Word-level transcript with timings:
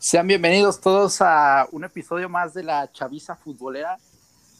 Sean 0.00 0.28
bienvenidos 0.28 0.80
todos 0.80 1.20
a 1.22 1.66
un 1.72 1.82
episodio 1.82 2.28
más 2.28 2.54
de 2.54 2.62
la 2.62 2.88
Chaviza 2.92 3.34
Futbolera. 3.34 3.98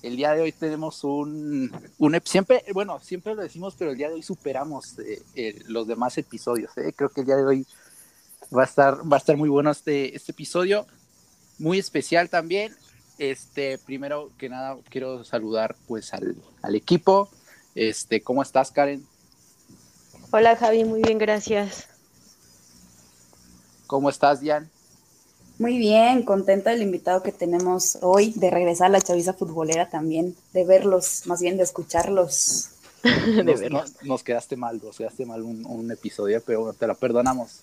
El 0.02 0.16
día 0.16 0.32
de 0.32 0.40
hoy 0.40 0.50
tenemos 0.50 1.04
un, 1.04 1.70
un 1.96 2.20
siempre, 2.24 2.64
bueno, 2.74 2.98
siempre 2.98 3.36
lo 3.36 3.42
decimos, 3.42 3.76
pero 3.78 3.92
el 3.92 3.96
día 3.96 4.08
de 4.08 4.14
hoy 4.14 4.22
superamos 4.24 4.98
eh, 4.98 5.22
eh, 5.36 5.62
los 5.68 5.86
demás 5.86 6.18
episodios. 6.18 6.76
Eh. 6.76 6.92
Creo 6.92 7.10
que 7.10 7.20
el 7.20 7.26
día 7.28 7.36
de 7.36 7.44
hoy 7.44 7.66
va 8.54 8.62
a 8.62 8.64
estar, 8.64 9.00
va 9.00 9.16
a 9.16 9.20
estar 9.20 9.36
muy 9.36 9.48
bueno 9.48 9.70
este, 9.70 10.16
este 10.16 10.32
episodio, 10.32 10.88
muy 11.60 11.78
especial 11.78 12.28
también. 12.28 12.74
Este, 13.18 13.78
primero 13.78 14.32
que 14.38 14.48
nada, 14.48 14.76
quiero 14.90 15.22
saludar 15.22 15.76
pues 15.86 16.12
al, 16.14 16.34
al 16.62 16.74
equipo. 16.74 17.30
Este, 17.76 18.22
¿cómo 18.22 18.42
estás, 18.42 18.72
Karen? 18.72 19.06
Hola, 20.32 20.56
Javi, 20.56 20.82
muy 20.82 21.00
bien, 21.00 21.18
gracias. 21.18 21.86
¿Cómo 23.86 24.10
estás, 24.10 24.40
Diane? 24.40 24.68
Muy 25.58 25.76
bien, 25.76 26.22
contenta 26.22 26.70
del 26.70 26.82
invitado 26.82 27.20
que 27.24 27.32
tenemos 27.32 27.98
hoy, 28.02 28.32
de 28.36 28.48
regresar 28.48 28.86
a 28.86 28.90
la 28.90 29.00
chaviza 29.00 29.32
futbolera 29.32 29.90
también, 29.90 30.36
de 30.52 30.64
verlos, 30.64 31.26
más 31.26 31.42
bien 31.42 31.56
de 31.56 31.64
escucharlos. 31.64 32.70
nos, 34.02 34.22
quedaste 34.22 34.56
mal, 34.56 34.80
nos 34.80 34.96
quedaste 34.96 35.26
mal 35.26 35.42
un, 35.42 35.90
episodio, 35.90 36.40
pero 36.46 36.72
te 36.74 36.86
lo 36.86 36.94
perdonamos. 36.94 37.60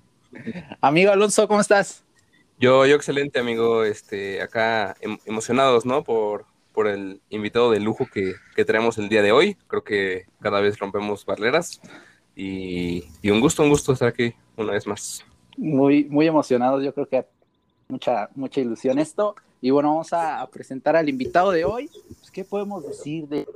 amigo 0.80 1.12
Alonso, 1.12 1.46
¿cómo 1.48 1.60
estás? 1.60 2.02
Yo, 2.58 2.86
yo 2.86 2.96
excelente, 2.96 3.38
amigo, 3.38 3.84
este, 3.84 4.40
acá 4.40 4.96
em, 5.02 5.18
emocionados, 5.26 5.84
¿no? 5.84 6.04
Por, 6.04 6.46
por 6.72 6.88
el 6.88 7.20
invitado 7.28 7.70
de 7.70 7.80
lujo 7.80 8.06
que, 8.10 8.36
que 8.56 8.64
tenemos 8.64 8.96
el 8.96 9.10
día 9.10 9.20
de 9.20 9.32
hoy. 9.32 9.58
Creo 9.66 9.84
que 9.84 10.24
cada 10.40 10.62
vez 10.62 10.78
rompemos 10.78 11.26
barreras 11.26 11.82
y, 12.34 13.04
y 13.20 13.30
un 13.30 13.40
gusto, 13.42 13.62
un 13.62 13.68
gusto 13.68 13.92
estar 13.92 14.08
aquí 14.08 14.32
una 14.56 14.72
vez 14.72 14.86
más 14.86 15.24
muy, 15.58 16.04
muy 16.04 16.26
emocionados. 16.26 16.82
Yo 16.82 16.94
creo 16.94 17.08
que 17.08 17.26
mucha, 17.88 18.30
mucha 18.34 18.60
ilusión 18.60 18.98
esto. 18.98 19.34
Y 19.60 19.70
bueno, 19.70 19.90
vamos 19.90 20.12
a, 20.12 20.48
presentar 20.50 20.96
al 20.96 21.08
invitado 21.08 21.50
de 21.50 21.64
hoy. 21.64 21.90
Pues, 22.20 22.30
¿Qué 22.30 22.44
podemos 22.44 22.86
decir 22.86 23.28
de 23.28 23.46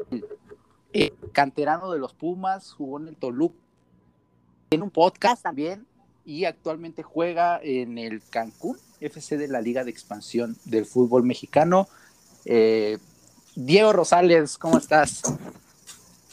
eh, 0.93 1.15
canterano 1.33 1.91
de 1.93 1.99
los 1.99 2.13
Pumas? 2.13 2.73
Jugó 2.73 2.99
en 2.99 3.09
el 3.09 3.17
Toluca. 3.17 3.57
En 4.71 4.83
un 4.83 4.91
podcast 4.91 5.43
también. 5.43 5.87
Y 6.25 6.45
actualmente 6.45 7.03
juega 7.03 7.61
en 7.63 7.99
el 7.99 8.23
Cancún 8.31 8.79
FC 9.01 9.37
de 9.37 9.49
la 9.49 9.61
Liga 9.61 9.85
de 9.85 9.91
Expansión 9.91 10.57
del 10.65 10.87
Fútbol 10.87 11.25
Mexicano. 11.25 11.89
Eh, 12.45 12.99
Diego 13.55 13.93
Rosales, 13.93 14.57
¿cómo 14.57 14.79
estás? 14.79 15.23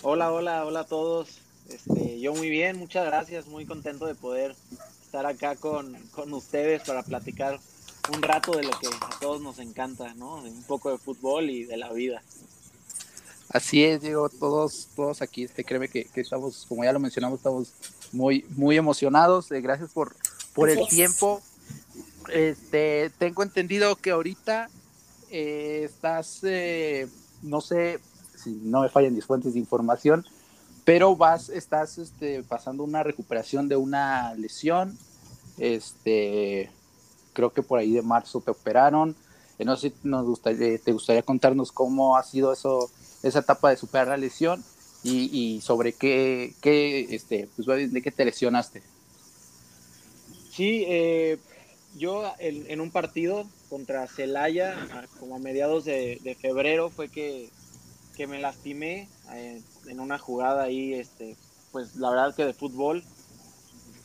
Hola, 0.02 0.32
hola, 0.32 0.66
hola 0.66 0.82
a 0.82 0.86
todos. 0.86 1.42
Este, 1.70 2.20
yo 2.20 2.34
muy 2.34 2.50
bien, 2.50 2.78
muchas 2.78 3.06
gracias, 3.06 3.48
muy 3.48 3.66
contento 3.66 4.06
de 4.06 4.16
poder 4.16 4.56
estar 5.10 5.26
acá 5.26 5.56
con, 5.56 5.98
con, 6.12 6.32
ustedes 6.34 6.84
para 6.84 7.02
platicar 7.02 7.60
un 8.14 8.22
rato 8.22 8.52
de 8.52 8.62
lo 8.62 8.70
que 8.78 8.88
a 8.88 9.20
todos 9.20 9.42
nos 9.42 9.58
encanta, 9.58 10.14
¿no? 10.14 10.36
Un 10.36 10.62
poco 10.68 10.92
de 10.92 11.00
fútbol 11.00 11.50
y 11.50 11.64
de 11.64 11.78
la 11.78 11.92
vida. 11.92 12.22
Así 13.50 13.84
es, 13.84 14.02
Diego, 14.02 14.30
todos, 14.30 14.90
todos 14.96 15.24
aquí, 15.24 15.46
este, 15.46 15.64
créeme 15.64 15.88
que, 15.88 16.06
que 16.06 16.22
estamos, 16.22 16.64
como 16.70 16.84
ya 16.84 16.94
lo 16.94 17.00
mencionamos, 17.00 17.40
estamos 17.40 17.74
muy, 18.12 18.46
muy 18.50 18.78
emocionados. 18.78 19.52
Eh, 19.52 19.62
gracias 19.62 19.90
por, 19.90 20.16
por 20.54 20.70
el 20.70 20.88
tiempo. 20.88 21.42
Este, 22.32 23.12
tengo 23.18 23.42
entendido 23.42 23.96
que 23.96 24.12
ahorita 24.12 24.70
eh, 25.32 25.82
estás, 25.86 26.42
eh, 26.44 27.08
no 27.42 27.62
sé 27.62 28.00
si 28.36 28.52
no 28.52 28.84
me 28.84 28.90
fallan 28.90 29.16
mis 29.16 29.26
fuentes 29.26 29.54
de 29.54 29.60
información, 29.60 30.24
pero 30.90 31.16
vas, 31.16 31.50
estás 31.50 32.00
este, 32.00 32.42
pasando 32.42 32.84
una 32.84 33.04
recuperación 33.04 33.70
de 33.70 33.76
una 33.76 34.34
lesión, 34.34 34.98
este, 35.60 36.72
creo 37.34 37.54
que 37.54 37.62
por 37.62 37.78
ahí 37.78 37.92
de 37.92 38.02
marzo 38.02 38.42
te 38.42 38.50
operaron, 38.50 39.16
eh, 39.60 39.66
no 39.66 39.78
sé 39.78 39.90
si 39.90 39.96
nos 40.02 40.26
gustaría, 40.26 40.80
te 40.80 40.92
gustaría 40.92 41.22
contarnos 41.22 41.72
cómo 41.72 42.18
ha 42.18 42.24
sido 42.24 42.52
eso, 42.52 42.90
esa 43.22 43.38
etapa 43.38 43.70
de 43.70 43.78
superar 43.78 44.08
la 44.08 44.18
lesión 44.18 44.64
y, 45.04 45.62
sobre 45.62 45.94
qué, 45.94 46.56
qué 46.60 47.02
este, 47.14 47.48
pues, 47.56 47.94
de 47.94 48.02
qué 48.02 48.10
te 48.10 48.26
lesionaste. 48.26 48.82
Sí, 50.52 50.86
eh, 50.88 51.38
yo 51.98 52.34
en, 52.40 52.82
un 52.82 52.90
partido 52.90 53.48
contra 53.70 54.08
Celaya, 54.08 54.76
como 55.20 55.36
a 55.36 55.40
mediados 55.40 55.86
de, 55.86 56.36
febrero, 56.42 56.90
fue 56.90 57.10
que, 57.10 57.52
que 58.18 58.26
me 58.26 58.40
lastimé 58.40 59.08
eh, 59.34 59.62
en 59.90 60.00
una 60.00 60.18
jugada 60.18 60.64
ahí, 60.64 60.94
este, 60.94 61.36
pues 61.72 61.96
la 61.96 62.10
verdad 62.10 62.36
que 62.36 62.46
de 62.46 62.54
fútbol, 62.54 63.04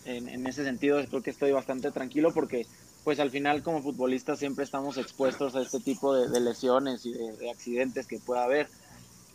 en, 0.05 0.47
ese 0.47 0.65
sentido 0.65 1.03
creo 1.07 1.23
que 1.23 1.31
estoy 1.31 1.53
bastante 1.53 1.91
tranquilo 1.91 2.33
porque 2.33 2.67
pues 3.05 3.21
al 3.21 3.31
final 3.31 3.63
como 3.63 3.83
futbolista 3.83 4.37
siempre 4.37 4.65
estamos 4.65 4.97
expuestos 4.99 5.57
a 5.57 5.63
este 5.63 5.81
tipo 5.81 6.15
de, 6.15 6.41
lesiones 6.41 7.05
y 7.07 7.13
de, 7.13 7.51
accidentes 7.51 8.07
que 8.07 8.19
pueda 8.19 8.45
haber. 8.45 8.69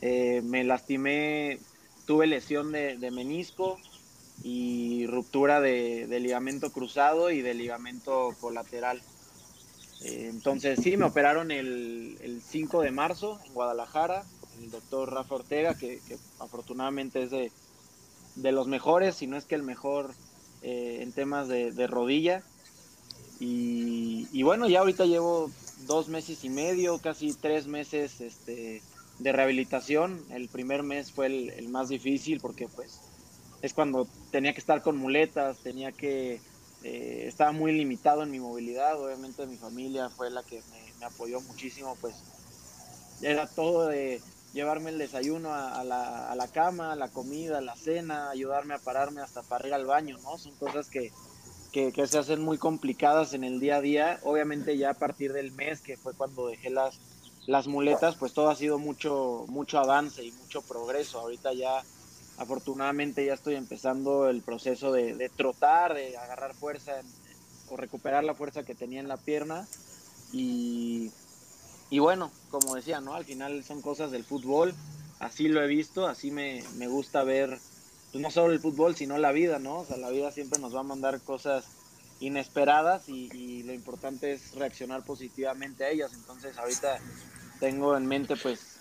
Eh, 0.02 0.42
me 0.44 0.64
lastimé, 0.64 1.60
tuve 2.06 2.26
lesión 2.26 2.72
de, 2.72 3.12
menisco 3.12 3.78
y 4.44 5.06
ruptura 5.08 5.60
de, 5.62 6.08
ligamento 6.20 6.72
cruzado 6.72 7.30
y 7.30 7.42
de 7.42 7.54
ligamento 7.54 8.36
colateral. 8.40 9.02
Eh, 10.04 10.28
entonces 10.30 10.80
sí, 10.82 10.98
me 10.98 11.06
operaron 11.06 11.52
el, 11.52 12.18
el 12.22 12.42
5 12.42 12.82
de 12.82 12.92
marzo 12.92 13.40
en 13.46 13.54
Guadalajara, 13.54 14.24
el 14.60 14.72
doctor 14.72 15.14
Rafa 15.14 15.36
Ortega, 15.36 15.76
que, 15.76 16.00
afortunadamente 16.40 17.24
es 17.24 17.32
de, 17.32 18.52
los 18.52 18.68
mejores, 18.68 19.16
si 19.16 19.28
no 19.28 19.38
es 19.38 19.46
que 19.46 19.56
el 19.56 19.64
mejor 19.64 20.14
eh, 20.62 21.00
en 21.02 21.12
temas 21.12 21.48
de, 21.48 21.88
rodilla. 21.88 22.44
Y, 23.40 24.44
bueno, 24.44 24.68
ya 24.68 24.80
ahorita 24.80 25.06
llevo 25.06 25.50
dos 25.88 26.10
meses 26.10 26.44
y 26.44 26.50
medio, 26.50 27.00
casi 27.00 27.34
tres 27.34 27.68
meses 27.68 28.22
este, 28.22 28.82
de 29.20 29.32
rehabilitación. 29.32 30.24
El 30.30 30.50
primer 30.50 30.84
mes 30.84 31.12
fue 31.12 31.28
el, 31.28 31.70
más 31.70 31.90
difícil 31.90 32.40
porque 32.42 32.68
pues 32.68 33.00
es 33.62 33.74
cuando 33.74 34.08
tenía 34.32 34.54
que 34.54 34.60
estar 34.60 34.82
con 34.82 34.98
muletas, 34.98 35.60
tenía 35.60 35.92
que... 35.92 36.42
Eh, 36.82 37.26
estaba 37.28 37.52
muy 37.52 37.74
limitado 37.74 38.24
en 38.24 38.32
mi 38.32 38.40
movilidad, 38.40 39.02
obviamente 39.02 39.46
mi 39.46 39.58
familia 39.58 40.10
fue 40.10 40.30
la 40.30 40.44
que 40.44 40.62
me, 40.72 40.94
me 40.98 41.06
apoyó 41.08 41.42
muchísimo, 41.42 41.98
pues 42.00 42.16
era 43.22 43.48
todo 43.48 43.88
de 43.88 44.22
llevarme 44.54 44.90
el 44.90 44.98
desayuno 44.98 45.54
a, 45.54 45.84
la, 45.84 46.32
a, 46.32 46.36
la, 46.36 46.48
cama, 46.48 46.96
la 46.96 47.10
comida, 47.10 47.62
la 47.62 47.76
cena, 47.76 48.30
ayudarme 48.30 48.74
a 48.74 48.80
pararme 48.80 49.22
hasta 49.22 49.44
para 49.44 49.68
ir 49.68 49.74
al 49.74 49.86
baño, 49.86 50.18
¿no? 50.24 50.38
Son 50.38 50.54
cosas 50.56 50.90
que, 50.90 51.12
que, 51.72 52.08
se 52.08 52.18
hacen 52.18 52.42
muy 52.42 52.58
complicadas 52.58 53.34
en 53.34 53.44
el 53.44 53.60
día 53.60 53.78
a 53.78 53.82
día. 53.82 54.20
Obviamente 54.24 54.78
ya 54.78 54.92
a 54.92 54.94
partir 54.96 55.34
del 55.34 55.52
mes, 55.52 55.82
que 55.82 55.98
fue 55.98 56.14
cuando 56.14 56.48
dejé 56.48 56.70
las, 56.70 57.00
las 57.46 57.68
muletas, 57.68 58.16
pues 58.16 58.34
todo 58.34 58.50
ha 58.50 58.56
sido 58.56 58.80
mucho, 58.80 59.46
mucho 59.48 59.80
avance 59.80 60.24
y 60.24 60.32
mucho 60.32 60.62
progreso. 60.62 61.20
Ahorita 61.20 61.54
ya, 61.54 61.84
afortunadamente, 62.38 63.26
ya 63.26 63.34
estoy 63.34 63.56
empezando 63.56 64.30
el 64.30 64.42
proceso 64.42 64.92
de, 64.92 65.16
de 65.16 65.30
trotar, 65.30 65.94
de 65.94 66.18
agarrar 66.18 66.56
fuerza 66.56 66.94
o 67.70 67.78
recuperar 67.78 68.24
la 68.24 68.34
fuerza 68.34 68.64
que 68.64 68.76
tenía 68.76 69.00
en 69.00 69.08
la 69.08 69.18
pierna. 69.18 69.68
Y, 70.32 71.12
y 71.90 72.00
bueno, 72.00 72.32
como 72.52 72.76
decía, 72.76 73.02
¿no? 73.02 73.16
Al 73.16 73.26
final 73.26 73.64
son 73.64 73.82
cosas 73.82 74.12
del 74.12 74.24
fútbol, 74.24 74.74
así 75.20 75.48
lo 75.48 75.62
he 75.64 75.68
visto, 75.68 76.08
así 76.08 76.30
me, 76.30 76.62
gusta 76.88 77.24
ver, 77.24 77.58
pues 78.12 78.22
no 78.22 78.30
solo 78.30 78.54
el 78.54 78.60
fútbol, 78.60 78.96
sino 78.96 79.18
la 79.18 79.32
vida, 79.32 79.60
¿no? 79.60 79.80
O 79.80 79.86
sea, 79.86 79.98
la 79.98 80.10
vida 80.10 80.32
siempre 80.32 80.60
nos 80.60 80.76
va 80.76 80.82
a 80.82 80.84
mandar 80.84 81.22
cosas 81.22 81.66
inesperadas 82.20 83.10
y, 83.10 83.64
lo 83.64 83.74
importante 83.74 84.34
es 84.34 84.54
reaccionar 84.56 85.04
positivamente 85.04 85.84
a 85.84 85.90
ellas. 85.90 86.12
Entonces 86.14 86.58
ahorita 86.58 87.00
tengo 87.60 87.96
en 87.98 88.06
mente 88.06 88.36
pues 88.36 88.80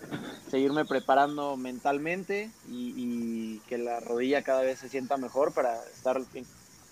seguirme 0.49 0.85
preparando 0.85 1.57
mentalmente 1.57 2.49
y, 2.69 3.59
que 3.67 3.77
la 3.77 3.99
rodilla 3.99 4.41
cada 4.41 4.61
vez 4.61 4.79
se 4.79 4.89
sienta 4.89 5.17
mejor 5.17 5.53
para 5.53 5.83
estar 5.89 6.19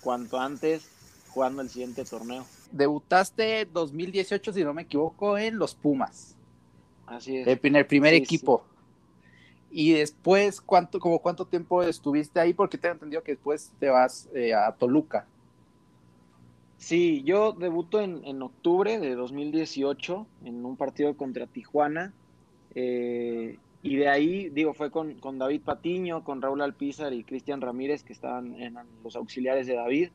cuanto 0.00 0.38
antes 0.38 0.90
jugando 1.28 1.62
el 1.62 1.70
siguiente 1.70 2.04
torneo 2.04 2.46
debutaste 2.72 3.66
2018, 3.72 4.52
si 4.52 4.64
no 4.64 4.74
me 4.74 4.82
equivoco, 4.82 5.38
en 5.38 5.58
los 5.58 5.74
Pumas. 5.74 6.36
Así 7.06 7.36
es. 7.38 7.46
En 7.46 7.76
el 7.76 7.86
primer 7.86 8.14
equipo. 8.14 8.64
Y 9.70 9.92
después, 9.92 10.60
¿cuánto, 10.60 10.98
como 10.98 11.18
cuánto 11.18 11.46
tiempo 11.46 11.82
estuviste 11.82 12.40
ahí? 12.40 12.54
Porque 12.54 12.78
tengo 12.78 12.94
entendido 12.94 13.22
que 13.22 13.32
después 13.32 13.72
te 13.78 13.88
vas 13.88 14.28
eh, 14.34 14.54
a 14.54 14.72
Toluca. 14.72 15.26
Sí, 16.78 17.22
yo 17.24 17.52
debuto 17.52 18.00
en, 18.00 18.40
octubre 18.40 18.98
de 18.98 19.14
2018 19.14 20.26
en 20.44 20.64
un 20.64 20.76
partido 20.76 21.16
contra 21.16 21.46
Tijuana. 21.46 22.12
Eh, 22.74 23.58
y 23.82 23.96
de 23.96 24.08
ahí, 24.08 24.48
digo, 24.50 24.74
fue 24.74 24.90
con, 24.90 25.14
con, 25.14 25.38
David 25.38 25.62
Patiño, 25.62 26.24
con 26.24 26.40
Raúl 26.40 26.62
Alpizar 26.62 27.12
y 27.12 27.24
Cristian 27.24 27.60
Ramírez, 27.60 28.04
que 28.04 28.12
estaban 28.12 28.54
en 28.60 28.76
los 29.02 29.16
auxiliares 29.16 29.66
de 29.66 29.74
David. 29.74 30.10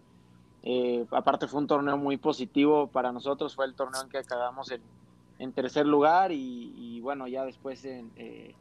Eh, 0.64 1.06
aparte 1.12 1.48
fue 1.48 1.60
un 1.60 1.68
torneo 1.68 1.98
muy 1.98 2.18
positivo 2.18 2.88
para 2.88 3.12
nosotros, 3.12 3.54
fue 3.54 3.66
el 3.66 3.76
torneo 3.76 4.02
en 4.02 4.10
que 4.10 4.18
acabamos 4.18 4.72
en, 4.72 5.52
tercer 5.52 5.86
lugar 5.86 6.32
y, 6.32 7.02
bueno, 7.02 7.28
ya 7.28 7.44
después 7.44 7.84
eh, 7.84 8.56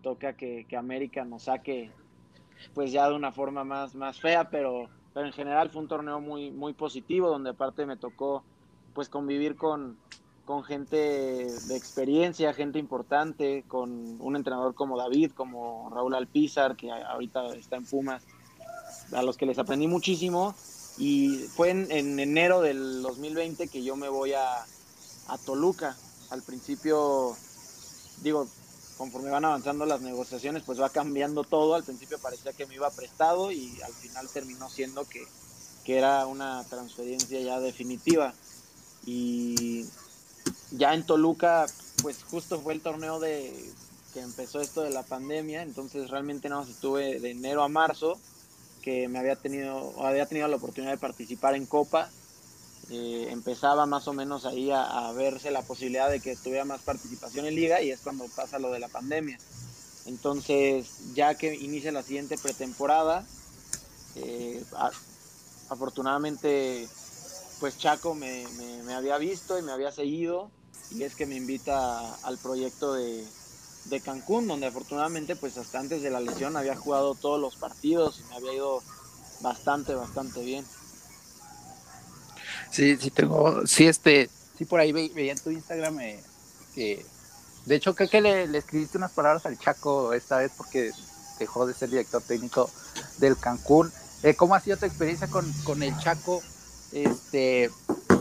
toca 0.00 0.34
que, 0.34 0.64
América 0.78 1.24
nos 1.24 1.44
saque 1.44 1.90
pues 2.72 2.92
ya 2.92 3.08
de 3.08 3.16
una 3.16 3.32
forma 3.32 3.64
más, 3.64 3.96
más 3.96 4.20
fea, 4.20 4.48
pero, 4.48 4.88
pero 5.12 5.26
en 5.26 5.32
general 5.32 5.70
fue 5.70 5.82
un 5.82 5.88
torneo 5.88 6.20
muy, 6.20 6.52
muy 6.52 6.72
positivo 6.72 7.28
donde 7.28 7.50
aparte 7.50 7.84
me 7.84 7.96
tocó 7.96 8.44
pues 8.94 9.08
convivir 9.08 9.56
con, 9.56 9.96
con 10.44 10.62
gente 10.62 10.96
de 10.96 11.76
experiencia, 11.76 12.52
gente 12.52 12.78
importante, 12.78 13.64
con 13.66 14.20
un 14.20 14.36
entrenador 14.36 14.74
como 14.74 14.98
David, 14.98 15.32
como 15.32 15.90
Raúl 15.92 16.14
Alpizar, 16.14 16.76
que 16.76 16.90
ahorita 16.92 17.54
está 17.54 17.76
en 17.76 17.86
Pumas, 17.86 18.24
a 19.12 19.22
los 19.22 19.36
que 19.36 19.46
les 19.46 19.58
aprendí 19.58 19.86
muchísimo. 19.86 20.54
Y 21.00 21.48
fue 21.56 21.70
en, 21.70 22.20
enero 22.20 22.60
del 22.60 23.00
2020 23.00 23.68
que 23.68 23.82
yo 23.82 23.96
me 23.96 24.10
voy 24.10 24.34
a, 24.34 24.66
a 25.28 25.38
Toluca. 25.38 25.96
Al 26.28 26.42
principio, 26.42 27.34
digo, 28.22 28.46
conforme 28.98 29.30
van 29.30 29.46
avanzando 29.46 29.86
las 29.86 30.02
negociaciones, 30.02 30.62
pues 30.62 30.78
va 30.78 30.90
cambiando 30.90 31.42
todo. 31.42 31.74
Al 31.74 31.84
principio 31.84 32.18
parecía 32.18 32.52
que 32.52 32.66
me 32.66 32.74
iba 32.74 32.90
prestado 32.90 33.50
y 33.50 33.80
al 33.80 33.94
final 33.94 34.28
terminó 34.28 34.68
siendo 34.68 35.08
que, 35.08 35.26
que 35.84 35.96
era 35.96 36.26
una 36.26 36.64
transferencia 36.64 37.40
ya 37.40 37.60
definitiva. 37.60 38.34
Y 39.06 39.86
ya 40.72 40.92
en 40.92 41.06
Toluca, 41.06 41.64
pues 42.02 42.22
justo 42.24 42.60
fue 42.60 42.74
el 42.74 42.82
torneo 42.82 43.20
de 43.20 43.72
que 44.12 44.20
empezó 44.20 44.60
esto 44.60 44.82
de 44.82 44.90
la 44.90 45.02
pandemia, 45.02 45.62
entonces 45.62 46.10
realmente 46.10 46.50
no 46.50 46.62
estuve 46.62 47.20
de 47.20 47.30
enero 47.30 47.62
a 47.62 47.68
marzo, 47.68 48.18
que 48.80 49.08
me 49.08 49.18
había 49.18 49.36
tenido, 49.36 49.94
había 50.04 50.26
tenido 50.26 50.48
la 50.48 50.56
oportunidad 50.56 50.92
de 50.92 50.98
participar 50.98 51.54
en 51.54 51.66
Copa. 51.66 52.10
Eh, 52.90 53.28
empezaba 53.30 53.86
más 53.86 54.08
o 54.08 54.12
menos 54.12 54.46
ahí 54.46 54.70
a, 54.72 55.12
verse 55.12 55.50
la 55.50 55.62
posibilidad 55.62 56.10
de 56.10 56.20
que 56.20 56.34
tuviera 56.36 56.64
más 56.64 56.80
participación 56.80 57.46
en 57.46 57.54
liga 57.54 57.80
y 57.80 57.90
es 57.90 58.00
cuando 58.00 58.26
pasa 58.34 58.58
lo 58.58 58.72
de 58.72 58.80
la 58.80 58.88
pandemia. 58.88 59.38
Entonces, 60.06 61.14
ya 61.14 61.34
que 61.34 61.54
inicia 61.54 61.92
la 61.92 62.02
siguiente 62.02 62.36
pretemporada, 62.36 63.24
eh, 64.16 64.62
afortunadamente 65.68 66.88
pues 67.60 67.76
Chaco 67.76 68.14
me, 68.14 68.46
me, 68.86 68.94
había 68.94 69.18
visto 69.18 69.58
y 69.58 69.62
me 69.62 69.70
había 69.70 69.92
seguido 69.92 70.50
y 70.90 71.02
es 71.02 71.14
que 71.14 71.26
me 71.26 71.36
invita 71.36 72.14
al 72.24 72.38
proyecto 72.38 72.94
de, 72.94 73.24
de, 73.84 74.00
Cancún, 74.00 74.46
donde 74.46 74.66
afortunadamente 74.66 75.36
pues 75.36 75.56
hasta 75.56 75.78
antes 75.78 76.02
de 76.02 76.10
la 76.10 76.20
lesión 76.20 76.56
había 76.56 76.76
jugado 76.76 77.14
todos 77.14 77.40
los 77.40 77.56
partidos 77.56 78.20
y 78.20 78.28
me 78.28 78.36
había 78.36 78.54
ido 78.54 78.82
bastante, 79.40 79.94
bastante 79.94 80.42
bien. 80.42 80.64
Sí, 82.70 82.96
sí 82.96 83.10
tengo, 83.10 83.66
sí, 83.66 83.86
este, 83.86 84.30
sí 84.56 84.64
por 84.64 84.80
ahí 84.80 84.92
veía 84.92 85.32
en 85.32 85.40
tu 85.40 85.50
Instagram 85.50 86.00
eh, 86.00 86.22
que, 86.74 87.04
de 87.66 87.74
hecho 87.74 87.94
creo 87.94 88.08
que 88.08 88.20
le, 88.20 88.46
le, 88.46 88.58
escribiste 88.58 88.98
unas 88.98 89.12
palabras 89.12 89.44
al 89.46 89.58
Chaco 89.58 90.12
esta 90.12 90.38
vez 90.38 90.52
porque 90.56 90.92
dejó 91.38 91.66
de 91.66 91.74
ser 91.74 91.90
director 91.90 92.22
técnico 92.22 92.70
del 93.18 93.36
Cancún. 93.36 93.92
Eh, 94.22 94.34
¿Cómo 94.34 94.54
ha 94.54 94.60
sido 94.60 94.76
tu 94.76 94.86
experiencia 94.86 95.26
con, 95.26 95.50
con 95.64 95.82
el 95.82 95.96
Chaco? 95.98 96.42
Este, 96.92 97.70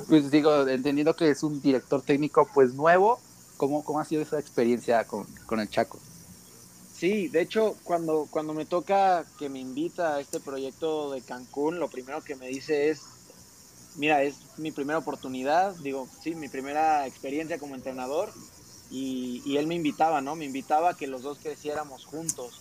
pues 0.07 0.31
digo, 0.31 0.67
entendiendo 0.67 1.15
que 1.15 1.29
es 1.29 1.43
un 1.43 1.61
director 1.61 2.01
técnico 2.01 2.49
pues 2.53 2.73
nuevo, 2.73 3.19
¿cómo, 3.59 3.83
cómo 3.83 3.99
ha 3.99 4.05
sido 4.05 4.23
esa 4.23 4.39
experiencia 4.39 5.05
con, 5.05 5.25
con 5.45 5.59
el 5.59 5.69
Chaco? 5.69 5.99
Sí, 6.95 7.27
de 7.27 7.41
hecho, 7.41 7.75
cuando, 7.83 8.27
cuando 8.31 8.53
me 8.53 8.65
toca 8.65 9.25
que 9.37 9.49
me 9.49 9.59
invita 9.59 10.15
a 10.15 10.19
este 10.19 10.39
proyecto 10.39 11.11
de 11.11 11.21
Cancún, 11.21 11.79
lo 11.79 11.89
primero 11.89 12.23
que 12.23 12.35
me 12.35 12.47
dice 12.47 12.89
es, 12.89 13.01
mira, 13.97 14.23
es 14.23 14.35
mi 14.57 14.71
primera 14.71 14.97
oportunidad, 14.97 15.75
digo, 15.75 16.07
sí, 16.23 16.35
mi 16.35 16.47
primera 16.49 17.05
experiencia 17.05 17.59
como 17.59 17.75
entrenador, 17.75 18.31
y, 18.89 19.43
y, 19.45 19.57
él 19.57 19.67
me 19.67 19.75
invitaba, 19.75 20.19
¿no? 20.19 20.35
Me 20.35 20.45
invitaba 20.45 20.89
a 20.89 20.97
que 20.97 21.05
los 21.05 21.21
dos 21.21 21.37
creciéramos 21.37 22.05
juntos. 22.05 22.59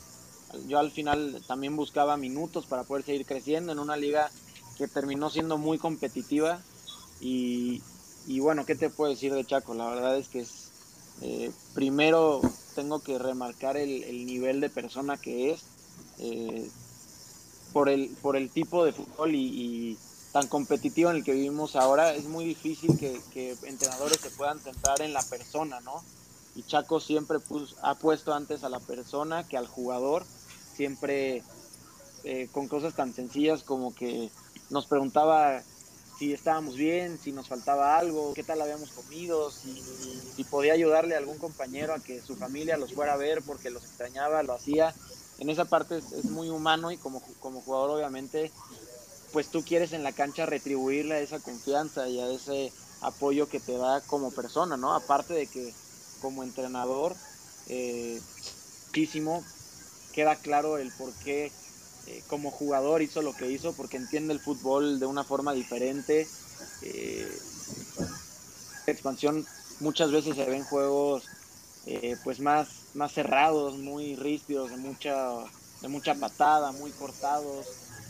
Yo 0.67 0.79
al 0.79 0.91
final 0.91 1.43
también 1.47 1.75
buscaba 1.75 2.19
minutos 2.19 2.67
para 2.67 2.85
poder 2.85 3.05
seguir 3.05 3.25
creciendo 3.25 3.73
en 3.73 3.79
una 3.79 3.97
liga 3.97 4.31
que 4.77 4.89
terminó 4.89 5.31
siendo 5.31 5.56
muy 5.56 5.79
competitiva 5.79 6.61
y, 7.21 7.83
bueno, 8.41 8.65
¿qué 8.65 8.75
te 8.75 8.91
puedo 8.91 9.11
decir 9.11 9.35
de 9.35 9.45
Chaco? 9.45 9.75
La 9.75 9.89
verdad 9.89 10.17
es 10.17 10.29
que 10.29 10.41
es, 10.41 10.68
eh, 11.23 11.50
primero 11.75 12.41
tengo 12.75 13.00
que 13.00 13.19
remarcar 13.19 13.76
el, 13.76 14.26
nivel 14.26 14.61
de 14.61 14.70
persona 14.70 15.17
que 15.17 15.50
es 15.50 15.65
eh, 16.19 16.70
por, 17.73 17.88
el, 17.88 18.11
por 18.23 18.37
el 18.37 18.50
tipo 18.50 18.85
de 18.85 18.93
fútbol 18.93 19.35
y, 19.35 19.99
tan 20.32 20.47
competitivo 20.47 21.11
en 21.11 21.17
el 21.17 21.25
que 21.25 21.32
vivimos 21.32 21.75
ahora, 21.75 22.15
es 22.15 22.25
muy 22.25 22.44
difícil 22.44 22.99
que, 22.99 23.56
entrenadores 23.62 24.20
se 24.20 24.31
puedan 24.31 24.61
centrar 24.61 25.00
en 25.00 25.12
la 25.12 25.23
persona, 25.23 25.81
¿no? 25.81 26.03
Y 26.55 26.65
Chaco 26.65 27.00
siempre 27.00 27.38
ha 27.82 27.94
puesto 27.94 28.35
antes 28.35 28.62
a 28.62 28.69
la 28.69 28.81
persona 28.81 29.49
que 29.49 29.56
al 29.56 29.67
jugador, 29.67 30.25
siempre 30.75 31.43
eh, 32.25 32.49
con 32.53 32.69
cosas 32.69 32.94
tan 32.94 33.14
sencillas 33.14 33.62
como 33.62 33.94
que 33.94 34.31
nos 34.71 34.87
preguntaba 34.87 35.62
si 36.19 36.32
estábamos 36.32 36.76
bien, 36.76 37.17
si 37.20 37.31
nos 37.31 37.47
faltaba 37.47 37.97
algo, 37.97 38.35
qué 38.35 38.43
tal 38.43 38.61
habíamos 38.61 38.91
comido, 38.91 39.53
si, 39.53 39.85
podía 40.50 40.73
ayudarle 40.73 41.15
a 41.15 41.19
algún 41.19 41.38
compañero 41.38 41.94
a 41.94 42.00
que 42.00 42.23
su 42.23 42.35
familia 42.35 42.76
los 42.76 42.93
fuera 42.93 43.12
a 43.12 43.17
ver 43.17 43.43
porque 43.43 43.70
los 43.70 43.85
extrañaba, 43.85 44.43
lo 44.43 44.53
hacía. 44.53 44.97
En 45.38 45.49
esa 45.49 45.67
parte 45.67 45.99
es, 45.99 46.25
muy 46.25 46.49
humano 46.49 46.91
y 46.91 46.97
como, 46.97 47.23
como 47.38 47.61
jugador 47.61 47.91
obviamente, 47.91 48.50
pues 49.32 49.49
tú 49.49 49.62
quieres 49.65 49.93
en 49.93 50.03
la 50.03 50.12
cancha 50.12 50.44
retribuirle 50.44 51.15
a 51.15 51.20
esa 51.20 51.38
confianza 51.38 52.09
y 52.09 52.19
a 52.19 52.29
ese 52.32 52.73
apoyo 53.00 53.49
que 53.49 53.61
te 53.61 53.79
da 53.79 54.00
como 54.00 54.32
persona, 54.32 54.76
¿no? 54.76 54.94
Aparte 54.94 55.35
de 55.35 55.47
que 55.47 55.73
como 56.21 56.43
entrenador, 56.43 57.14
eh, 57.69 58.21
queda 60.12 60.35
claro 60.41 60.79
el 60.79 60.91
por 60.99 61.12
qué 61.23 61.53
eh, 62.09 62.23
como 62.27 62.51
jugador 62.51 63.03
hizo 63.03 63.21
lo 63.21 63.35
que 63.35 63.51
hizo 63.51 63.75
porque 63.75 63.99
entiende 63.99 64.33
el 64.33 64.41
fútbol 64.41 64.99
de 64.99 65.05
una 65.05 65.25
forma 65.25 65.53
diferente. 65.53 66.27
Eh, 66.83 67.29
expansión 68.87 69.45
muchas 69.81 70.11
veces 70.11 70.35
se 70.35 70.47
ven 70.47 70.65
juegos 70.65 71.29
eh, 71.85 72.17
pues 72.25 72.41
más, 72.41 72.69
más 72.95 73.13
cerrados, 73.13 73.77
muy 73.77 74.17
ríspidos, 74.17 74.71
de 74.71 74.79
mucha, 74.79 75.29
de 75.83 75.89
mucha 75.89 76.15
patada, 76.15 76.73
muy 76.73 76.91
cortados. 76.93 77.67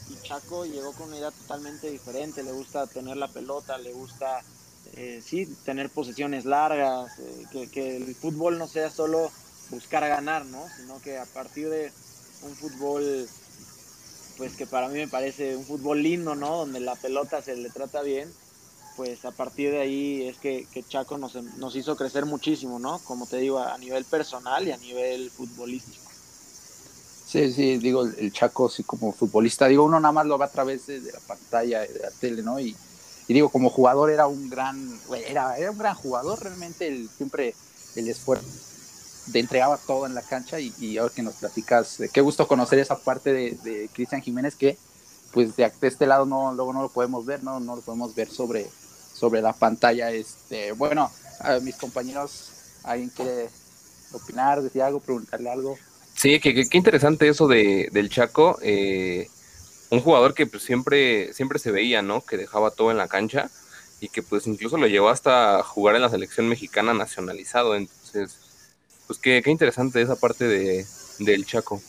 Y 0.08 0.16
Chaco 0.22 0.64
llegó 0.64 0.92
con 0.92 1.08
una 1.08 1.16
idea 1.18 1.32
totalmente 1.32 1.90
diferente, 1.90 2.44
le 2.44 2.52
gusta 2.52 2.86
tener 2.86 3.16
la 3.16 3.28
pelota, 3.28 3.78
le 3.78 3.92
gusta 3.92 4.42
sí, 5.20 5.46
tener 5.64 5.90
posesiones 5.90 6.44
largas, 6.44 7.12
que, 7.52 7.68
que 7.68 7.96
el 7.96 8.14
fútbol 8.14 8.58
no 8.58 8.66
sea 8.66 8.90
solo 8.90 9.30
buscar 9.70 10.08
ganar, 10.08 10.46
¿no? 10.46 10.64
sino 10.76 11.00
que 11.00 11.18
a 11.18 11.26
partir 11.26 11.68
de 11.68 11.92
un 12.42 12.54
fútbol 12.56 13.28
pues 14.38 14.54
que 14.54 14.66
para 14.66 14.88
mí 14.88 14.94
me 14.94 15.08
parece 15.08 15.56
un 15.56 15.64
fútbol 15.64 16.00
lindo, 16.00 16.36
¿no? 16.36 16.58
Donde 16.58 16.78
la 16.78 16.94
pelota 16.94 17.42
se 17.42 17.56
le 17.56 17.70
trata 17.70 18.02
bien, 18.02 18.32
pues 18.96 19.24
a 19.24 19.32
partir 19.32 19.72
de 19.72 19.80
ahí 19.80 20.28
es 20.28 20.38
que, 20.38 20.66
Chaco 20.88 21.18
nos, 21.18 21.34
nos, 21.34 21.74
hizo 21.74 21.96
crecer 21.96 22.24
muchísimo, 22.24 22.78
¿no? 22.78 23.00
Como 23.00 23.26
te 23.26 23.38
digo, 23.38 23.58
a 23.58 23.76
nivel 23.78 24.04
personal 24.04 24.66
y 24.66 24.70
a 24.70 24.76
nivel 24.76 25.30
futbolístico. 25.30 26.04
Sí, 27.26 27.52
sí, 27.52 27.78
digo, 27.78 28.06
el 28.06 28.32
Chaco, 28.32 28.68
sí, 28.68 28.84
como 28.84 29.12
futbolista, 29.12 29.66
digo, 29.66 29.84
uno 29.84 29.98
nada 29.98 30.12
más 30.12 30.26
lo 30.26 30.38
ve 30.38 30.44
a 30.44 30.50
través 30.50 30.86
de, 30.86 31.00
la 31.00 31.20
pantalla, 31.26 31.80
de 31.80 31.98
la 31.98 32.10
tele, 32.12 32.42
¿no? 32.42 32.60
Y, 32.60 32.76
digo, 33.26 33.50
como 33.50 33.70
jugador 33.70 34.10
era 34.10 34.28
un 34.28 34.48
gran, 34.48 34.98
era, 35.26 35.58
era 35.58 35.72
un 35.72 35.78
gran 35.78 35.96
jugador, 35.96 36.40
realmente, 36.40 36.86
el, 36.86 37.10
siempre 37.10 37.54
el 37.96 38.08
esfuerzo 38.08 38.46
de 39.28 39.40
entregaba 39.40 39.78
todo 39.78 40.06
en 40.06 40.14
la 40.14 40.22
cancha 40.22 40.58
y, 40.60 40.98
ahora 40.98 41.12
que 41.14 41.22
nos 41.22 41.34
platicas, 41.34 41.98
qué 42.12 42.20
gusto 42.20 42.48
conocer 42.48 42.78
esa 42.78 42.98
parte 42.98 43.32
de, 43.32 43.90
Cristian 43.92 44.22
Jiménez 44.22 44.56
que 44.56 44.76
pues 45.32 45.56
de, 45.56 45.70
este 45.82 46.06
lado 46.06 46.24
no, 46.24 46.54
luego 46.54 46.72
no 46.72 46.82
lo 46.82 46.88
podemos 46.88 47.26
ver, 47.26 47.42
no, 47.42 47.60
no 47.60 47.76
lo 47.76 47.82
podemos 47.82 48.14
ver 48.14 48.30
sobre, 48.30 48.66
sobre 49.12 49.42
la 49.42 49.52
pantalla. 49.52 50.10
Este, 50.10 50.72
bueno, 50.72 51.10
mis 51.62 51.76
compañeros, 51.76 52.50
¿alguien 52.82 53.10
quiere 53.10 53.48
opinar, 54.12 54.62
decir 54.62 54.82
algo, 54.82 55.00
preguntarle 55.00 55.50
algo? 55.50 55.76
Sí, 56.14 56.40
qué 56.40 56.68
que, 56.68 56.78
interesante 56.78 57.28
eso 57.28 57.46
de, 57.46 57.90
del 57.92 58.08
Chaco, 58.08 58.58
eh, 58.62 59.28
un 59.90 60.00
jugador 60.00 60.34
que 60.34 60.46
pues 60.46 60.62
siempre, 60.62 61.32
siempre 61.32 61.58
se 61.58 61.70
veía, 61.70 62.02
¿no? 62.02 62.22
Que 62.22 62.36
dejaba 62.36 62.70
todo 62.70 62.90
en 62.90 62.96
la 62.96 63.06
cancha 63.06 63.50
y 64.00 64.08
que 64.08 64.22
pues 64.22 64.46
incluso 64.46 64.78
lo 64.78 64.86
llevó 64.86 65.10
hasta 65.10 65.62
jugar 65.62 65.96
en 65.96 66.02
la 66.02 66.10
selección 66.10 66.48
mexicana 66.48 66.94
nacionalizado, 66.94 67.76
entonces 67.76 68.47
pues 69.08 69.18
qué, 69.18 69.42
interesante 69.46 70.00
esa 70.00 70.14
parte 70.14 70.44
de, 70.44 70.86
del 71.18 71.44
Chaco. 71.46 71.80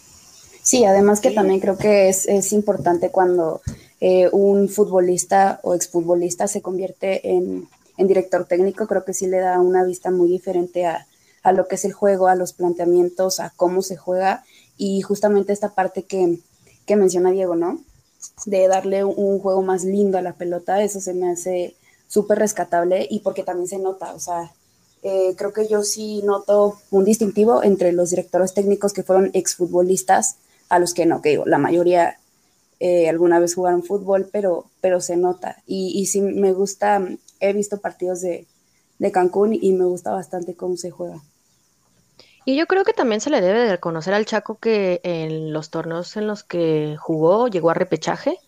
Sí, 0.63 0.85
además 0.85 1.19
que 1.19 1.31
también 1.31 1.59
creo 1.59 1.77
que 1.77 2.09
es, 2.09 2.25
es 2.27 2.53
importante 2.53 3.11
cuando 3.11 3.61
eh, 3.99 4.29
un 4.31 4.69
futbolista 4.69 5.59
o 5.63 5.75
exfutbolista 5.75 6.47
se 6.47 6.61
convierte 6.61 7.29
en, 7.29 7.67
en, 7.97 8.07
director 8.07 8.45
técnico, 8.45 8.87
creo 8.87 9.03
que 9.03 9.13
sí 9.13 9.27
le 9.27 9.39
da 9.39 9.59
una 9.59 9.83
vista 9.83 10.11
muy 10.11 10.29
diferente 10.29 10.85
a, 10.85 11.07
a, 11.43 11.51
lo 11.51 11.67
que 11.67 11.75
es 11.75 11.85
el 11.85 11.93
juego, 11.93 12.27
a 12.27 12.35
los 12.35 12.53
planteamientos, 12.53 13.39
a 13.39 13.51
cómo 13.55 13.81
se 13.81 13.97
juega 13.97 14.45
y 14.77 15.01
justamente 15.01 15.51
esta 15.51 15.73
parte 15.75 16.03
que, 16.03 16.39
que 16.85 16.95
menciona 16.95 17.31
Diego, 17.31 17.55
¿no? 17.55 17.81
De 18.45 18.67
darle 18.67 19.03
un 19.03 19.39
juego 19.39 19.61
más 19.61 19.83
lindo 19.83 20.17
a 20.17 20.21
la 20.21 20.33
pelota, 20.33 20.81
eso 20.81 21.01
se 21.01 21.13
me 21.13 21.31
hace 21.31 21.75
súper 22.07 22.39
rescatable 22.39 23.05
y 23.09 23.19
porque 23.19 23.43
también 23.43 23.67
se 23.67 23.77
nota, 23.77 24.13
o 24.13 24.19
sea, 24.19 24.51
eh, 25.03 25.33
creo 25.37 25.53
que 25.53 25.67
yo 25.67 25.83
sí 25.83 26.21
noto 26.23 26.79
un 26.91 27.05
distintivo 27.05 27.63
entre 27.63 27.91
los 27.91 28.09
directores 28.09 28.53
técnicos 28.53 28.93
que 28.93 29.03
fueron 29.03 29.31
exfutbolistas 29.33 30.37
a 30.69 30.79
los 30.79 30.93
que 30.93 31.05
no, 31.05 31.21
que 31.21 31.29
digo, 31.29 31.45
la 31.45 31.57
mayoría 31.57 32.17
eh, 32.79 33.09
alguna 33.09 33.39
vez 33.39 33.55
jugaron 33.55 33.83
fútbol, 33.83 34.29
pero, 34.31 34.65
pero 34.81 35.01
se 35.01 35.17
nota. 35.17 35.57
Y, 35.65 35.99
y 35.99 36.05
sí 36.05 36.21
me 36.21 36.53
gusta 36.53 37.01
he 37.39 37.53
visto 37.53 37.79
partidos 37.79 38.21
de, 38.21 38.45
de 38.99 39.11
Cancún 39.11 39.57
y 39.59 39.71
me 39.73 39.85
gusta 39.85 40.11
bastante 40.11 40.55
cómo 40.55 40.77
se 40.77 40.91
juega. 40.91 41.21
Y 42.45 42.55
yo 42.55 42.67
creo 42.67 42.83
que 42.83 42.93
también 42.93 43.21
se 43.21 43.29
le 43.29 43.41
debe 43.41 43.59
de 43.59 43.71
reconocer 43.71 44.13
al 44.13 44.25
Chaco 44.25 44.57
que 44.59 45.01
en 45.03 45.53
los 45.53 45.69
torneos 45.69 46.15
en 46.17 46.27
los 46.27 46.43
que 46.43 46.95
jugó 46.99 47.47
llegó 47.47 47.69
a 47.69 47.75
repechaje. 47.75 48.39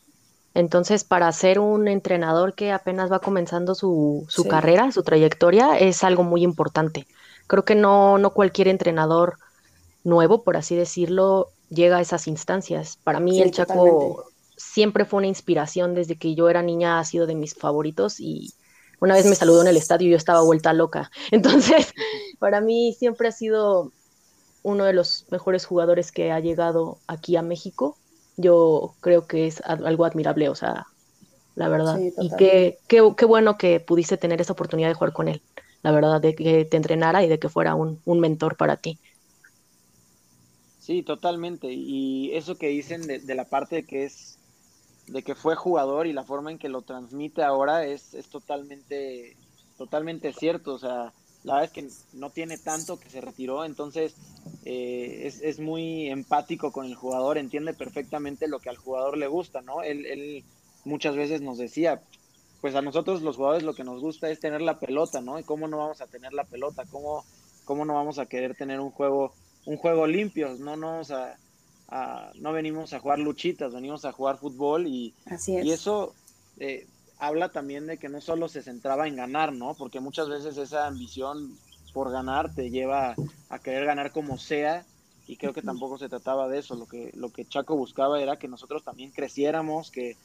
Entonces, 0.54 1.04
para 1.04 1.32
ser 1.32 1.60
un 1.60 1.88
entrenador 1.88 2.56
que 2.56 2.72
apenas 2.72 3.12
va 3.12 3.20
comenzando 3.20 3.74
su, 3.74 4.26
su 4.28 4.48
carrera, 4.48 4.92
su 4.92 5.04
trayectoria, 5.04 5.78
es 5.78 6.04
algo 6.04 6.24
muy 6.24 6.44
importante. 6.44 7.08
Creo 7.48 7.64
que 7.64 7.76
no, 7.76 8.18
no 8.18 8.32
cualquier 8.32 8.68
entrenador 8.68 9.38
nuevo, 10.04 10.44
por 10.44 10.58
así 10.58 10.76
decirlo, 10.76 11.52
llega 11.70 11.98
a 11.98 12.02
esas 12.02 12.28
instancias. 12.28 12.98
Para 13.04 13.20
mí 13.20 13.42
el 13.42 13.52
Chaco 13.52 14.26
siempre 14.58 15.06
fue 15.06 15.20
una 15.20 15.28
inspiración 15.28 15.96
desde 15.96 16.18
que 16.18 16.36
yo 16.36 16.50
era 16.50 16.62
niña, 16.62 17.00
ha 17.00 17.06
sido 17.06 17.28
de 17.28 17.36
mis 17.36 17.56
favoritos 17.56 18.20
y 18.20 18.54
una 19.00 19.16
vez 19.16 19.26
me 19.26 19.36
saludó 19.36 19.62
en 19.62 19.68
el 19.68 19.78
estadio 19.78 20.08
y 20.08 20.12
yo 20.12 20.18
estaba 20.18 20.42
vuelta 20.42 20.74
loca. 20.74 21.12
Entonces, 21.32 21.94
para 22.40 22.62
mí 22.62 22.96
siempre 22.98 23.28
ha 23.28 23.32
sido 23.32 23.92
uno 24.64 24.86
de 24.86 24.94
los 24.94 25.26
mejores 25.32 25.66
jugadores 25.66 26.12
que 26.12 26.32
ha 26.32 26.40
llegado 26.40 27.00
aquí 27.08 27.36
a 27.36 27.42
México. 27.42 27.98
Yo 28.42 28.96
creo 29.00 29.28
que 29.28 29.48
es 29.48 29.62
algo 29.62 30.06
admirable, 30.06 30.50
o 30.50 30.56
sea, 30.56 30.88
la 31.56 31.70
verdad. 31.70 32.00
y 32.00 32.30
qué, 32.38 32.80
qué, 32.88 33.14
qué, 33.16 33.26
bueno 33.26 33.58
que 33.58 33.80
pudiste 33.80 34.18
tener 34.18 34.42
esa 34.42 34.54
oportunidad 34.54 34.90
de 34.90 34.96
jugar 34.96 35.14
con 35.14 35.28
él, 35.28 35.42
la 35.84 35.92
verdad, 35.92 36.22
de 36.22 36.36
que 36.36 36.66
te 36.66 36.78
entrenara 36.78 37.24
y 37.24 37.30
de 37.30 37.40
que 37.40 37.50
fuera 37.50 37.76
un, 37.76 38.02
un 38.06 38.20
mentor 38.20 38.58
para 38.58 38.78
ti. 38.78 39.00
Sí, 40.80 41.04
totalmente. 41.04 41.68
Y 41.72 42.32
eso 42.34 42.58
que 42.58 42.68
dicen 42.68 43.06
de, 43.08 43.20
de 43.20 43.36
la 43.36 43.46
parte 43.46 43.78
de 43.78 43.86
que 43.86 44.06
es 44.06 44.38
de 45.08 45.24
que 45.24 45.36
fue 45.36 45.56
jugador 45.56 46.08
y 46.08 46.14
la 46.14 46.24
forma 46.24 46.52
en 46.52 46.58
que 46.58 46.70
lo 46.70 46.82
transmite 46.82 47.44
ahora 47.44 47.86
es, 47.86 48.14
es 48.14 48.28
totalmente, 48.30 49.36
totalmente 49.78 50.32
cierto. 50.34 50.74
O 50.74 50.80
sea, 50.80 51.14
la 51.44 51.56
verdad 51.56 51.66
es 51.66 51.72
que 51.72 52.18
no 52.18 52.30
tiene 52.30 52.58
tanto 52.58 53.00
que 53.00 53.10
se 53.10 53.22
retiró, 53.22 53.66
entonces 53.66 54.16
eh, 54.66 55.24
es, 55.26 55.42
es, 55.42 55.60
muy 55.60 56.10
empático 56.10 56.72
con 56.72 56.86
el 56.86 56.96
jugador, 56.96 57.38
entiende 57.38 57.74
perfectamente 57.74 58.48
lo 58.48 58.60
que 58.60 58.70
al 58.70 58.78
jugador 58.78 59.18
le 59.18 59.28
gusta, 59.28 59.62
¿no? 59.62 59.82
Él, 59.82 60.06
él 60.06 60.44
muchas 60.86 61.16
veces 61.16 61.42
nos 61.42 61.58
decía, 61.58 62.02
pues 62.62 62.76
a 62.76 62.82
nosotros 62.82 63.22
los 63.22 63.38
jugadores 63.38 63.64
lo 63.64 63.74
que 63.74 63.84
nos 63.84 64.02
gusta 64.02 64.30
es 64.30 64.40
tener 64.40 64.62
la 64.62 64.80
pelota, 64.80 65.22
¿no? 65.22 65.40
¿Y 65.40 65.44
cómo 65.44 65.68
no 65.68 65.78
vamos 65.78 66.02
a 66.02 66.08
tener 66.08 66.34
la 66.34 66.44
pelota? 66.44 66.86
¿Cómo, 66.92 67.26
cómo 67.66 67.86
no 67.86 67.96
vamos 67.96 68.20
a 68.20 68.28
querer 68.28 68.56
tener 68.56 68.80
un 68.80 68.92
juego, 68.92 69.34
un 69.66 69.78
juego 69.78 70.06
limpio? 70.06 70.56
No, 70.60 70.78
no 70.78 70.88
vamos 70.92 71.12
a 71.12 71.38
no 72.36 72.54
venimos 72.54 72.94
a 72.94 73.00
jugar 73.00 73.20
luchitas, 73.20 73.74
venimos 73.74 74.06
a 74.06 74.14
jugar 74.14 74.38
fútbol 74.38 74.88
y, 74.88 75.14
y 75.48 75.72
eso 75.72 76.14
eh, 76.58 76.88
habla 77.22 77.52
también 77.52 77.86
de 77.86 77.98
que 77.98 78.10
no 78.10 78.20
solo 78.20 78.50
se 78.50 78.64
centraba 78.64 79.08
en 79.08 79.16
ganar, 79.16 79.54
¿no? 79.54 79.76
Porque 79.76 80.00
muchas 80.00 80.28
veces 80.28 80.58
esa 80.58 80.88
ambición 80.88 81.56
por 81.94 82.12
ganar 82.12 82.54
te 82.54 82.72
lleva 82.72 83.16
a 83.50 83.60
querer 83.60 83.86
ganar 83.86 84.12
como 84.12 84.38
sea 84.38 84.86
y 85.28 85.38
creo 85.38 85.54
que 85.54 85.62
tampoco 85.62 85.98
se 85.98 86.10
trataba 86.10 86.50
de 86.50 86.60
eso, 86.60 86.76
lo 86.76 86.88
que, 86.88 87.12
lo 87.14 87.32
que 87.32 87.46
Chaco 87.46 87.78
buscaba 87.78 88.20
era 88.20 88.40
que 88.40 88.48
nosotros 88.48 88.84
también 88.84 89.12
creciéramos, 89.12 89.92
que 89.92 90.18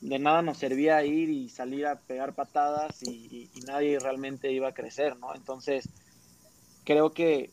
de 0.00 0.18
nada 0.18 0.40
nos 0.40 0.58
servía 0.58 1.04
ir 1.04 1.30
y 1.30 1.48
salir 1.48 1.84
a 1.84 1.98
pegar 1.98 2.34
patadas 2.34 3.02
y, 3.02 3.50
y 3.52 3.60
nadie 3.62 3.98
realmente 3.98 4.52
iba 4.52 4.68
a 4.68 4.74
crecer, 4.74 5.18
¿no? 5.18 5.34
Entonces, 5.34 5.90
creo 6.84 7.12
que 7.12 7.50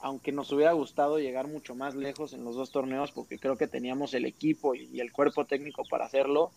aunque 0.00 0.32
nos 0.32 0.50
hubiera 0.52 0.72
gustado 0.72 1.18
llegar 1.18 1.46
mucho 1.46 1.74
más 1.74 1.94
lejos 1.94 2.32
en 2.32 2.44
los 2.44 2.56
dos 2.56 2.70
torneos, 2.70 3.12
porque 3.12 3.38
creo 3.38 3.56
que 3.56 3.66
teníamos 3.66 4.14
el 4.14 4.24
equipo 4.24 4.74
y, 4.74 5.00
el 5.00 5.12
cuerpo 5.12 5.44
técnico 5.44 5.82
para 5.90 6.06
hacerlo, 6.06 6.52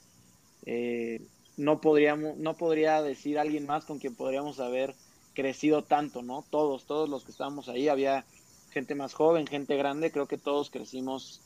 eh, 0.65 1.27
no, 1.61 1.79
podríamos, 1.79 2.37
no 2.37 2.55
podría 2.55 3.01
decir 3.01 3.37
alguien 3.37 3.65
más 3.65 3.85
con 3.85 3.99
quien 3.99 4.15
podríamos 4.15 4.59
haber 4.59 4.95
crecido 5.33 5.83
tanto, 5.83 6.21
¿no? 6.21 6.43
Todos, 6.49 6.85
todos 6.85 7.07
los 7.07 7.23
que 7.23 7.31
estábamos 7.31 7.69
ahí, 7.69 7.87
había 7.87 8.25
gente 8.71 8.95
más 8.95 9.13
joven, 9.13 9.45
gente 9.45 9.77
grande, 9.77 10.11
creo 10.11 10.27
que 10.27 10.37
todos 10.37 10.69
crecimos 10.69 11.41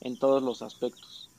en 0.00 0.18
todos 0.18 0.42
los 0.42 0.62
aspectos. 0.62 1.30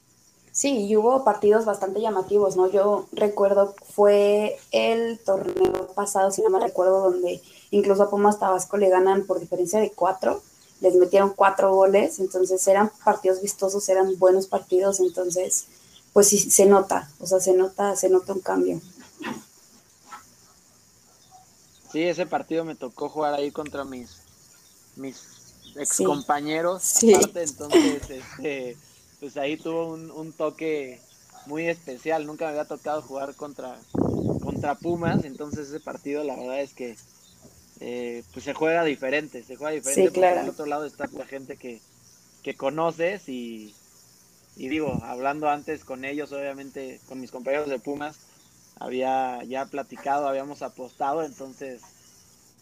Sí, 0.52 0.86
y 0.86 0.96
hubo 0.96 1.24
partidos 1.24 1.66
bastante 1.66 2.02
llamativos, 2.02 2.56
¿no? 2.56 2.70
Yo 2.70 3.06
recuerdo, 3.12 3.74
fue 3.94 4.58
el 4.72 5.20
torneo 5.20 5.88
pasado, 5.94 6.32
si 6.32 6.42
no 6.42 6.50
me 6.50 6.60
recuerdo, 6.60 7.02
donde 7.12 7.42
incluso 7.72 8.04
a 8.04 8.10
Pumas 8.10 8.40
Tabasco 8.40 8.78
le 8.78 8.90
ganan 8.90 9.26
por 9.26 9.40
diferencia 9.40 9.80
de 9.80 9.92
cuatro, 9.92 10.42
les 10.82 10.96
metieron 10.96 11.34
cuatro 11.36 11.74
goles, 11.74 12.20
entonces 12.20 12.66
eran 12.68 12.92
partidos 13.04 13.42
vistosos, 13.42 13.88
eran 13.90 14.18
buenos 14.20 14.48
partidos, 14.48 15.00
entonces, 15.00 15.68
pues 16.14 16.30
sí, 16.30 16.38
se 16.40 16.66
nota, 16.66 17.10
o 17.20 17.28
sea, 17.28 17.40
se 17.40 17.54
nota, 17.54 17.96
se 17.96 18.10
nota 18.10 18.34
un 18.34 18.42
cambio. 18.42 18.82
Sí, 21.92 22.04
ese 22.04 22.26
partido 22.26 22.64
me 22.64 22.76
tocó 22.76 23.10
jugar 23.10 23.34
ahí 23.34 23.52
contra 23.52 23.84
mis, 23.84 24.18
mis 24.96 25.18
ex 25.76 25.98
compañeros, 25.98 26.98
aparte, 27.04 27.44
entonces, 27.44 28.10
este 28.10 28.78
pues 29.22 29.38
ahí 29.38 29.56
tuvo 29.56 29.94
un, 29.94 30.34
toque 30.34 31.00
muy 31.46 31.68
especial. 31.68 32.26
Nunca 32.26 32.46
me 32.46 32.52
había 32.52 32.66
tocado 32.66 33.04
jugar 33.04 33.36
contra, 33.36 33.78
contra 34.42 34.74
Pumas, 34.74 35.24
entonces 35.26 35.70
ese 35.70 35.80
partido 35.80 36.24
la 36.24 36.36
verdad 36.36 36.60
es 36.60 36.74
que 36.74 36.98
eh, 37.80 38.24
pues 38.34 38.44
se 38.44 38.56
juega 38.56 38.84
diferente, 38.84 39.44
se 39.44 39.56
juega 39.56 39.74
diferente. 39.74 40.08
Sí, 40.08 40.14
claro. 40.14 40.42
Al 40.42 40.50
otro 40.50 40.66
lado 40.66 40.86
está 40.86 41.08
la 41.14 41.26
gente 41.26 41.56
que, 41.56 41.82
que 42.42 42.56
conoces 42.56 43.30
y, 43.30 43.76
y, 44.56 44.68
digo, 44.68 45.00
hablando 45.04 45.50
antes 45.50 45.84
con 45.86 46.06
ellos, 46.06 46.32
obviamente 46.32 47.00
con 47.08 47.20
mis 47.20 47.32
compañeros 47.32 47.70
de 47.70 47.80
Pumas, 47.80 48.18
había 48.80 49.44
ya 49.44 49.66
platicado, 49.66 50.28
habíamos 50.28 50.62
apostado, 50.62 51.24
entonces, 51.24 51.82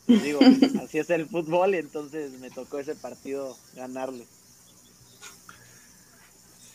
pues 0.05 0.21
digo, 0.21 0.39
así 0.83 0.99
es 0.99 1.09
el 1.09 1.27
fútbol 1.27 1.75
y 1.75 1.77
entonces 1.77 2.39
me 2.39 2.49
tocó 2.49 2.79
ese 2.79 2.95
partido 2.95 3.57
ganarle. 3.75 4.25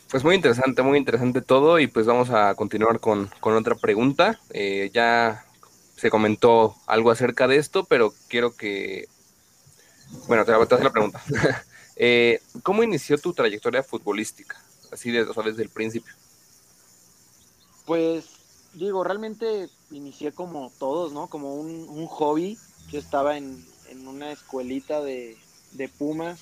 Pues 0.09 0.23
muy 0.23 0.35
interesante, 0.35 0.81
muy 0.81 0.97
interesante 0.97 1.41
todo 1.41 1.79
y 1.79 1.87
pues 1.87 2.05
vamos 2.05 2.29
a 2.29 2.55
continuar 2.55 2.99
con, 2.99 3.29
otra 3.41 3.75
pregunta. 3.75 4.39
Eh, 4.51 4.89
ya 4.93 5.45
se 5.97 6.09
comentó 6.09 6.75
algo 6.85 7.11
acerca 7.11 7.47
de 7.47 7.57
esto, 7.57 7.85
pero 7.85 8.13
quiero 8.29 8.55
que... 8.55 9.07
Bueno, 10.27 10.45
te 10.45 10.51
voy 10.53 10.61
a 10.61 10.63
hacer 10.63 10.83
la 10.83 10.91
pregunta. 10.91 11.21
Eh, 11.97 12.41
¿Cómo 12.61 12.83
inició 12.83 13.17
tu 13.17 13.31
trayectoria 13.31 13.81
futbolística? 13.81 14.61
Así 14.91 15.11
de, 15.11 15.25
desde 15.25 15.63
el 15.63 15.69
principio. 15.69 16.13
Pues 17.85 18.25
digo, 18.73 19.03
realmente 19.03 19.69
inicié 19.91 20.31
como 20.31 20.71
todos, 20.79 21.13
¿no? 21.13 21.27
Como 21.27 21.55
un, 21.55 22.07
hobby. 22.07 22.57
Yo 22.91 22.99
estaba 22.99 23.37
en, 23.37 23.65
una 24.05 24.31
escuelita 24.31 25.01
de, 25.01 25.37
de 25.71 25.89
Pumas, 25.89 26.39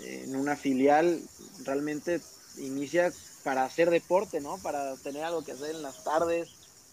en 0.00 0.36
una 0.36 0.56
filial. 0.56 1.20
Realmente 1.64 2.20
inicia 2.58 3.12
para 3.44 3.64
hacer 3.64 3.90
deporte, 3.90 4.40
¿no? 4.40 4.58
Para 4.58 4.96
tener 4.96 5.24
algo 5.24 5.42
que 5.42 5.52
hacer 5.52 5.74
en 5.74 5.82
las 5.82 6.04
tardes, 6.04 6.50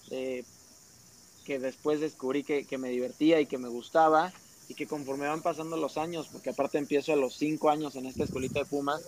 que 0.10 1.60
después 1.60 2.00
descubrí 2.00 2.44
que, 2.44 2.78
me 2.78 2.90
divertía 2.90 3.40
y 3.40 3.46
que 3.46 3.58
me 3.58 3.70
gustaba 3.70 4.34
y 4.68 4.74
que 4.74 4.86
conforme 4.86 5.28
van 5.28 5.42
pasando 5.42 5.78
los 5.78 5.98
años, 5.98 6.28
porque 6.30 6.50
aparte 6.50 6.78
empiezo 6.78 7.14
a 7.14 7.16
los 7.16 7.36
cinco 7.36 7.70
años 7.70 7.96
en 7.96 8.06
esta 8.06 8.26
escuelita 8.26 8.60
de 8.60 8.66
Pumas, 8.66 9.02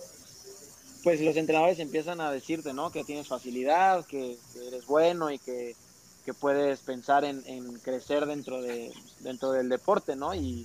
pues 1.02 1.20
los 1.20 1.36
entrenadores 1.36 1.78
empiezan 1.78 2.20
a 2.20 2.30
decirte, 2.30 2.72
¿no? 2.72 2.90
Que 2.90 3.04
tienes 3.04 3.28
facilidad, 3.28 4.04
que, 4.06 4.36
eres 4.66 4.86
bueno 4.86 5.30
y 5.30 5.38
que, 5.38 5.74
puedes 6.38 6.78
pensar 6.82 7.24
en, 7.24 7.42
en, 7.46 7.80
crecer 7.80 8.24
dentro, 8.24 8.62
de, 8.62 8.92
dentro 9.18 9.50
del 9.50 9.68
deporte, 9.68 10.14
¿no? 10.14 10.32
Y 10.32 10.64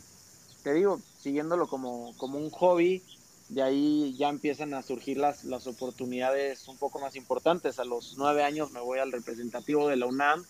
te 0.62 0.76
digo, 0.76 1.02
siguiéndolo 1.20 1.68
como, 1.68 2.14
como 2.18 2.38
un 2.38 2.52
hobby, 2.52 3.02
de 3.50 3.64
ahí 3.64 4.16
ya 4.16 4.30
empiezan 4.30 4.76
a 4.76 4.84
surgir 4.84 5.18
las, 5.18 5.44
las 5.44 5.66
oportunidades 5.66 6.68
un 6.68 6.78
poco 6.78 7.00
más 7.00 7.16
importantes. 7.16 7.80
A 7.80 7.86
los 7.86 8.16
nueve 8.18 8.44
años 8.44 8.72
me 8.72 8.80
voy 8.80 9.00
al 9.00 9.12
representativo 9.12 9.88
de 9.88 9.96
la 9.96 10.06
UNAM, 10.06 10.46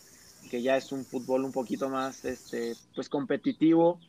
que 0.49 0.61
ya 0.61 0.75
es 0.75 0.91
un 0.91 1.05
fútbol 1.05 1.45
un 1.45 1.53
poquito 1.53 1.89
más 1.89 2.25
este, 2.25 2.75
pues 2.93 3.07
competitivo. 3.07 3.99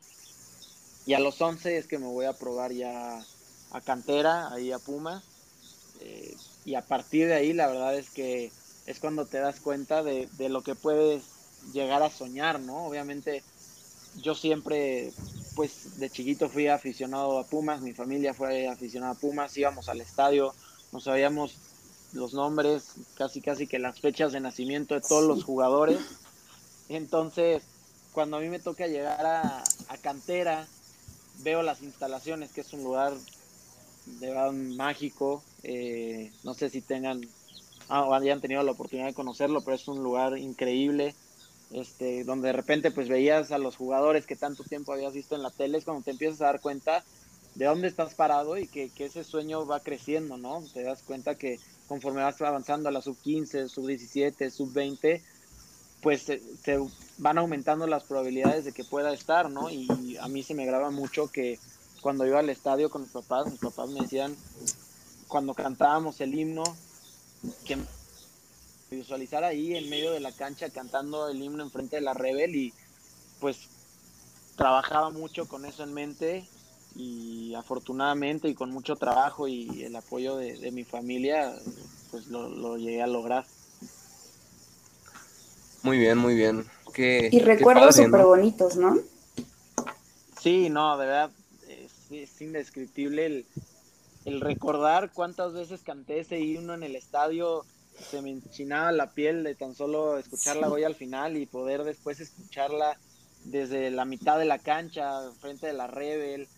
Y 1.06 1.14
a 1.14 1.20
los 1.20 1.40
once 1.40 1.76
es 1.76 1.86
que 1.86 1.98
me 1.98 2.06
voy 2.06 2.26
a 2.26 2.32
probar 2.32 2.72
ya 2.72 3.24
a 3.70 3.80
cantera, 3.80 4.52
ahí 4.52 4.72
a 4.72 4.80
Puma. 4.80 5.22
Eh, 6.00 6.36
y 6.64 6.74
a 6.74 6.82
partir 6.82 7.28
de 7.28 7.34
ahí 7.34 7.52
la 7.52 7.66
verdad 7.66 7.96
es 7.96 8.10
que 8.10 8.50
es 8.86 9.00
cuando 9.00 9.26
te 9.26 9.38
das 9.38 9.60
cuenta 9.60 10.02
de, 10.02 10.28
de 10.38 10.48
lo 10.48 10.62
que 10.62 10.74
puedes 10.74 11.22
llegar 11.72 12.02
a 12.02 12.10
soñar, 12.10 12.60
¿no? 12.60 12.86
Obviamente 12.86 13.42
yo 14.22 14.34
siempre 14.34 15.12
pues 15.54 15.98
de 15.98 16.10
chiquito 16.10 16.48
fui 16.48 16.68
aficionado 16.68 17.38
a 17.38 17.44
Pumas, 17.44 17.80
mi 17.80 17.94
familia 17.94 18.34
fue 18.34 18.68
aficionada 18.68 19.12
a 19.12 19.16
Pumas, 19.16 19.56
íbamos 19.56 19.88
al 19.88 20.02
estadio, 20.02 20.54
nos 20.92 21.04
sabíamos 21.04 21.56
los 22.12 22.34
nombres, 22.34 22.92
casi 23.14 23.40
casi 23.40 23.66
que 23.66 23.78
las 23.78 24.00
fechas 24.00 24.32
de 24.32 24.40
nacimiento 24.40 24.94
de 24.94 25.00
todos 25.00 25.24
los 25.24 25.44
jugadores. 25.44 25.98
Entonces, 26.88 27.62
cuando 28.12 28.36
a 28.36 28.40
mí 28.40 28.48
me 28.48 28.58
toca 28.58 28.86
llegar 28.86 29.24
a, 29.26 29.64
Cantera, 30.02 30.68
veo 31.38 31.62
las 31.62 31.82
instalaciones, 31.82 32.52
que 32.52 32.60
es 32.60 32.72
un 32.72 32.84
lugar 32.84 33.12
de 34.06 34.28
verdad 34.28 34.52
mágico. 34.52 35.42
Eh, 35.68 36.30
no 36.44 36.54
sé 36.54 36.70
si 36.70 36.80
tengan, 36.80 37.20
ah, 37.88 38.08
hayan 38.16 38.40
tenido 38.40 38.62
la 38.62 38.70
oportunidad 38.70 39.08
de 39.08 39.14
conocerlo, 39.14 39.62
pero 39.62 39.74
es 39.74 39.88
un 39.88 40.02
lugar 40.02 40.38
increíble. 40.38 41.14
este, 41.72 42.22
donde 42.22 42.46
de 42.46 42.52
repente 42.52 42.92
pues 42.92 43.08
veías 43.08 43.50
a 43.50 43.58
los 43.58 43.74
jugadores 43.74 44.24
que 44.24 44.36
tanto 44.36 44.62
tiempo 44.62 44.92
habías 44.92 45.12
visto 45.12 45.34
en 45.34 45.42
la 45.42 45.50
tele, 45.50 45.78
es 45.78 45.84
cuando 45.84 46.04
te 46.04 46.12
empiezas 46.12 46.40
a 46.40 46.44
dar 46.44 46.60
cuenta 46.60 47.02
de 47.56 47.64
dónde 47.64 47.88
estás 47.88 48.14
parado 48.14 48.56
y 48.56 48.68
que, 48.68 48.92
ese 48.98 49.24
sueño 49.24 49.66
va 49.66 49.80
creciendo, 49.80 50.36
¿no? 50.36 50.62
Te 50.72 50.84
das 50.84 51.02
cuenta 51.02 51.34
que 51.34 51.58
conforme 51.88 52.22
vas 52.22 52.40
avanzando 52.40 52.88
a 52.88 52.92
la 52.92 53.02
sub 53.02 53.16
15, 53.20 53.68
sub 53.68 53.88
17, 53.88 54.48
sub 54.52 54.72
20, 54.72 55.20
pues 56.02 56.22
se, 56.22 56.40
van 57.18 57.38
aumentando 57.38 57.88
las 57.88 58.04
probabilidades 58.04 58.64
de 58.64 58.72
que 58.72 58.84
pueda 58.84 59.12
estar, 59.12 59.50
¿no? 59.50 59.68
Y 59.68 60.16
a 60.20 60.28
mí 60.28 60.44
se 60.44 60.54
me 60.54 60.66
graba 60.66 60.90
mucho 60.90 61.26
que 61.26 61.58
cuando 62.00 62.24
iba 62.24 62.38
al 62.38 62.50
estadio 62.50 62.90
con 62.90 63.02
mis 63.02 63.10
papás, 63.10 63.50
mis 63.50 63.58
papás 63.58 63.88
me 63.88 64.02
decían, 64.02 64.36
cuando 65.36 65.52
cantábamos 65.52 66.18
el 66.22 66.34
himno, 66.34 66.64
que 67.66 67.76
visualizar 68.90 69.44
ahí 69.44 69.76
en 69.76 69.90
medio 69.90 70.12
de 70.12 70.20
la 70.20 70.32
cancha 70.32 70.70
cantando 70.70 71.28
el 71.28 71.42
himno 71.42 71.62
enfrente 71.62 71.96
de 71.96 72.00
la 72.00 72.14
Rebel 72.14 72.56
y 72.56 72.72
pues 73.38 73.68
trabajaba 74.56 75.10
mucho 75.10 75.46
con 75.46 75.66
eso 75.66 75.82
en 75.82 75.92
mente 75.92 76.48
y 76.94 77.54
afortunadamente 77.54 78.48
y 78.48 78.54
con 78.54 78.70
mucho 78.70 78.96
trabajo 78.96 79.46
y 79.46 79.82
el 79.82 79.94
apoyo 79.96 80.38
de, 80.38 80.70
mi 80.72 80.84
familia 80.84 81.54
pues 82.10 82.28
lo, 82.28 82.78
llegué 82.78 83.02
a 83.02 83.06
lograr. 83.06 83.44
Muy 85.82 85.98
bien, 85.98 86.16
muy 86.16 86.34
bien. 86.34 86.64
y 86.96 87.40
recuerdos 87.40 87.96
súper 87.96 88.24
bonitos, 88.24 88.76
¿no? 88.76 88.96
Sí, 90.40 90.70
no, 90.70 90.96
de 90.96 91.04
verdad 91.04 91.30
es, 92.10 92.40
indescriptible 92.40 93.26
el, 93.26 93.46
el 94.26 94.40
recordar 94.40 95.12
cuántas 95.12 95.54
veces 95.54 95.82
canté 95.82 96.18
ese 96.18 96.40
himno 96.40 96.74
en 96.74 96.82
el 96.82 96.96
estadio 96.96 97.64
se 98.10 98.20
me 98.20 98.30
enchinaba 98.30 98.90
la 98.90 99.12
piel 99.12 99.44
de 99.44 99.54
tan 99.54 99.74
solo 99.74 100.18
escucharla 100.18 100.68
hoy 100.68 100.82
al 100.82 100.96
final 100.96 101.36
y 101.36 101.46
poder 101.46 101.84
después 101.84 102.20
escucharla 102.20 102.98
desde 103.44 103.90
la 103.92 104.04
mitad 104.04 104.38
de 104.38 104.44
la 104.44 104.58
cancha, 104.58 105.30
frente 105.40 105.68
de 105.68 105.72
la 105.72 105.86
Rebel, 105.86 106.48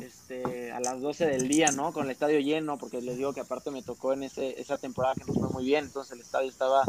este, 0.00 0.72
a 0.72 0.80
las 0.80 1.02
12 1.02 1.26
del 1.26 1.48
día, 1.48 1.70
¿no? 1.70 1.92
Con 1.92 2.06
el 2.06 2.10
estadio 2.10 2.40
lleno, 2.40 2.78
porque 2.78 3.02
les 3.02 3.18
digo 3.18 3.34
que 3.34 3.40
aparte 3.40 3.70
me 3.70 3.82
tocó 3.82 4.14
en 4.14 4.22
ese, 4.22 4.58
esa 4.58 4.78
temporada 4.78 5.14
que 5.14 5.24
nos 5.26 5.36
fue 5.36 5.50
muy 5.50 5.66
bien, 5.66 5.84
entonces 5.84 6.12
el 6.12 6.20
estadio 6.20 6.48
estaba 6.48 6.82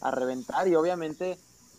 a 0.00 0.10
reventar 0.12 0.68
y 0.68 0.76
obviamente 0.76 1.36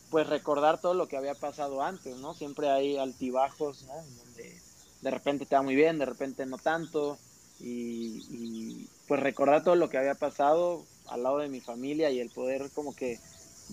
pues 0.10 0.28
recordar 0.28 0.82
todo 0.82 0.94
lo 0.94 1.08
que 1.08 1.16
había 1.16 1.36
pasado 1.36 1.82
antes, 1.82 2.18
¿no? 2.18 2.34
Siempre 2.34 2.70
hay 2.70 2.98
altibajos, 2.98 3.84
¿no? 3.84 3.94
Donde 3.94 4.60
de 5.02 5.12
repente 5.12 5.46
te 5.46 5.56
va 5.56 5.62
muy 5.62 5.76
bien, 5.76 5.98
de 5.98 6.06
repente 6.06 6.46
no 6.46 6.58
tanto, 6.58 7.18
y, 7.64 8.26
y 8.30 8.88
pues 9.08 9.20
recordar 9.22 9.64
todo 9.64 9.76
lo 9.76 9.90
que 9.90 9.98
había 9.98 10.16
pasado, 10.16 10.84
al 11.08 11.24
lado 11.24 11.40
de 11.40 11.50
mi 11.50 11.60
familia 11.60 12.10
y 12.10 12.20
el 12.20 12.30
poder 12.30 12.70
como 12.74 12.96
que 12.96 13.20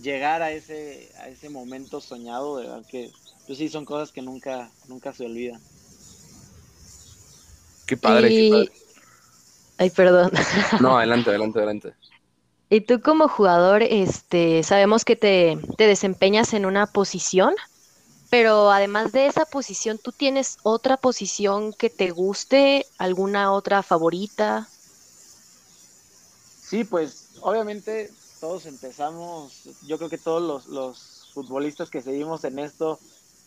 llegar 0.03 0.43
a 0.43 0.53
ese, 0.53 1.11
a 1.19 1.29
ese 1.29 1.49
momento 1.49 2.01
soñado, 2.01 2.59
de 2.59 2.67
verdad 2.67 2.85
que 2.89 3.11
pues 3.47 3.59
sí 3.59 3.69
son 3.69 3.85
cosas 3.85 4.13
que 4.13 4.23
nunca, 4.23 4.71
nunca 4.89 5.13
se 5.13 5.25
olvidan. 5.25 5.61
Qué 7.87 7.97
padre, 7.97 8.29
qué 8.29 8.51
padre. 8.51 8.73
Ay, 9.79 9.91
perdón. 9.91 10.31
No, 10.81 10.99
adelante, 10.99 11.31
adelante, 11.31 11.59
adelante. 11.59 11.95
Y 12.69 12.83
tú 12.83 13.01
como 13.01 13.29
jugador, 13.29 13.83
este, 13.83 14.63
sabemos 14.63 15.05
que 15.05 15.17
te, 15.17 15.59
te 15.79 15.87
desempeñas 15.87 16.53
en 16.53 16.67
una 16.67 16.87
posición, 16.87 17.55
pero 18.31 18.71
además 18.71 19.13
de 19.13 19.27
esa 19.27 19.47
posición, 19.47 19.99
¿tú 19.99 20.13
tienes 20.13 20.59
otra 20.63 20.97
posición 20.97 21.73
que 21.73 21.89
te 21.89 22.11
guste? 22.11 22.87
¿Alguna 22.99 23.53
otra 23.53 23.83
favorita? 23.83 24.69
Sí, 26.63 26.85
pues 26.85 27.31
obviamente 27.41 28.11
todos 28.41 28.67
empezamos, 28.67 29.63
yo 29.87 29.97
creo 29.97 30.11
que 30.11 30.19
todos 30.19 30.67
los, 30.67 31.07
futbolistas 31.33 31.89
que 31.89 32.03
seguimos 32.03 32.43
en 32.45 32.59
esto, 32.59 32.99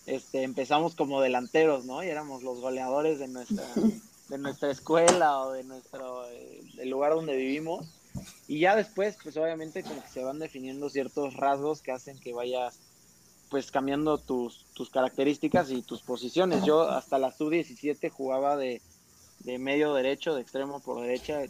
este, 0.06 0.44
empezamos 0.44 0.96
como 0.96 1.20
delanteros, 1.20 1.84
¿no? 1.84 2.02
Y 2.04 2.08
éramos 2.08 2.42
los 2.42 2.60
goleadores 2.62 3.20
de 3.20 3.28
nuestra, 3.28 3.65
de 4.30 4.38
nuestra 4.38 4.72
escuela 4.72 5.41
o 5.41 5.52
de 5.52 5.63
nuestro, 5.63 6.26
eh, 6.30 6.62
del 6.76 6.89
lugar 6.89 7.13
donde 7.13 7.36
vivimos. 7.36 7.86
Y 8.48 8.60
ya 8.60 8.78
después, 8.78 9.17
pues 9.22 9.36
obviamente 9.36 9.84
como 9.84 10.02
que 10.02 10.10
se 10.10 10.24
van 10.24 10.39
definiendo 10.39 10.89
ciertos 10.89 11.34
rasgos 11.36 11.82
que 11.82 11.91
hacen 11.91 12.17
que 12.17 12.34
vayas 12.34 12.80
pues 13.52 13.70
cambiando 13.70 14.18
tus, 14.18 14.66
tus 14.74 14.90
características 14.90 15.70
y 15.70 15.84
tus 15.84 16.02
posiciones. 16.02 16.66
Yo 16.66 16.90
hasta 16.90 17.20
la 17.20 17.32
sub-17 17.32 18.10
jugaba 18.10 18.58
de, 18.58 18.82
de 19.42 19.60
medio 19.60 19.94
derecho, 19.94 20.34
de 20.34 20.42
extremo 20.42 20.80
por 20.80 21.02
derecha. 21.02 21.42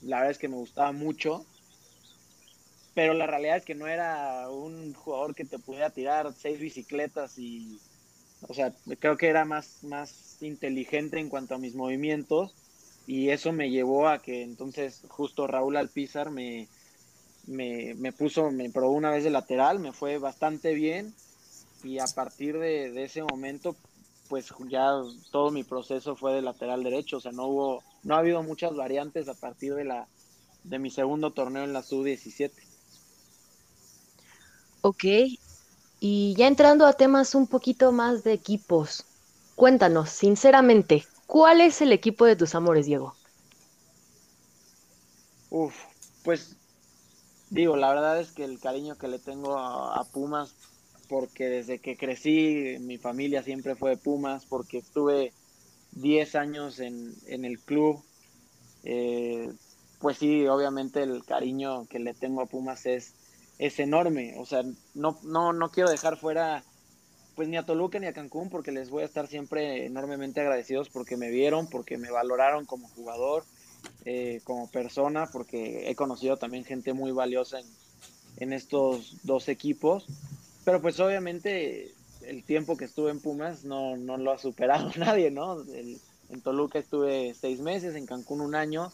La 0.00 0.16
verdad 0.16 0.32
es 0.32 0.38
que 0.38 0.48
me 0.48 0.56
gustaba 0.56 0.90
mucho 0.90 1.44
pero 2.94 3.14
la 3.14 3.26
realidad 3.26 3.56
es 3.56 3.64
que 3.64 3.74
no 3.74 3.86
era 3.86 4.48
un 4.50 4.94
jugador 4.94 5.34
que 5.34 5.44
te 5.44 5.58
pudiera 5.58 5.90
tirar 5.90 6.32
seis 6.34 6.58
bicicletas 6.58 7.38
y, 7.38 7.78
o 8.48 8.54
sea, 8.54 8.74
creo 8.98 9.16
que 9.16 9.28
era 9.28 9.44
más, 9.44 9.84
más 9.84 10.36
inteligente 10.42 11.18
en 11.18 11.28
cuanto 11.28 11.54
a 11.54 11.58
mis 11.58 11.74
movimientos 11.74 12.54
y 13.06 13.30
eso 13.30 13.52
me 13.52 13.70
llevó 13.70 14.08
a 14.08 14.20
que 14.20 14.42
entonces 14.42 15.02
justo 15.08 15.46
Raúl 15.46 15.76
Alpizar 15.76 16.30
me, 16.30 16.68
me, 17.46 17.94
me 17.94 18.12
puso, 18.12 18.50
me 18.50 18.68
probó 18.70 18.92
una 18.92 19.10
vez 19.10 19.24
de 19.24 19.30
lateral, 19.30 19.78
me 19.78 19.92
fue 19.92 20.18
bastante 20.18 20.74
bien 20.74 21.14
y 21.82 21.98
a 21.98 22.06
partir 22.06 22.58
de, 22.58 22.90
de 22.90 23.04
ese 23.04 23.22
momento 23.22 23.76
pues 24.28 24.52
ya 24.68 24.92
todo 25.32 25.50
mi 25.50 25.64
proceso 25.64 26.14
fue 26.14 26.32
de 26.34 26.40
lateral 26.40 26.84
derecho, 26.84 27.16
o 27.16 27.20
sea, 27.20 27.32
no 27.32 27.46
hubo, 27.46 27.82
no 28.04 28.14
ha 28.14 28.18
habido 28.18 28.44
muchas 28.44 28.76
variantes 28.76 29.28
a 29.28 29.34
partir 29.34 29.74
de 29.74 29.84
la 29.84 30.06
de 30.62 30.78
mi 30.78 30.90
segundo 30.90 31.32
torneo 31.32 31.64
en 31.64 31.72
la 31.72 31.82
sub-17. 31.82 32.52
Ok, 34.82 35.04
y 35.98 36.34
ya 36.36 36.46
entrando 36.46 36.86
a 36.86 36.92
temas 36.92 37.34
un 37.34 37.46
poquito 37.46 37.92
más 37.92 38.24
de 38.24 38.32
equipos, 38.32 39.04
cuéntanos, 39.56 40.10
sinceramente, 40.10 41.06
¿cuál 41.26 41.60
es 41.60 41.82
el 41.82 41.92
equipo 41.92 42.24
de 42.24 42.36
tus 42.36 42.54
amores, 42.54 42.86
Diego? 42.86 43.14
Uf, 45.50 45.74
pues 46.22 46.56
digo, 47.50 47.76
la 47.76 47.88
verdad 47.88 48.20
es 48.20 48.30
que 48.30 48.44
el 48.44 48.60
cariño 48.60 48.96
que 48.96 49.08
le 49.08 49.18
tengo 49.18 49.58
a, 49.58 50.04
Pumas, 50.12 50.54
porque 51.10 51.48
desde 51.48 51.80
que 51.80 51.96
crecí, 51.96 52.76
mi 52.80 52.96
familia 52.96 53.42
siempre 53.42 53.74
fue 53.74 53.90
de 53.90 53.96
Pumas, 53.98 54.46
porque 54.46 54.78
estuve 54.78 55.32
10 55.92 56.34
años 56.36 56.78
en, 56.78 57.14
el 57.26 57.58
club, 57.58 58.02
eh, 58.84 59.50
pues 59.98 60.16
sí, 60.16 60.46
obviamente 60.46 61.02
el 61.02 61.24
cariño 61.24 61.86
que 61.86 61.98
le 61.98 62.14
tengo 62.14 62.40
a 62.40 62.46
Pumas 62.46 62.86
es 62.86 63.14
es 63.60 63.78
enorme. 63.78 64.34
O 64.38 64.46
sea, 64.46 64.62
no, 64.94 65.18
no, 65.22 65.52
no 65.52 65.70
quiero 65.70 65.90
dejar 65.90 66.16
fuera 66.16 66.64
pues 67.36 67.46
ni 67.46 67.56
a 67.56 67.62
Toluca 67.62 67.98
ni 67.98 68.06
a 68.06 68.12
Cancún 68.12 68.48
porque 68.48 68.72
les 68.72 68.90
voy 68.90 69.02
a 69.02 69.06
estar 69.06 69.26
siempre 69.26 69.86
enormemente 69.86 70.40
agradecidos 70.40 70.88
porque 70.88 71.16
me 71.16 71.30
vieron, 71.30 71.68
porque 71.68 71.98
me 71.98 72.10
valoraron 72.10 72.64
como 72.64 72.88
jugador, 72.88 73.44
eh, 74.06 74.40
como 74.44 74.70
persona, 74.70 75.28
porque 75.30 75.90
he 75.90 75.94
conocido 75.94 76.38
también 76.38 76.64
gente 76.64 76.94
muy 76.94 77.12
valiosa 77.12 77.60
en, 77.60 77.66
en 78.38 78.52
estos 78.54 79.18
dos 79.24 79.48
equipos. 79.48 80.06
Pero 80.70 80.82
pues 80.82 81.00
obviamente 81.00 81.92
el 82.22 82.44
tiempo 82.44 82.76
que 82.76 82.84
estuve 82.84 83.10
en 83.10 83.18
Pumas 83.18 83.64
no, 83.64 83.96
no 83.96 84.16
lo 84.16 84.30
ha 84.30 84.38
superado 84.38 84.88
nadie, 84.96 85.32
¿no? 85.32 85.64
en 85.64 86.40
Toluca 86.42 86.78
estuve 86.78 87.34
seis 87.34 87.58
meses, 87.58 87.96
en 87.96 88.06
Cancún 88.06 88.40
un 88.40 88.54
año 88.54 88.92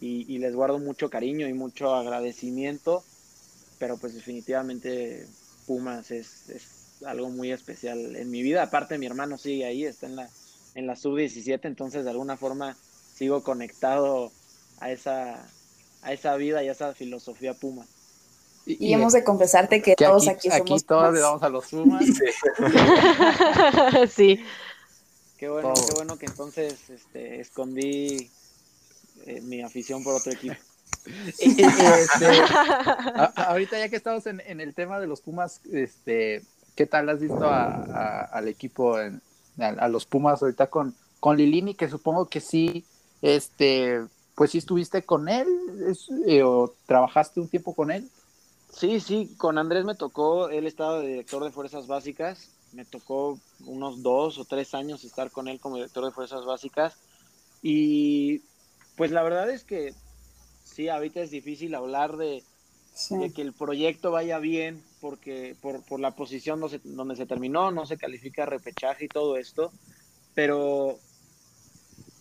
y, 0.00 0.24
y 0.32 0.38
les 0.38 0.54
guardo 0.54 0.78
mucho 0.78 1.10
cariño 1.10 1.46
y 1.46 1.52
mucho 1.52 1.94
agradecimiento 1.94 3.04
pero 3.78 3.98
pues 3.98 4.14
definitivamente 4.14 5.26
Pumas 5.66 6.10
es, 6.10 6.48
es, 6.48 7.02
algo 7.04 7.28
muy 7.28 7.52
especial 7.52 8.16
en 8.16 8.30
mi 8.30 8.42
vida. 8.42 8.62
Aparte 8.62 8.96
mi 8.96 9.04
hermano 9.04 9.36
sigue 9.36 9.66
ahí, 9.66 9.84
está 9.84 10.06
en 10.06 10.16
la, 10.16 10.30
en 10.74 10.86
la 10.86 10.96
sub-17, 10.96 11.60
entonces 11.64 12.04
de 12.04 12.10
alguna 12.10 12.38
forma 12.38 12.74
sigo 13.14 13.42
conectado 13.42 14.32
a 14.80 14.90
esa, 14.90 15.46
a 16.00 16.12
esa 16.14 16.36
vida 16.36 16.64
y 16.64 16.68
a 16.68 16.72
esa 16.72 16.94
filosofía 16.94 17.52
Puma. 17.52 17.86
Y, 18.68 18.92
hemos 18.92 19.14
de 19.14 19.24
confesarte 19.24 19.80
que, 19.80 19.94
todos 19.94 20.28
aquí, 20.28 20.50
somos 20.50 20.60
Aquí 20.60 20.80
todos 20.80 21.14
le 21.14 21.20
damos 21.20 21.42
a 21.42 21.48
los 21.48 21.66
Pumas. 21.68 22.04
sí. 24.14 24.44
Qué 25.38 25.48
bueno, 25.48 25.72
qué 25.72 25.94
bueno 25.94 26.18
que 26.18 26.26
entonces 26.26 26.90
este, 26.90 27.40
escondí 27.40 28.28
eh, 29.24 29.40
mi 29.42 29.62
afición 29.62 30.02
por 30.02 30.14
otro 30.14 30.32
equipo. 30.32 30.56
Este, 31.38 32.26
ahorita 33.36 33.78
ya 33.78 33.88
que 33.88 33.96
estamos 33.96 34.26
en, 34.26 34.40
el 34.60 34.74
tema 34.74 34.98
de 35.00 35.06
los 35.06 35.22
Pumas, 35.22 35.60
este, 35.72 36.42
¿qué 36.74 36.86
tal 36.86 37.08
has 37.08 37.20
visto 37.20 37.48
al 37.48 38.48
equipo, 38.48 38.96
a, 38.96 39.88
los 39.88 40.04
Pumas 40.04 40.42
ahorita 40.42 40.66
con, 40.66 40.94
con 41.20 41.36
Lilini, 41.36 41.74
que 41.74 41.88
supongo 41.88 42.26
que 42.26 42.40
sí, 42.40 42.84
este, 43.22 44.02
pues 44.34 44.50
sí 44.50 44.58
estuviste 44.58 45.02
con 45.02 45.28
él 45.28 45.46
eh, 46.26 46.42
o 46.42 46.74
trabajaste 46.84 47.40
un 47.40 47.48
tiempo 47.48 47.74
con 47.74 47.90
él? 47.90 48.10
Sí, 48.70 49.00
sí, 49.00 49.34
con 49.36 49.58
Andrés 49.58 49.84
me 49.84 49.94
tocó, 49.94 50.50
él 50.50 50.66
estaba 50.66 51.00
de 51.00 51.08
director 51.08 51.42
de 51.42 51.50
Fuerzas 51.50 51.86
Básicas, 51.86 52.50
me 52.72 52.84
tocó 52.84 53.38
unos 53.60 54.02
dos 54.02 54.38
o 54.38 54.44
tres 54.44 54.74
años 54.74 55.04
estar 55.04 55.30
con 55.30 55.48
él 55.48 55.58
como 55.58 55.76
director 55.76 56.04
de 56.04 56.12
Fuerzas 56.12 56.44
Básicas 56.44 56.96
y 57.62 58.42
pues 58.96 59.10
la 59.10 59.22
verdad 59.22 59.50
es 59.50 59.64
que 59.64 59.94
sí, 60.64 60.88
ahorita 60.88 61.20
es 61.20 61.30
difícil 61.30 61.74
hablar 61.74 62.16
de, 62.16 62.44
de 63.10 63.32
que 63.32 63.42
el 63.42 63.52
proyecto 63.52 64.10
vaya 64.10 64.38
bien, 64.38 64.84
porque 65.00 65.56
por, 65.60 65.82
por 65.84 65.98
la 65.98 66.14
posición 66.14 66.60
donde 66.60 66.78
se, 66.78 66.88
donde 66.88 67.16
se 67.16 67.26
terminó, 67.26 67.70
no 67.70 67.86
se 67.86 67.96
califica 67.96 68.44
repechaje 68.44 69.06
y 69.06 69.08
todo 69.08 69.36
esto, 69.36 69.72
pero 70.34 70.98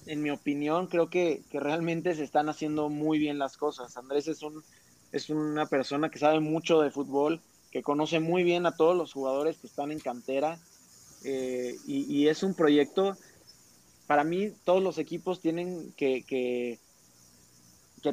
en 0.06 0.22
mi 0.22 0.30
opinión 0.30 0.88
creo 0.88 1.10
que, 1.10 1.44
que, 1.50 1.60
realmente 1.60 2.16
se 2.16 2.24
están 2.24 2.48
haciendo 2.48 2.90
muy 2.90 3.20
bien 3.20 3.38
las 3.38 3.58
cosas. 3.58 3.98
Andrés 3.98 4.28
es, 4.28 4.42
un, 4.42 4.64
es 5.12 5.30
una 5.30 5.66
persona 5.66 6.10
que 6.10 6.20
sabe 6.20 6.40
mucho 6.40 6.82
de 6.82 6.92
fútbol, 6.92 7.42
que 7.72 7.84
conoce 7.84 8.20
muy 8.20 8.44
bien 8.44 8.66
a 8.66 8.76
todos 8.76 8.96
los 8.96 9.14
jugadores 9.14 9.58
que 9.58 9.68
están 9.68 9.92
en 9.92 10.00
cantera 10.00 10.60
eh, 11.24 11.76
y, 11.86 12.28
es 12.28 12.44
un 12.44 12.54
proyecto, 12.54 13.18
para 14.06 14.24
mí 14.24 14.52
todos 14.64 14.82
los 14.82 14.98
equipos 14.98 15.42
tienen 15.42 15.92
que, 15.98 16.24
que 16.24 16.80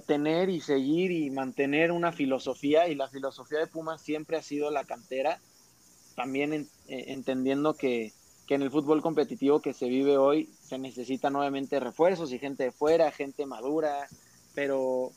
tener 0.01 0.49
y 0.49 0.61
seguir 0.61 1.13
y 1.13 1.31
mantener 1.31 1.93
una 1.93 2.11
filosofía 2.11 2.89
y 2.89 2.95
la 2.95 3.09
filosofía 3.09 3.61
de 3.61 3.69
Pumas 3.69 4.01
siempre 4.01 4.37
ha 4.37 4.43
sido 4.43 4.71
la 4.71 4.85
cantera, 4.85 5.39
también 6.17 6.53
eh, 6.53 6.67
entendiendo 6.89 7.75
que, 7.75 8.13
que, 8.47 8.55
en 8.55 8.63
el 8.63 8.71
fútbol 8.71 9.03
competitivo 9.03 9.61
que 9.61 9.73
se 9.73 9.89
vive 9.89 10.17
hoy 10.17 10.49
se 10.63 10.79
necesitan 10.79 11.33
nuevamente 11.33 11.79
refuerzos 11.81 12.33
y 12.33 12.39
gente 12.39 12.65
de 12.65 12.73
fuera, 12.73 13.13
gente 13.13 13.47
madura, 13.47 14.09
pero, 14.55 15.13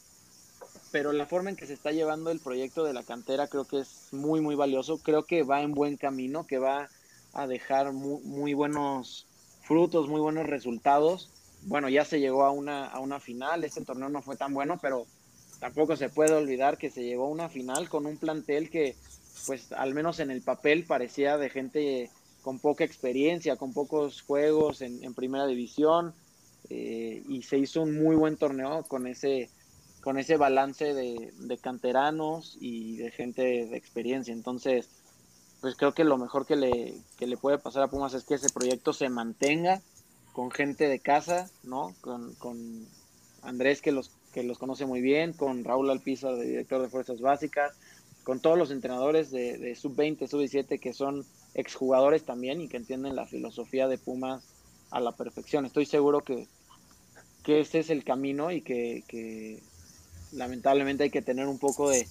pero 0.91 1.12
la 1.12 1.26
forma 1.26 1.50
en 1.50 1.56
que 1.56 1.67
se 1.67 1.73
está 1.73 1.91
llevando 1.91 2.32
el 2.32 2.39
proyecto 2.39 2.84
de 2.84 2.93
la 2.93 3.04
cantera 3.04 3.47
creo 3.47 3.65
que 3.65 3.80
es 3.80 4.08
muy, 4.12 4.41
muy 4.41 4.56
valioso, 4.56 5.00
creo 5.00 5.23
que 5.23 5.43
va 5.43 5.62
en 5.62 5.71
buen 5.71 5.97
camino, 5.97 6.45
que 6.45 6.58
va 6.58 6.89
a 7.34 7.47
dejar 7.47 7.93
muy, 7.93 8.54
buenos 8.54 9.28
frutos, 9.62 10.08
muy 10.08 10.19
buenos 10.19 10.47
resultados. 10.47 11.30
Bueno, 11.63 11.89
ya 11.89 12.06
se 12.06 12.19
llegó 12.19 12.45
a 12.45 12.52
una, 12.52 12.88
a 12.88 13.00
una 13.00 13.19
final, 13.19 13.63
este 13.63 13.84
torneo 13.84 14.10
no 14.10 14.21
fue 14.21 14.38
tan 14.38 14.54
bueno, 14.54 14.80
pero 14.82 15.06
tampoco 15.60 15.95
se 15.95 16.10
puede 16.10 16.34
olvidar 16.34 16.78
que 16.78 16.89
se 16.89 17.04
llegó 17.04 17.26
a 17.26 17.30
una 17.30 17.50
final 17.50 17.89
con 17.89 18.06
un 18.06 18.17
plantel 18.17 18.69
que, 18.69 18.95
pues 19.45 19.71
al 19.71 19.93
menos 19.93 20.19
en 20.19 20.32
el 20.32 20.41
papel, 20.41 20.86
parecía 20.86 21.38
de 21.38 21.50
gente 21.50 22.10
con 22.41 22.60
poca 22.60 22.86
experiencia, 22.86 23.58
con 23.58 23.73
pocos 23.73 24.21
juegos 24.21 24.82
en, 24.82 25.13
primera 25.13 25.45
división, 25.47 26.13
eh, 26.69 27.21
y 27.28 27.41
se 27.41 27.58
hizo 27.58 27.82
un 27.82 28.02
muy 28.02 28.15
buen 28.15 28.38
torneo 28.38 28.84
con 28.84 29.06
ese, 29.06 29.50
con 30.02 30.18
ese 30.18 30.38
balance 30.38 30.94
de, 30.94 31.58
canteranos 31.62 32.58
y 32.60 32.98
de 32.98 33.12
gente 33.12 33.42
de 33.42 33.78
experiencia. 33.78 34.34
Entonces, 34.34 34.90
pues 35.62 35.76
creo 35.76 35.94
que 35.94 36.04
lo 36.04 36.18
mejor 36.18 36.46
que 36.46 36.56
le, 36.56 36.94
que 37.18 37.28
le 37.28 37.38
puede 37.38 37.58
pasar 37.58 37.84
a 37.84 37.90
Pumas 37.90 38.14
es 38.14 38.24
que 38.24 38.36
ese 38.36 38.50
proyecto 38.50 38.94
se 38.94 39.10
mantenga, 39.10 39.82
con 40.34 40.52
gente 40.52 40.88
de 40.88 41.00
casa, 41.00 41.50
¿no? 41.64 41.96
Con, 42.02 42.36
con 42.36 42.88
Andrés 43.42 43.82
que 43.82 43.92
los, 43.92 44.12
que 44.34 44.44
los 44.44 44.60
conoce 44.60 44.86
muy 44.86 45.02
bien, 45.02 45.34
con 45.34 45.64
Raúl 45.64 45.90
Alpiza, 45.90 46.32
de 46.32 46.46
director 46.46 46.82
de 46.82 46.90
Fuerzas 46.90 47.22
Básicas, 47.22 47.74
con 48.24 48.40
todos 48.40 48.58
los 48.58 48.70
entrenadores 48.72 49.32
de, 49.32 49.58
de 49.58 49.76
sub-20, 49.76 50.28
sub-17 50.28 50.80
que 50.80 50.94
son 50.94 51.26
exjugadores 51.56 52.24
también 52.24 52.62
y 52.62 52.68
que 52.68 52.78
entienden 52.78 53.16
la 53.16 53.26
filosofía 53.26 53.88
de 53.88 53.98
Pumas 53.98 54.44
a 54.92 55.00
la 55.00 55.14
perfección. 55.14 55.66
Estoy 55.66 55.86
seguro 55.86 56.22
que, 56.22 56.48
que 57.44 57.62
ese 57.62 57.80
es 57.80 57.90
el 57.90 58.04
camino 58.04 58.52
y 58.52 58.62
que, 58.62 59.04
que 59.08 59.64
lamentablemente 60.32 61.04
hay 61.04 61.10
que 61.10 61.22
tener 61.22 61.48
un 61.48 61.60
poco 61.60 61.90
de, 61.90 62.08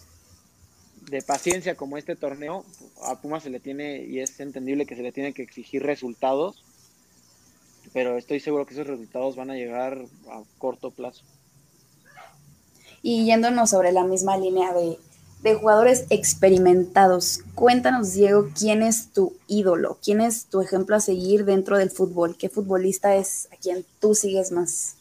de 1.10 1.22
paciencia 1.22 1.76
como 1.76 1.96
este 1.96 2.16
torneo. 2.16 2.64
A 3.02 3.20
Pumas 3.20 3.42
se 3.42 3.50
le 3.50 3.60
tiene, 3.60 4.04
y 4.04 4.20
es 4.20 4.38
entendible 4.40 4.86
que 4.86 4.96
se 4.96 5.02
le 5.02 5.12
tiene 5.12 5.32
que 5.32 5.42
exigir 5.42 5.82
resultados 5.82 6.62
pero 7.92 8.16
estoy 8.16 8.40
seguro 8.40 8.66
que 8.66 8.74
esos 8.74 8.86
resultados 8.86 9.36
van 9.36 9.50
a 9.50 9.54
llegar 9.54 10.04
a 10.30 10.42
corto 10.58 10.90
plazo. 10.90 11.22
Y 13.02 13.24
yéndonos 13.24 13.70
sobre 13.70 13.92
la 13.92 14.04
misma 14.04 14.36
línea 14.36 14.72
de, 14.72 14.98
de 15.42 15.54
jugadores 15.54 16.04
experimentados, 16.10 17.40
cuéntanos, 17.54 18.12
Diego, 18.12 18.50
¿quién 18.58 18.82
es 18.82 19.12
tu 19.12 19.34
ídolo? 19.46 19.98
¿Quién 20.02 20.20
es 20.20 20.46
tu 20.46 20.60
ejemplo 20.60 20.96
a 20.96 21.00
seguir 21.00 21.44
dentro 21.44 21.78
del 21.78 21.90
fútbol? 21.90 22.36
¿Qué 22.36 22.48
futbolista 22.48 23.14
es 23.16 23.48
a 23.52 23.56
quien 23.56 23.84
tú 24.00 24.14
sigues 24.14 24.50
más? 24.52 24.96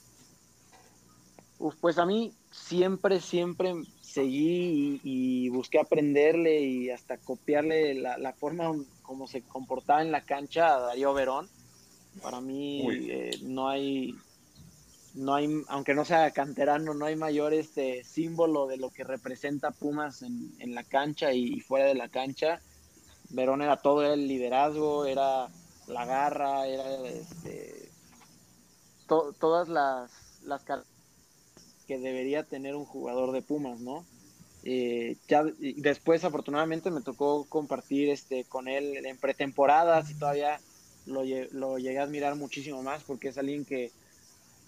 Uf, 1.58 1.76
pues 1.82 1.98
a 1.98 2.06
mí 2.06 2.34
siempre, 2.68 3.22
siempre 3.22 3.74
seguí 4.02 5.00
y, 5.04 5.50
busqué 5.50 5.80
aprenderle 5.80 6.62
y 6.62 6.90
hasta 6.90 7.18
copiarle 7.18 7.94
la, 7.96 8.18
la 8.18 8.34
forma 8.34 8.72
como 9.02 9.28
se 9.28 9.42
comportaba 9.42 10.02
en 10.02 10.12
la 10.12 10.22
cancha 10.22 10.76
a 10.76 10.80
Darío 10.80 11.14
Verón 11.14 11.50
para 12.22 12.42
mí 12.42 12.88
eh, 13.10 13.40
no 13.44 13.68
hay, 13.68 14.16
no 15.16 15.36
hay, 15.36 15.50
aunque 15.68 15.94
no 15.94 16.06
sea 16.06 16.32
canterano, 16.32 16.94
no 16.94 17.06
hay 17.06 17.16
mayor 17.16 17.54
este 17.54 18.04
símbolo 18.04 18.68
de 18.68 18.78
lo 18.78 18.90
que 18.90 19.04
representa 19.04 19.72
Pumas 19.72 20.22
en, 20.22 20.54
en 20.60 20.76
la 20.76 20.84
cancha 20.84 21.34
y, 21.34 21.60
fuera 21.60 21.86
de 21.86 21.96
la 21.96 22.10
cancha. 22.10 22.62
Verón 23.30 23.62
era 23.62 23.78
todo 23.78 24.04
el 24.14 24.28
liderazgo, 24.28 25.06
era 25.06 25.50
la 25.88 26.06
garra, 26.06 26.68
era 26.68 27.08
este, 27.08 27.90
todas 29.08 29.68
las, 29.68 30.42
las 30.44 30.64
que 31.86 31.98
debería 31.98 32.44
tener 32.44 32.76
un 32.76 32.86
jugador 32.86 33.32
de 33.32 33.42
Pumas, 33.42 33.80
¿no? 33.80 34.06
Eh, 34.64 35.18
ya 35.28 35.44
después 35.60 36.24
afortunadamente 36.24 36.90
me 36.90 37.02
tocó 37.02 37.46
compartir 37.46 38.10
este 38.10 38.46
con 38.46 38.68
él 38.68 39.06
en 39.06 39.18
pretemporadas 39.18 40.10
y 40.10 40.16
todavía 40.16 40.60
lo, 41.06 41.24
llegué 41.78 42.00
a 42.00 42.04
admirar 42.04 42.36
muchísimo 42.36 42.82
más 42.82 43.04
porque 43.04 43.28
es 43.28 43.38
alguien 43.38 43.64
que 43.64 43.92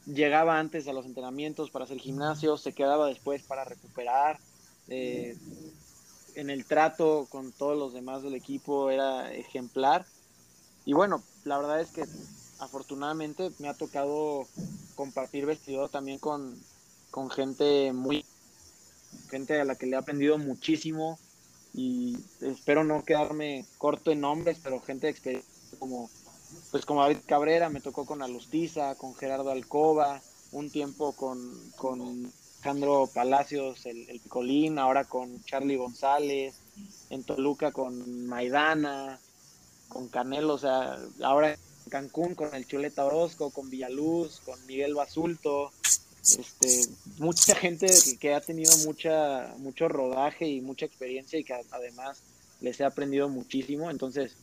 llegaba 0.05 0.59
antes 0.59 0.87
a 0.87 0.93
los 0.93 1.07
entrenamientos 1.07 1.71
para 1.71 1.85
hacer 1.85 1.97
gimnasio, 1.97 2.57
se 2.57 2.73
quedaba 2.73 3.07
después 3.07 3.41
para 3.43 3.65
recuperar. 3.65 4.37
Eh, 4.87 5.35
en 6.35 6.51
el 6.51 6.65
trato 6.65 7.25
con 7.31 7.51
todos 7.51 7.75
los 7.75 7.93
demás 7.93 8.21
del 8.21 8.35
equipo 8.35 8.91
era 8.91 9.33
ejemplar. 9.33 10.05
Y 10.85 10.93
bueno, 10.93 11.23
la 11.43 11.57
verdad 11.57 11.81
es 11.81 11.89
que 11.89 12.03
afortunadamente 12.59 13.51
me 13.57 13.67
ha 13.67 13.73
tocado 13.73 14.47
compartir 14.95 15.47
vestido 15.47 15.89
también 15.89 16.19
con, 16.19 16.55
con 17.17 17.31
gente 17.31 17.93
muy 17.93 18.23
gente 19.31 19.59
a 19.59 19.65
la 19.65 19.73
que 19.73 19.87
le 19.87 19.93
he 19.93 19.95
aprendido 19.95 20.37
muchísimo 20.37 21.17
y 21.73 22.15
espero 22.41 22.83
no 22.83 23.03
quedarme 23.03 23.65
corto 23.79 24.11
en 24.11 24.21
nombres, 24.21 24.59
pero 24.61 24.81
gente 24.81 25.07
de 25.07 25.13
experiencia 25.13 25.49
como 25.79 26.11
pues 26.69 26.85
como 26.85 27.01
David 27.01 27.17
Cabrera, 27.25 27.69
me 27.69 27.81
tocó 27.81 28.05
con 28.05 28.21
Alustiza, 28.21 28.93
con 28.93 29.15
Gerardo 29.15 29.49
Alcoba, 29.49 30.21
un 30.51 30.69
tiempo 30.69 31.13
con, 31.13 31.39
con 31.75 32.31
Alejandro 32.57 33.09
Palacios, 33.11 33.87
el, 33.87 34.07
el 34.11 34.19
Picolín, 34.19 34.77
ahora 34.77 35.05
con 35.05 35.43
Charlie 35.43 35.75
González, 35.75 36.53
en 37.09 37.23
Toluca 37.23 37.71
con 37.71 38.27
Maidana, 38.27 39.19
con 39.89 40.07
Canelo, 40.07 40.53
o 40.53 40.59
sea, 40.59 40.99
ahora 41.23 41.53
en 41.53 41.89
Cancún 41.89 42.35
con 42.35 42.53
el 42.53 42.67
Chuleta 42.67 43.05
Orozco, 43.05 43.49
con 43.49 43.71
Villaluz, 43.71 44.39
con 44.41 44.63
Miguel 44.67 44.93
Basulto, 44.93 45.71
este, 46.35 46.87
mucha 47.19 47.55
gente 47.55 47.87
que, 48.19 48.33
ha 48.33 48.41
tenido 48.41 48.75
mucha, 48.85 49.53
mucho 49.59 49.87
rodaje 49.87 50.47
y 50.47 50.61
mucha 50.61 50.85
experiencia 50.85 51.39
y 51.39 51.43
que 51.43 51.53
además 51.71 52.21
les 52.59 52.79
he 52.79 52.85
aprendido 52.85 53.29
muchísimo, 53.29 53.89
entonces 53.89 54.35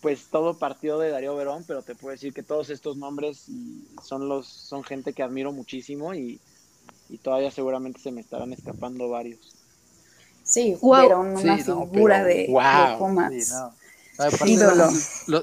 pues 0.00 0.26
todo 0.30 0.58
partió 0.58 0.98
de 0.98 1.08
Darío 1.08 1.34
Verón, 1.34 1.64
pero 1.66 1.80
te 1.82 1.94
puedo 1.94 2.12
decir 2.12 2.34
que 2.34 2.42
todos 2.42 2.68
estos 2.68 2.98
nombres 2.98 3.46
son 4.02 4.28
los 4.28 4.46
son 4.46 4.84
gente 4.84 5.14
que 5.14 5.22
admiro 5.22 5.50
muchísimo 5.50 6.14
y, 6.14 6.40
todavía 7.22 7.50
seguramente 7.50 8.00
se 8.00 8.10
me 8.10 8.20
estarán 8.20 8.52
escapando 8.52 9.08
varios. 9.08 9.54
Sí, 10.42 10.76
Verón, 10.82 11.36
una 11.36 11.56
figura 11.56 12.22
de, 12.22 12.48
wow, 12.50 12.98
Ídolo. 14.46 14.90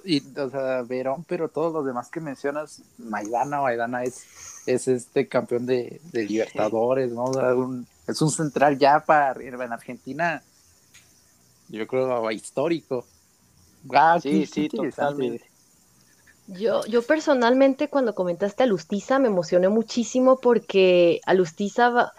y, 0.06 0.22
o 0.40 0.50
sea, 0.50 0.82
Verón, 0.84 1.26
pero 1.28 1.50
todos 1.50 1.74
los 1.74 1.86
demás 1.86 2.10
que 2.10 2.20
mencionas, 2.20 2.82
Maidana, 2.98 3.62
Maidana 3.62 4.04
es, 4.04 4.24
es 4.66 4.88
este 4.88 5.28
campeón 5.28 5.66
de, 5.66 6.00
Libertadores, 6.14 7.12
¿no? 7.12 7.32
es 8.08 8.22
un 8.22 8.32
central 8.32 8.78
ya 8.78 9.04
para 9.06 9.42
en 9.42 9.74
Argentina, 9.74 10.42
yo 11.70 11.88
creo 11.88 12.32
histórico. 12.32 13.06
Ah, 13.94 14.20
sí, 14.22 14.46
sí, 14.46 14.70
totalmente. 14.70 15.50
Yo, 16.48 16.86
yo 16.86 17.02
personalmente 17.02 17.88
cuando 17.88 18.14
comentaste 18.14 18.64
a 18.64 18.66
Lustiza 18.66 19.20
me 19.20 19.28
emocioné 19.28 19.70
muchísimo 19.70 20.40
porque 20.40 21.22
Alustiza 21.26 22.12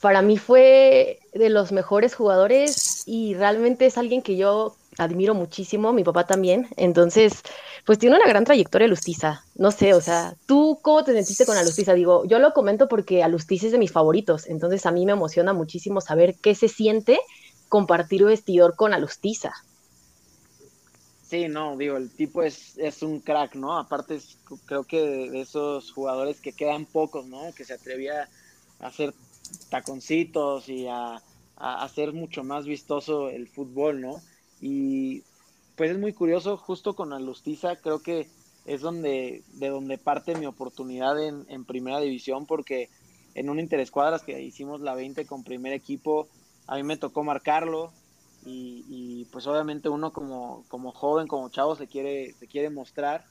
para 0.00 0.22
mí 0.22 0.38
fue 0.38 1.20
de 1.32 1.50
los 1.50 1.72
mejores 1.72 2.14
jugadores 2.14 3.02
y 3.06 3.34
realmente 3.34 3.86
es 3.86 3.98
alguien 3.98 4.22
que 4.22 4.36
yo 4.36 4.76
admiro 5.02 5.34
muchísimo, 5.34 5.92
mi 5.92 6.04
papá 6.04 6.26
también, 6.26 6.68
entonces 6.76 7.42
pues 7.84 7.98
tiene 7.98 8.16
una 8.16 8.28
gran 8.28 8.44
trayectoria 8.44 8.86
Alustiza, 8.86 9.44
no 9.54 9.70
sé, 9.70 9.94
o 9.94 10.00
sea, 10.00 10.36
¿tú 10.46 10.78
cómo 10.82 11.04
te 11.04 11.12
sentiste 11.12 11.46
con 11.46 11.56
Alustiza? 11.56 11.94
Digo, 11.94 12.24
yo 12.24 12.38
lo 12.38 12.52
comento 12.52 12.88
porque 12.88 13.22
Alustiza 13.22 13.66
es 13.66 13.72
de 13.72 13.78
mis 13.78 13.92
favoritos, 13.92 14.46
entonces 14.46 14.86
a 14.86 14.92
mí 14.92 15.04
me 15.04 15.12
emociona 15.12 15.52
muchísimo 15.52 16.00
saber 16.00 16.36
qué 16.40 16.54
se 16.54 16.68
siente 16.68 17.18
compartir 17.68 18.24
vestidor 18.24 18.76
con 18.76 18.92
Alustiza. 18.92 19.52
Sí, 21.32 21.48
no, 21.48 21.78
digo, 21.78 21.96
el 21.96 22.10
tipo 22.10 22.42
es, 22.42 22.76
es 22.76 23.02
un 23.02 23.20
crack, 23.20 23.54
¿no? 23.54 23.78
Aparte, 23.78 24.18
creo 24.66 24.84
que 24.84 25.00
de, 25.00 25.40
esos 25.40 25.90
jugadores 25.90 26.42
que 26.42 26.52
quedan 26.52 26.84
pocos, 26.84 27.24
¿no? 27.24 27.54
Que 27.56 27.64
se 27.64 27.72
atrevía 27.72 28.28
a 28.78 28.86
hacer 28.88 29.14
taconcitos 29.70 30.68
y 30.68 30.86
a, 30.88 31.22
a 31.56 31.84
hacer 31.84 32.12
mucho 32.12 32.44
más 32.44 32.66
vistoso 32.66 33.30
el 33.30 33.48
fútbol, 33.48 34.02
¿no? 34.02 34.20
Y 34.62 35.24
pues 35.76 35.90
es 35.90 35.98
muy 35.98 36.12
curioso, 36.12 36.56
justo 36.56 36.94
con 36.94 37.12
Alustiza 37.12 37.76
creo 37.76 38.00
que 38.00 38.28
es 38.64 38.80
donde, 38.80 39.42
de 39.54 39.68
donde 39.68 39.98
parte 39.98 40.36
mi 40.36 40.46
oportunidad 40.46 41.20
en, 41.20 41.44
en 41.48 41.64
primera 41.64 41.98
división, 42.00 42.46
porque 42.46 42.88
en 43.34 43.50
un 43.50 43.58
interescuadras 43.58 44.22
que 44.22 44.40
hicimos 44.40 44.80
la 44.80 44.94
20 44.94 45.26
con 45.26 45.42
primer 45.42 45.72
equipo, 45.72 46.28
a 46.68 46.76
mí 46.76 46.84
me 46.84 46.96
tocó 46.96 47.24
marcarlo 47.24 47.92
y, 48.44 49.26
pues 49.32 49.46
obviamente 49.46 49.88
uno 49.88 50.12
como, 50.12 50.64
como 50.68 50.92
joven, 50.92 51.28
como 51.28 51.48
chavo 51.48 51.76
se 51.76 51.86
quiere, 51.86 52.32
se 52.34 52.46
quiere 52.46 52.70
mostrar 52.70 53.24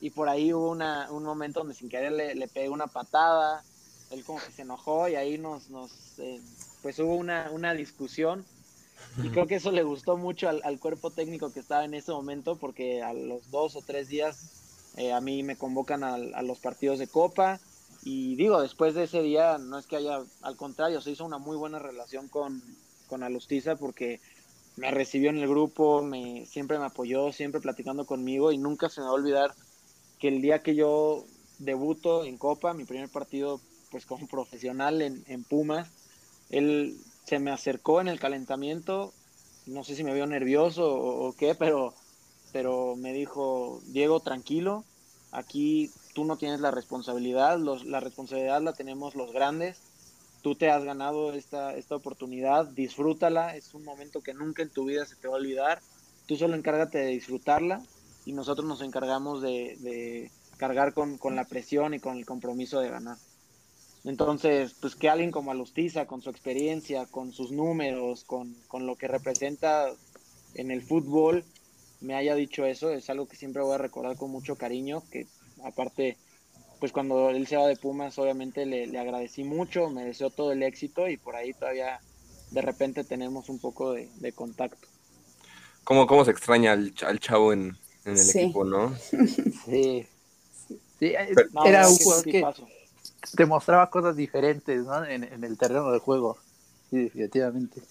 y 0.00 0.10
por 0.10 0.28
ahí 0.28 0.52
hubo 0.52 0.70
una, 0.70 1.10
un 1.10 1.24
momento 1.24 1.60
donde 1.60 1.74
sin 1.74 1.88
querer 1.88 2.12
le, 2.12 2.34
le 2.34 2.48
pegué 2.48 2.68
una 2.68 2.86
patada, 2.86 3.64
él 4.10 4.24
como 4.24 4.38
que 4.38 4.52
se 4.52 4.62
enojó 4.62 5.08
y 5.08 5.16
ahí 5.16 5.38
nos, 5.38 5.70
nos 5.70 6.18
eh, 6.18 6.40
pues 6.82 6.98
hubo 6.98 7.14
una, 7.14 7.50
una 7.52 7.74
discusión 7.74 8.44
y 9.22 9.28
creo 9.30 9.46
que 9.46 9.56
eso 9.56 9.72
le 9.72 9.82
gustó 9.82 10.16
mucho 10.16 10.48
al, 10.48 10.60
al, 10.64 10.78
cuerpo 10.78 11.10
técnico 11.10 11.52
que 11.52 11.60
estaba 11.60 11.84
en 11.84 11.94
ese 11.94 12.12
momento 12.12 12.56
porque 12.56 13.02
a 13.02 13.12
los 13.12 13.50
dos 13.50 13.74
o 13.76 13.82
tres 13.82 14.08
días 14.08 14.58
eh, 14.98 15.12
a 15.12 15.20
mí 15.20 15.44
me 15.44 15.56
convocan 15.56 16.02
a, 16.02 16.42
los 16.42 16.58
partidos 16.58 16.98
de 16.98 17.06
Copa. 17.06 17.60
Y 18.02 18.34
digo, 18.34 18.60
después 18.60 18.94
de 18.94 19.04
ese 19.04 19.22
día, 19.22 19.56
no 19.58 19.78
es 19.78 19.86
que 19.86 19.96
haya, 19.96 20.20
al 20.42 20.56
contrario, 20.56 21.00
se 21.00 21.12
hizo 21.12 21.24
una 21.24 21.38
muy 21.38 21.56
buena 21.56 21.78
relación 21.78 22.28
con, 22.28 22.62
con 23.06 23.22
Alustiza 23.22 23.76
porque 23.76 24.20
me 24.76 24.90
recibió 24.90 25.30
en 25.30 25.38
el 25.38 25.48
grupo, 25.48 26.02
me, 26.02 26.46
siempre 26.46 26.78
me 26.78 26.86
apoyó, 26.86 27.32
siempre 27.32 27.60
platicando 27.60 28.06
conmigo 28.06 28.50
y 28.50 28.58
nunca 28.58 28.88
se 28.88 29.00
me 29.00 29.06
va 29.06 29.12
a 29.12 29.14
olvidar 29.14 29.54
que 30.18 30.28
el 30.28 30.42
día 30.42 30.62
que 30.62 30.74
yo 30.74 31.24
debuto 31.58 32.24
en 32.24 32.36
Copa, 32.36 32.74
mi 32.74 32.84
primer 32.84 33.08
partido 33.08 33.60
pues 33.90 34.04
como 34.04 34.26
profesional 34.26 35.00
en, 35.00 35.24
en 35.28 35.44
Pumas, 35.44 35.88
él 36.50 36.96
se 37.28 37.38
me 37.38 37.50
acercó 37.50 38.00
en 38.00 38.08
el 38.08 38.18
calentamiento, 38.18 39.12
no 39.66 39.84
sé 39.84 39.94
si 39.94 40.02
me 40.02 40.14
vio 40.14 40.26
nervioso 40.26 40.90
o, 40.94 41.34
qué, 41.34 41.54
pero, 41.54 41.92
pero 42.52 42.96
me 42.96 43.12
dijo, 43.12 43.82
Diego, 43.88 44.20
tranquilo, 44.20 44.82
aquí 45.30 45.90
tú 46.14 46.24
no 46.24 46.38
tienes 46.38 46.60
la 46.60 46.70
responsabilidad, 46.70 47.58
los, 47.58 47.84
la 47.84 48.00
responsabilidad 48.00 48.62
la 48.62 48.72
tenemos 48.72 49.14
los 49.14 49.30
grandes, 49.30 49.82
tú 50.40 50.54
te 50.54 50.70
has 50.70 50.82
ganado 50.84 51.34
esta, 51.34 51.74
esta 51.74 51.96
oportunidad, 51.96 52.64
disfrútala, 52.68 53.56
es 53.56 53.74
un 53.74 53.84
momento 53.84 54.22
que 54.22 54.32
nunca 54.32 54.62
en 54.62 54.70
tu 54.70 54.86
vida 54.86 55.04
se 55.04 55.16
te 55.16 55.28
va 55.28 55.34
a 55.34 55.38
olvidar, 55.38 55.82
tú 56.24 56.36
solo 56.36 56.54
encárgate 56.54 56.96
de 56.96 57.08
disfrutarla 57.08 57.82
y 58.24 58.32
nosotros 58.32 58.66
nos 58.66 58.80
encargamos 58.80 59.42
de, 59.42 59.76
de 59.80 60.30
cargar 60.56 60.94
con, 60.94 61.18
con, 61.18 61.36
la 61.36 61.44
presión 61.44 61.92
y 61.92 62.00
con 62.00 62.16
el 62.16 62.24
compromiso 62.24 62.80
de 62.80 62.88
ganar. 62.88 63.18
Entonces, 64.04 64.74
pues 64.80 64.94
que 64.94 65.08
alguien 65.08 65.30
como 65.30 65.50
Alustiza, 65.50 66.06
con 66.06 66.22
su 66.22 66.30
experiencia, 66.30 67.06
con 67.06 67.32
sus 67.32 67.50
números, 67.50 68.24
con, 68.24 68.54
con 68.68 68.86
lo 68.86 68.96
que 68.96 69.08
representa 69.08 69.92
en 70.54 70.70
el 70.70 70.82
fútbol, 70.82 71.44
me 72.00 72.14
haya 72.14 72.34
dicho 72.34 72.64
eso, 72.64 72.90
es 72.90 73.10
algo 73.10 73.26
que 73.26 73.36
siempre 73.36 73.62
voy 73.62 73.74
a 73.74 73.78
recordar 73.78 74.16
con 74.16 74.30
mucho 74.30 74.56
cariño, 74.56 75.02
que 75.10 75.26
aparte, 75.64 76.16
pues 76.78 76.92
cuando 76.92 77.30
él 77.30 77.46
se 77.46 77.56
va 77.56 77.66
de 77.66 77.76
Pumas, 77.76 78.18
obviamente 78.18 78.66
le, 78.66 78.86
le, 78.86 78.98
agradecí 78.98 79.42
mucho, 79.42 79.90
me 79.90 80.04
deseó 80.04 80.30
todo 80.30 80.52
el 80.52 80.62
éxito 80.62 81.08
y 81.08 81.16
por 81.16 81.34
ahí 81.34 81.52
todavía 81.52 82.00
de 82.50 82.62
repente 82.62 83.04
tenemos 83.04 83.48
un 83.48 83.58
poco 83.58 83.92
de, 83.92 84.08
de 84.16 84.32
contacto. 84.32 84.86
¿Cómo, 85.82 86.06
¿Cómo, 86.06 86.24
se 86.24 86.30
extraña 86.30 86.72
al, 86.72 86.94
al 87.04 87.18
chavo 87.18 87.52
en, 87.52 87.76
en 88.04 88.12
el 88.12 88.18
sí. 88.18 88.40
equipo, 88.40 88.64
no? 88.64 88.94
Sí. 88.96 90.06
sí 90.98 91.14
no, 91.52 91.64
era 91.64 91.88
un 91.88 91.96
jugador 91.96 92.24
que, 92.24 92.44
te 93.36 93.46
mostraba 93.46 93.90
cosas 93.90 94.16
diferentes, 94.16 94.84
¿no? 94.84 95.04
En, 95.04 95.24
en, 95.24 95.44
el 95.44 95.56
terreno 95.56 95.90
de 95.90 95.98
juego. 95.98 96.38
Sí, 96.90 97.04
definitivamente. 97.04 97.82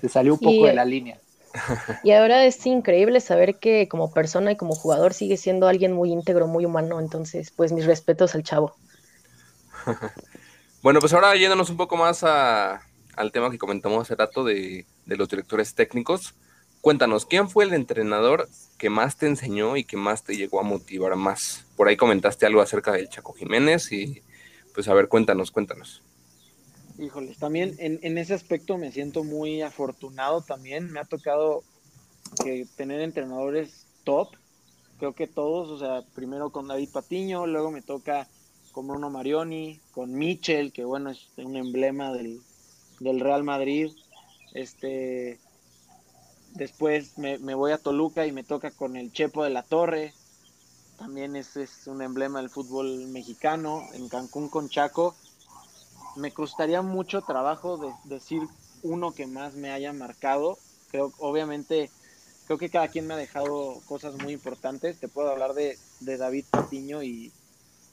Se 0.00 0.08
salió 0.08 0.34
un 0.34 0.40
poco 0.40 0.52
y, 0.52 0.66
de 0.66 0.74
la 0.74 0.84
línea. 0.84 1.18
Y 2.02 2.12
ahora 2.12 2.44
es 2.44 2.64
increíble 2.66 3.20
saber 3.20 3.56
que 3.56 3.88
como 3.88 4.12
persona 4.12 4.52
y 4.52 4.56
como 4.56 4.74
jugador 4.74 5.12
sigue 5.14 5.36
siendo 5.36 5.68
alguien 5.68 5.92
muy 5.92 6.10
íntegro, 6.10 6.46
muy 6.46 6.64
humano. 6.64 6.98
Entonces, 6.98 7.50
pues 7.50 7.72
mis 7.72 7.84
respetos 7.84 8.34
al 8.34 8.42
chavo. 8.42 8.74
bueno, 10.82 11.00
pues 11.00 11.12
ahora 11.12 11.36
yéndonos 11.36 11.70
un 11.70 11.76
poco 11.76 11.96
más 11.96 12.24
a, 12.24 12.80
al 13.16 13.32
tema 13.32 13.50
que 13.50 13.58
comentamos 13.58 14.02
hace 14.02 14.14
rato 14.14 14.44
de, 14.44 14.86
de, 15.06 15.16
los 15.16 15.28
directores 15.28 15.74
técnicos. 15.74 16.34
Cuéntanos, 16.80 17.26
¿quién 17.26 17.48
fue 17.48 17.64
el 17.64 17.74
entrenador 17.74 18.48
que 18.78 18.90
más 18.90 19.16
te 19.16 19.26
enseñó 19.26 19.76
y 19.76 19.84
que 19.84 19.96
más 19.96 20.24
te 20.24 20.36
llegó 20.36 20.58
a 20.58 20.64
motivar 20.64 21.14
más? 21.16 21.64
Por 21.76 21.88
ahí 21.88 21.96
comentaste 21.96 22.46
algo 22.46 22.60
acerca 22.60 22.92
del 22.92 23.08
Chaco 23.08 23.34
Jiménez 23.34 23.92
y 23.92 24.22
pues 24.74 24.88
a 24.88 24.94
ver, 24.94 25.08
cuéntanos, 25.08 25.50
cuéntanos. 25.50 26.02
Híjoles, 26.98 27.38
también 27.38 27.74
en, 27.78 27.98
en, 28.02 28.18
ese 28.18 28.34
aspecto 28.34 28.76
me 28.78 28.92
siento 28.92 29.24
muy 29.24 29.62
afortunado 29.62 30.42
también. 30.42 30.92
Me 30.92 31.00
ha 31.00 31.04
tocado 31.04 31.62
que 32.42 32.66
tener 32.76 33.00
entrenadores 33.00 33.86
top. 34.04 34.28
Creo 34.98 35.14
que 35.14 35.26
todos, 35.26 35.68
o 35.70 35.78
sea, 35.78 36.02
primero 36.14 36.50
con 36.50 36.68
David 36.68 36.90
Patiño, 36.92 37.46
luego 37.46 37.70
me 37.70 37.82
toca 37.82 38.28
con 38.72 38.88
Bruno 38.88 39.10
Marioni, 39.10 39.80
con 39.92 40.14
Michel, 40.14 40.72
que 40.72 40.84
bueno, 40.84 41.10
es 41.10 41.28
un 41.36 41.56
emblema 41.56 42.12
del, 42.12 42.40
del 43.00 43.20
Real 43.20 43.44
Madrid. 43.44 43.90
Este, 44.54 45.38
después 46.54 47.18
me, 47.18 47.38
me, 47.38 47.54
voy 47.54 47.72
a 47.72 47.78
Toluca 47.78 48.26
y 48.26 48.32
me 48.32 48.44
toca 48.44 48.70
con 48.70 48.96
el 48.96 49.12
Chepo 49.12 49.44
de 49.44 49.50
la 49.50 49.62
Torre. 49.62 50.14
También 50.98 51.36
es, 51.36 51.56
es 51.56 51.86
un 51.86 52.02
emblema 52.02 52.40
del 52.40 52.50
fútbol 52.50 53.08
mexicano. 53.08 53.88
En 53.92 54.08
Cancún 54.08 54.48
con 54.48 54.68
Chaco 54.68 55.14
me 56.16 56.32
costaría 56.32 56.82
mucho 56.82 57.22
trabajo 57.22 57.78
de 57.78 57.92
decir 58.04 58.42
uno 58.82 59.12
que 59.14 59.26
más 59.26 59.54
me 59.54 59.70
haya 59.70 59.92
marcado. 59.92 60.58
Creo, 60.90 61.12
obviamente, 61.18 61.90
creo 62.46 62.58
que 62.58 62.70
cada 62.70 62.88
quien 62.88 63.06
me 63.06 63.14
ha 63.14 63.16
dejado 63.18 63.80
cosas 63.86 64.14
muy 64.22 64.32
importantes. 64.32 64.98
Te 64.98 65.08
puedo 65.08 65.30
hablar 65.30 65.54
de, 65.54 65.78
de 66.00 66.16
David 66.16 66.44
Patiño 66.50 67.02
y, 67.02 67.32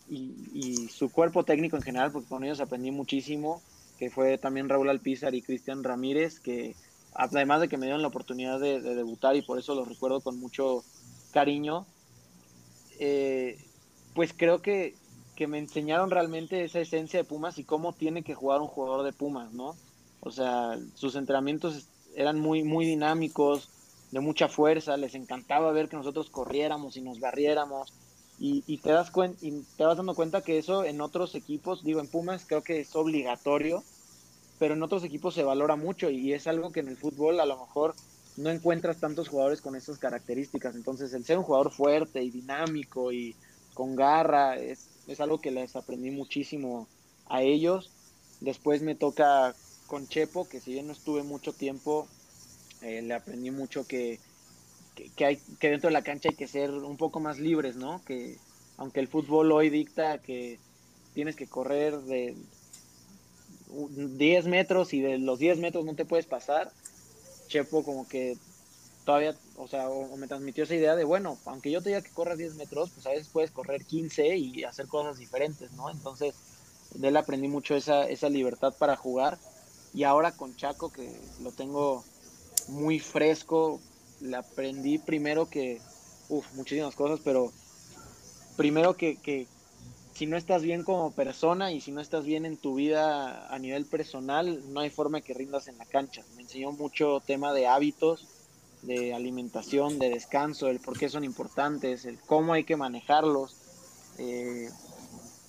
y, 0.10 0.88
su 0.90 1.10
cuerpo 1.10 1.44
técnico 1.44 1.78
en 1.78 1.84
general, 1.84 2.12
porque 2.12 2.28
con 2.28 2.44
ellos 2.44 2.60
aprendí 2.60 2.92
muchísimo, 2.92 3.62
que 3.98 4.10
fue 4.10 4.38
también 4.38 4.68
Raúl 4.68 4.90
Alpizar 4.90 5.34
y 5.36 5.42
Cristian 5.42 5.84
Ramírez, 5.84 6.40
que 6.40 6.76
además 7.14 7.62
de 7.62 7.70
que 7.70 7.78
me 7.78 7.86
dieron 7.86 8.02
la 8.02 8.08
oportunidad 8.08 8.60
de 8.60 8.82
debutar 8.82 9.36
y 9.36 9.42
por 9.42 9.60
eso 9.60 9.76
los 9.76 9.88
recuerdo 9.88 10.22
con 10.22 10.40
mucho 10.40 10.84
cariño, 11.32 11.86
eh, 13.00 13.58
pues 14.14 14.34
creo 14.36 14.62
que 14.62 14.96
que 15.40 15.48
me 15.48 15.58
enseñaron 15.58 16.12
realmente 16.12 16.66
esa 16.66 16.82
esencia 16.82 17.18
de 17.18 17.24
Pumas 17.24 17.58
y 17.60 17.64
cómo 17.64 17.94
tiene 17.94 18.24
que 18.24 18.36
jugar 18.36 18.60
un 18.60 18.68
jugador 18.68 19.06
de 19.06 19.14
Pumas, 19.14 19.54
¿no? 19.54 19.74
O 20.20 20.32
sea, 20.32 20.78
sus 20.96 21.16
entrenamientos 21.16 21.88
eran 22.14 22.38
muy, 22.42 22.64
muy 22.64 22.86
dinámicos, 22.86 23.70
de 24.12 24.20
mucha 24.20 24.50
fuerza, 24.50 24.98
les 24.98 25.16
encantaba 25.16 25.72
ver 25.72 25.88
que 25.88 25.96
nosotros 25.96 26.30
corriéramos 26.30 26.98
y 26.98 27.02
nos 27.02 27.22
barriéramos. 27.22 27.94
Y, 28.38 28.66
y 28.68 28.80
te 28.80 28.92
das 28.92 29.12
cuenta, 29.12 29.38
y 29.42 29.64
te 29.78 29.86
vas 29.86 29.96
dando 29.96 30.14
cuenta 30.14 30.42
que 30.42 30.58
eso 30.58 30.84
en 30.84 31.00
otros 31.00 31.36
equipos, 31.36 31.86
digo, 31.86 32.02
en 32.02 32.08
Pumas 32.10 32.44
creo 32.46 32.62
que 32.62 32.82
es 32.82 32.94
obligatorio, 32.94 33.82
pero 34.60 34.74
en 34.74 34.84
otros 34.84 35.06
equipos 35.06 35.36
se 35.36 35.44
valora 35.44 35.78
mucho 35.78 36.10
y 36.10 36.34
es 36.34 36.48
algo 36.48 36.74
que 36.74 36.82
en 36.82 36.90
el 36.90 36.98
fútbol 36.98 37.40
a 37.40 37.46
lo 37.46 37.58
mejor 37.58 37.96
no 38.38 38.50
encuentras 38.50 38.98
tantos 38.98 39.28
jugadores 39.28 39.62
con 39.62 39.76
esas 39.76 39.98
características. 39.98 40.76
Entonces, 40.76 41.14
el 41.14 41.26
ser 41.26 41.38
un 41.38 41.44
jugador 41.44 41.72
fuerte 41.72 42.24
y 42.24 42.30
dinámico 42.30 43.12
y 43.12 43.36
con 43.74 43.96
garra 43.96 44.58
es, 44.58 44.88
es 45.08 45.20
algo 45.20 45.40
que 45.40 45.52
les 45.52 45.76
aprendí 45.76 46.12
muchísimo 46.12 46.88
a 47.28 47.42
ellos. 47.42 47.92
Después 48.40 48.82
me 48.82 48.96
toca 48.96 49.54
con 49.88 50.08
Chepo, 50.08 50.48
que 50.48 50.60
si 50.60 50.74
bien 50.74 50.88
no 50.88 50.94
estuve 50.94 51.24
mucho 51.24 51.54
tiempo, 51.54 52.08
eh, 52.82 53.02
le 53.02 53.14
aprendí 53.14 53.52
mucho 53.52 53.86
que, 53.86 54.20
que, 54.96 55.10
que, 55.16 55.26
hay, 55.26 55.38
que 55.60 55.70
dentro 55.70 55.90
de 55.90 55.94
la 55.94 56.04
cancha 56.04 56.30
hay 56.30 56.36
que 56.36 56.48
ser 56.48 56.72
un 56.72 56.98
poco 56.98 57.20
más 57.20 57.40
libres, 57.40 57.76
¿no? 57.76 58.02
Que 58.06 58.38
aunque 58.78 59.02
el 59.02 59.10
fútbol 59.10 59.52
hoy 59.52 59.70
dicta 59.70 60.20
que 60.20 60.60
tienes 61.14 61.36
que 61.36 61.48
correr 61.48 61.98
de 62.04 62.36
10 63.70 64.48
metros 64.48 64.94
y 64.94 65.02
de 65.02 65.18
los 65.18 65.40
10 65.40 65.60
metros 65.60 65.86
no 65.86 65.96
te 65.96 66.06
puedes 66.06 66.26
pasar, 66.26 66.72
Chepo 67.50 67.84
como 67.84 68.08
que 68.08 68.38
todavía, 69.04 69.36
o 69.58 69.68
sea, 69.68 69.90
o, 69.90 70.16
me 70.16 70.28
transmitió 70.28 70.64
esa 70.64 70.76
idea 70.76 70.96
de, 70.96 71.04
bueno, 71.04 71.38
aunque 71.46 71.72
yo 71.72 71.82
te 71.82 71.90
diga 71.90 72.02
que 72.02 72.12
corras 72.12 72.38
10 72.38 72.56
metros, 72.56 72.92
pues 72.92 73.06
a 73.08 73.10
veces 73.10 73.28
puedes 73.28 73.52
correr 73.52 73.84
15 73.84 74.38
y 74.38 74.64
hacer 74.64 74.88
cosas 74.88 75.18
diferentes, 75.18 75.72
¿no? 75.74 75.90
Entonces, 75.90 76.36
de 76.94 77.08
él 77.10 77.18
aprendí 77.18 77.48
mucho 77.48 77.76
esa, 77.76 78.08
esa 78.08 78.30
libertad 78.30 78.74
para 78.78 78.96
jugar. 78.96 79.38
Y 79.94 80.04
ahora 80.04 80.32
con 80.32 80.56
Chaco, 80.56 80.92
que 80.92 81.12
lo 81.42 81.52
tengo 81.52 82.04
muy 82.68 83.00
fresco, 83.00 83.82
le 84.22 84.38
aprendí 84.38 85.00
primero 85.00 85.50
que, 85.50 85.82
uff, 86.30 86.46
muchísimas 86.54 86.96
cosas, 86.96 87.20
pero 87.24 87.52
primero 88.58 88.96
que, 88.96 89.18
que 89.18 89.48
si 90.20 90.26
no 90.26 90.36
estás 90.36 90.64
bien 90.64 90.84
como 90.84 91.12
persona 91.12 91.72
y 91.72 91.80
si 91.80 91.94
no 91.94 92.02
estás 92.02 92.26
bien 92.26 92.46
en 92.46 92.58
tu 92.58 92.76
vida 92.76 93.48
a 93.48 93.58
nivel 93.58 93.86
personal, 93.86 94.62
no 94.74 94.82
hay 94.82 94.90
forma 94.90 95.22
que 95.22 95.34
rindas 95.34 95.70
en 95.70 95.78
la 95.78 95.86
cancha. 95.86 96.26
Me 96.36 96.42
enseñó 96.42 96.74
mucho 96.74 97.24
tema 97.26 97.54
de 97.54 97.68
hábitos, 97.68 98.28
de 98.82 99.14
alimentación, 99.14 99.98
de 99.98 100.10
descanso, 100.10 100.68
el 100.68 100.82
por 100.82 101.00
qué 101.00 101.08
son 101.08 101.24
importantes, 101.24 102.04
el 102.04 102.20
cómo 102.20 102.52
hay 102.52 102.66
que 102.66 102.76
manejarlos. 102.76 103.56
Eh, 104.18 104.70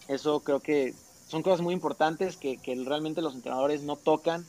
eso 0.06 0.38
creo 0.38 0.60
que 0.60 0.94
son 1.26 1.42
cosas 1.42 1.62
muy 1.62 1.74
importantes 1.74 2.36
que, 2.36 2.58
que, 2.58 2.76
realmente 2.76 3.22
los 3.22 3.34
entrenadores 3.34 3.82
no 3.82 3.96
tocan 3.96 4.46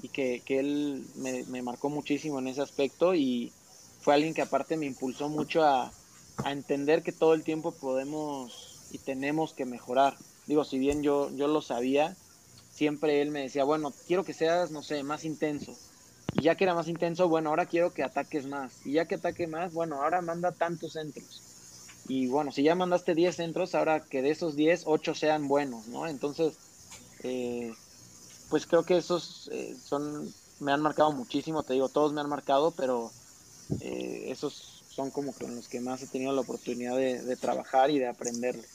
y 0.00 0.08
que, 0.08 0.42
él 0.48 1.04
me, 1.16 1.44
me, 1.44 1.60
marcó 1.60 1.90
muchísimo 1.90 2.38
en 2.38 2.48
ese 2.48 2.62
aspecto 2.62 3.14
y 3.14 3.52
fue 4.00 4.14
alguien 4.14 4.32
que 4.32 4.40
aparte 4.40 4.78
me 4.78 4.86
impulsó 4.86 5.28
mucho 5.28 5.62
a, 5.62 5.92
a 6.42 6.52
entender 6.52 7.02
que 7.02 7.12
todo 7.12 7.34
el 7.34 7.44
tiempo 7.44 7.72
podemos 7.72 8.67
y 8.90 8.98
tenemos 8.98 9.54
que 9.54 9.64
mejorar. 9.64 10.18
Digo, 10.46 10.64
si 10.64 10.78
bien 10.78 11.02
yo, 11.02 11.30
yo 11.36 11.48
lo 11.48 11.60
sabía, 11.60 12.16
siempre 12.68 13.20
él 13.22 13.30
me 13.30 13.42
decía, 13.42 13.64
bueno, 13.64 13.94
quiero 14.06 14.24
que 14.24 14.32
seas, 14.32 14.70
no 14.70 14.82
sé, 14.82 15.02
más 15.02 15.24
intenso. 15.24 15.76
Y 16.32 16.42
ya 16.42 16.56
que 16.56 16.64
era 16.64 16.74
más 16.74 16.88
intenso, 16.88 17.28
bueno, 17.28 17.50
ahora 17.50 17.66
quiero 17.66 17.92
que 17.92 18.02
ataques 18.02 18.46
más. 18.46 18.80
Y 18.84 18.92
ya 18.94 19.06
que 19.06 19.16
ataque 19.16 19.46
más, 19.46 19.72
bueno, 19.72 20.02
ahora 20.02 20.22
manda 20.22 20.52
tantos 20.52 20.92
centros. 20.92 21.42
Y 22.06 22.26
bueno, 22.28 22.52
si 22.52 22.62
ya 22.62 22.74
mandaste 22.74 23.14
10 23.14 23.36
centros, 23.36 23.74
ahora 23.74 24.06
que 24.08 24.22
de 24.22 24.30
esos 24.30 24.56
10, 24.56 24.84
8 24.86 25.14
sean 25.14 25.48
buenos, 25.48 25.86
¿no? 25.86 26.06
Entonces, 26.06 26.58
eh, 27.22 27.72
pues 28.48 28.66
creo 28.66 28.84
que 28.84 28.96
esos 28.96 29.48
eh, 29.52 29.76
son, 29.82 30.34
me 30.58 30.72
han 30.72 30.80
marcado 30.80 31.12
muchísimo, 31.12 31.64
te 31.64 31.74
digo, 31.74 31.90
todos 31.90 32.12
me 32.12 32.20
han 32.20 32.28
marcado, 32.28 32.74
pero 32.74 33.12
eh, 33.80 34.30
esos 34.30 34.84
son 34.88 35.10
como 35.10 35.34
con 35.34 35.54
los 35.54 35.68
que 35.68 35.80
más 35.80 36.02
he 36.02 36.08
tenido 36.08 36.32
la 36.32 36.40
oportunidad 36.40 36.96
de, 36.96 37.36
trabajar 37.36 37.90
y 37.90 37.98
de 37.98 38.08
aprender. 38.08 38.68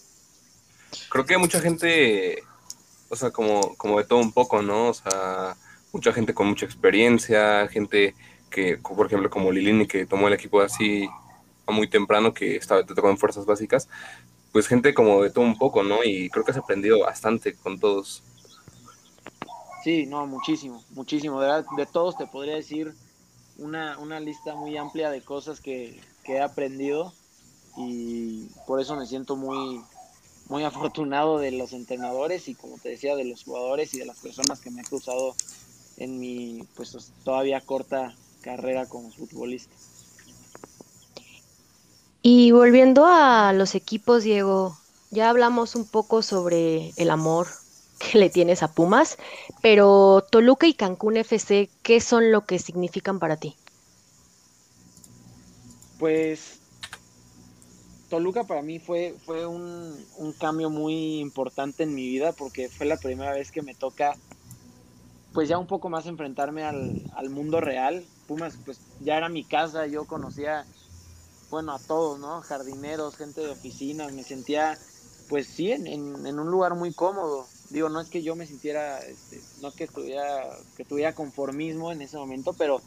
Creo 1.09 1.25
que 1.25 1.37
mucha 1.37 1.59
gente, 1.59 2.43
o 3.09 3.15
sea, 3.15 3.31
como, 3.31 3.75
como 3.75 3.97
de 3.97 4.05
todo 4.05 4.19
un 4.19 4.31
poco, 4.31 4.61
¿no? 4.61 4.89
O 4.89 4.93
sea, 4.93 5.55
mucha 5.91 6.13
gente 6.13 6.33
con 6.33 6.47
mucha 6.47 6.65
experiencia, 6.65 7.67
gente 7.67 8.15
que, 8.49 8.77
por 8.77 9.07
ejemplo, 9.07 9.29
como 9.29 9.51
Lilini, 9.51 9.87
que 9.87 10.05
tomó 10.05 10.27
el 10.27 10.33
equipo 10.33 10.61
así 10.61 11.07
muy 11.67 11.87
temprano, 11.89 12.33
que 12.33 12.55
estaba 12.55 12.85
te 12.85 12.93
tocó 12.93 13.09
en 13.09 13.17
fuerzas 13.17 13.45
básicas, 13.45 13.87
pues 14.51 14.67
gente 14.67 14.93
como 14.93 15.23
de 15.23 15.31
todo 15.31 15.45
un 15.45 15.57
poco, 15.57 15.83
¿no? 15.83 16.03
Y 16.03 16.29
creo 16.29 16.45
que 16.45 16.51
has 16.51 16.57
aprendido 16.57 16.99
bastante 16.99 17.55
con 17.55 17.79
todos. 17.79 18.23
Sí, 19.83 20.05
no, 20.05 20.27
muchísimo, 20.27 20.83
muchísimo. 20.91 21.41
De, 21.41 21.63
de 21.77 21.85
todos 21.85 22.17
te 22.17 22.27
podría 22.27 22.55
decir 22.55 22.93
una, 23.57 23.97
una 23.97 24.19
lista 24.19 24.55
muy 24.55 24.77
amplia 24.77 25.09
de 25.09 25.21
cosas 25.21 25.61
que, 25.61 25.99
he 26.25 26.39
aprendido 26.39 27.13
y 27.75 28.47
por 28.65 28.79
eso 28.79 28.95
me 28.95 29.05
siento 29.05 29.35
muy, 29.35 29.81
muy 30.53 30.65
afortunado 30.65 31.39
de 31.39 31.49
los 31.49 31.73
entrenadores 31.73 32.47
y 32.47 32.53
como 32.53 32.77
te 32.77 32.89
decía, 32.89 33.15
de 33.15 33.25
los 33.25 33.43
jugadores 33.43 33.91
y 33.95 33.97
de 33.97 34.05
las 34.05 34.19
personas 34.19 34.59
que 34.59 34.69
me 34.69 34.81
he 34.81 34.83
cruzado 34.83 35.35
en 35.97 36.19
mi 36.19 36.63
pues 36.75 36.95
todavía 37.23 37.59
corta 37.59 38.13
carrera 38.41 38.85
como 38.85 39.09
futbolista. 39.09 39.73
Y 42.21 42.51
volviendo 42.51 43.07
a 43.07 43.51
los 43.53 43.73
equipos, 43.73 44.21
Diego, 44.21 44.77
ya 45.09 45.31
hablamos 45.31 45.73
un 45.75 45.87
poco 45.87 46.21
sobre 46.21 46.91
el 46.97 47.09
amor 47.09 47.47
que 47.97 48.19
le 48.19 48.29
tienes 48.29 48.61
a 48.61 48.71
Pumas, 48.71 49.17
pero 49.63 50.23
Toluca 50.29 50.67
y 50.67 50.75
Cancún 50.75 51.17
FC, 51.17 51.67
¿qué 51.81 51.99
son 51.99 52.31
lo 52.31 52.45
que 52.45 52.59
significan 52.59 53.17
para 53.17 53.37
ti? 53.37 53.55
Pues 55.97 56.59
Toluca 58.13 58.43
para 58.43 58.61
mí 58.61 58.77
fue, 58.77 59.15
fue 59.25 59.47
un, 59.47 60.05
cambio 60.37 60.69
muy 60.69 61.19
importante 61.19 61.81
en 61.81 61.95
mi 61.95 62.07
vida 62.07 62.31
porque 62.31 62.69
fue 62.69 62.85
la 62.85 62.97
primera 62.97 63.33
vez 63.33 63.51
que 63.51 63.63
me 63.63 63.73
toca 63.73 64.15
pues 65.33 65.49
ya 65.49 65.57
un 65.57 65.65
poco 65.65 65.89
más 65.89 66.05
enfrentarme 66.05 66.63
al, 66.63 67.01
al 67.15 67.31
mundo 67.31 67.59
real. 67.59 68.05
Pumas 68.27 68.59
pues 68.63 68.79
ya 68.99 69.17
era 69.17 69.29
mi 69.29 69.43
casa, 69.43 69.87
yo 69.87 70.05
conocía 70.05 70.63
bueno 71.49 71.73
a 71.73 71.79
todos, 71.79 72.19
¿no? 72.19 72.41
Jardineros, 72.41 73.17
gente 73.17 73.41
de 73.41 73.49
oficinas, 73.49 74.13
me 74.13 74.23
sentía 74.23 74.77
pues 75.27 75.47
sí 75.47 75.71
en, 75.71 75.87
en 75.87 76.39
un 76.39 76.51
lugar 76.51 76.75
muy 76.75 76.93
cómodo 76.93 77.47
digo, 77.73 77.89
no 77.89 77.99
es 77.99 78.09
que 78.09 78.21
yo 78.21 78.35
me 78.35 78.45
sintiera, 78.45 78.99
este, 78.99 79.41
no 79.61 79.71
que 79.71 79.87
tuviera, 79.87 80.55
que 80.77 80.85
tuviera 80.85 81.15
conformismo 81.15 81.91
en 81.91 82.03
ese 82.03 82.17
momento, 82.17 82.53
pero, 82.53 82.81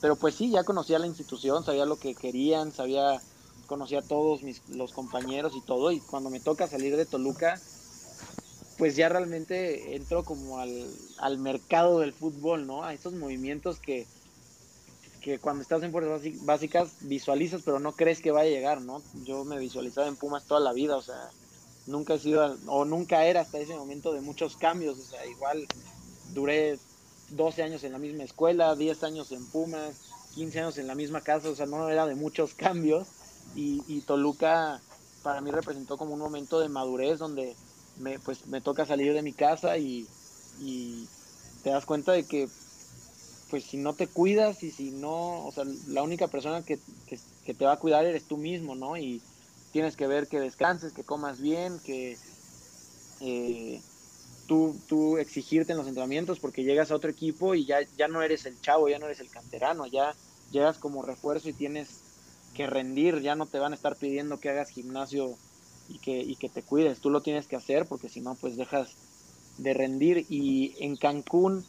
pero 0.00 0.16
pues 0.16 0.34
sí, 0.34 0.50
ya 0.50 0.64
conocía 0.64 0.98
la 0.98 1.06
institución, 1.06 1.64
sabía 1.64 1.86
lo 1.86 1.96
que 1.96 2.16
querían, 2.16 2.72
sabía, 2.72 3.22
conocía 3.66 4.00
a 4.00 4.02
todos 4.02 4.42
mis, 4.42 4.66
los 4.68 4.92
compañeros 4.92 5.54
y 5.56 5.60
todo, 5.60 5.92
y 5.92 6.00
cuando 6.00 6.30
me 6.30 6.40
toca 6.40 6.68
salir 6.68 6.96
de 6.96 7.06
Toluca, 7.06 7.60
pues 8.78 8.96
ya 8.96 9.08
realmente 9.08 9.96
entro 9.96 10.24
como 10.24 10.58
al, 10.58 10.86
al 11.18 11.38
mercado 11.38 12.00
del 12.00 12.12
fútbol, 12.12 12.66
¿no? 12.66 12.84
A 12.84 12.92
esos 12.92 13.14
movimientos 13.14 13.80
que, 13.80 14.06
que 15.20 15.38
cuando 15.38 15.62
estás 15.62 15.82
en 15.82 15.92
fuerzas 15.92 16.22
básicas 16.44 16.90
visualizas, 17.00 17.62
pero 17.64 17.80
no 17.80 17.92
crees 17.92 18.20
que 18.20 18.30
va 18.30 18.42
a 18.42 18.44
llegar, 18.44 18.80
¿no? 18.80 19.02
Yo 19.24 19.44
me 19.44 19.58
visualizaba 19.58 20.06
en 20.08 20.16
Pumas 20.16 20.44
toda 20.44 20.60
la 20.60 20.72
vida, 20.72 20.96
o 20.96 21.02
sea, 21.02 21.30
nunca 21.86 22.14
he 22.14 22.18
sido, 22.18 22.56
o 22.66 22.84
nunca 22.84 23.24
era 23.24 23.40
hasta 23.40 23.58
ese 23.58 23.74
momento 23.74 24.12
de 24.12 24.20
muchos 24.20 24.56
cambios, 24.56 24.98
o 24.98 25.04
sea, 25.04 25.26
igual 25.26 25.66
duré 26.34 26.78
12 27.30 27.62
años 27.62 27.84
en 27.84 27.92
la 27.92 27.98
misma 27.98 28.24
escuela, 28.24 28.76
10 28.76 29.02
años 29.04 29.32
en 29.32 29.46
Pumas, 29.46 29.94
15 30.34 30.60
años 30.60 30.78
en 30.78 30.86
la 30.86 30.94
misma 30.94 31.22
casa, 31.22 31.48
o 31.48 31.54
sea, 31.54 31.66
no 31.66 31.88
era 31.88 32.06
de 32.06 32.14
muchos 32.14 32.54
cambios, 32.56 33.08
y, 33.56 34.00
Toluca 34.02 34.80
para 35.22 35.40
mí 35.40 35.50
representó 35.50 35.96
como 35.96 36.14
un 36.14 36.20
momento 36.20 36.60
de 36.60 36.68
madurez 36.68 37.18
donde 37.18 37.56
me, 37.98 38.18
pues, 38.18 38.46
me 38.46 38.60
toca 38.60 38.86
salir 38.86 39.12
de 39.12 39.22
mi 39.22 39.32
casa 39.32 39.78
y, 39.78 40.06
te 41.62 41.70
das 41.70 41.84
cuenta 41.84 42.12
de 42.12 42.24
que 42.24 42.48
pues 43.50 43.64
si 43.64 43.76
no 43.76 43.94
te 43.94 44.06
cuidas 44.06 44.62
y 44.62 44.70
si 44.70 44.90
no, 44.90 45.44
o 45.44 45.52
sea, 45.52 45.64
la 45.88 46.02
única 46.02 46.28
persona 46.28 46.62
que, 46.62 46.78
que, 47.08 47.18
que 47.44 47.54
te 47.54 47.64
va 47.64 47.72
a 47.72 47.78
cuidar 47.78 48.04
eres 48.04 48.26
tú 48.26 48.36
mismo, 48.36 48.74
¿no? 48.74 48.96
Y, 48.96 49.22
tienes 49.76 49.94
que 49.94 50.06
ver 50.06 50.26
que 50.26 50.40
descanses, 50.40 50.94
que 50.94 51.04
comas 51.04 51.38
bien, 51.38 51.78
que 51.84 52.16
eh, 53.20 53.82
tú, 54.46 54.74
tú 54.88 55.18
exigirte 55.18 55.72
en 55.72 55.78
los 55.78 55.86
entrenamientos 55.86 56.40
porque 56.40 56.64
llegas 56.64 56.90
a 56.90 56.94
otro 56.94 57.10
equipo 57.10 57.54
y 57.54 57.66
ya, 57.66 57.80
ya 57.94 58.08
no 58.08 58.22
eres 58.22 58.46
el 58.46 58.58
chavo, 58.62 58.88
ya 58.88 58.98
no 58.98 59.04
eres 59.04 59.20
el 59.20 59.28
canterano, 59.28 59.86
ya 59.86 60.14
llegas 60.50 60.78
como 60.78 61.02
refuerzo 61.02 61.50
y 61.50 61.52
tienes 61.52 62.05
que 62.56 62.66
rendir, 62.66 63.20
ya 63.20 63.34
no 63.36 63.46
te 63.46 63.58
van 63.58 63.72
a 63.72 63.76
estar 63.76 63.96
pidiendo 63.96 64.40
que 64.40 64.50
hagas 64.50 64.70
gimnasio 64.70 65.36
y 65.88 65.98
que, 65.98 66.18
y 66.18 66.36
que 66.36 66.48
te 66.48 66.62
cuides, 66.62 67.00
tú 67.00 67.10
lo 67.10 67.20
tienes 67.22 67.46
que 67.46 67.56
hacer 67.56 67.86
porque 67.86 68.08
si 68.08 68.20
no, 68.20 68.34
pues 68.34 68.56
dejas 68.56 68.96
de 69.58 69.74
rendir. 69.74 70.26
Y 70.28 70.74
en 70.80 70.96
Cancún, 70.96 71.64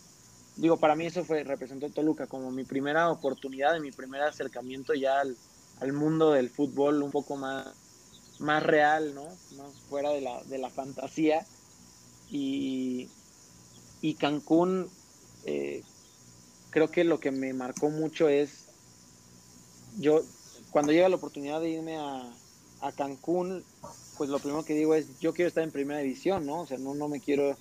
digo, 0.55 0.77
para 0.77 0.95
mí 0.95 1.05
eso 1.05 1.23
fue, 1.23 1.43
representó 1.43 1.89
Toluca 1.89 2.27
como 2.27 2.51
mi 2.51 2.63
primera 2.63 3.09
oportunidad, 3.11 3.79
mi 3.79 3.91
primer 3.91 4.21
acercamiento 4.21 4.93
ya 4.93 5.19
al, 5.19 5.37
al 5.81 5.93
mundo 5.93 6.31
del 6.31 6.49
fútbol 6.49 7.03
un 7.03 7.11
poco 7.11 7.35
más 7.35 7.67
más 8.39 8.63
real, 8.63 9.15
¿no? 9.15 9.23
Más 9.57 9.73
fuera 9.89 10.11
de 10.11 10.21
la, 10.21 10.43
de 10.43 10.57
la 10.57 10.69
fantasía. 10.69 11.45
Y, 12.29 13.09
y 14.01 14.15
Cancún, 14.15 14.89
eh, 15.45 15.83
creo 16.69 16.91
que 16.91 17.03
lo 17.03 17.19
que 17.19 17.31
me 17.31 17.53
marcó 17.53 17.89
mucho 17.89 18.29
es, 18.29 18.65
yo, 19.97 20.23
cuando 20.77 20.91
llega 20.91 21.09
la 21.09 21.15
oportunidad 21.15 21.59
de 21.59 21.71
irme 21.71 21.97
a, 21.97 22.21
a 22.81 22.91
Cancún, 22.91 23.63
pues 24.15 24.29
lo 24.29 24.37
primero 24.37 24.63
que 24.63 24.75
digo 24.75 24.93
es, 24.93 25.07
yo 25.19 25.33
quiero 25.33 25.47
estar 25.47 25.63
en 25.63 25.71
primera 25.71 26.01
división, 26.01 26.45
¿no? 26.45 26.61
O 26.61 26.67
sea, 26.67 26.77
no, 26.77 26.93
no 26.93 27.07
me 27.07 27.19
quiero 27.19 27.57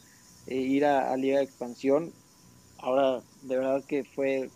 eh, 0.47 0.57
ir 0.57 0.85
a, 0.85 1.17
Liga 1.17 1.39
de 1.39 1.45
Expansión. 1.45 2.13
Ahora, 2.77 3.23
de 3.41 3.57
verdad 3.57 3.83
que 3.87 4.05
fue, 4.05 4.51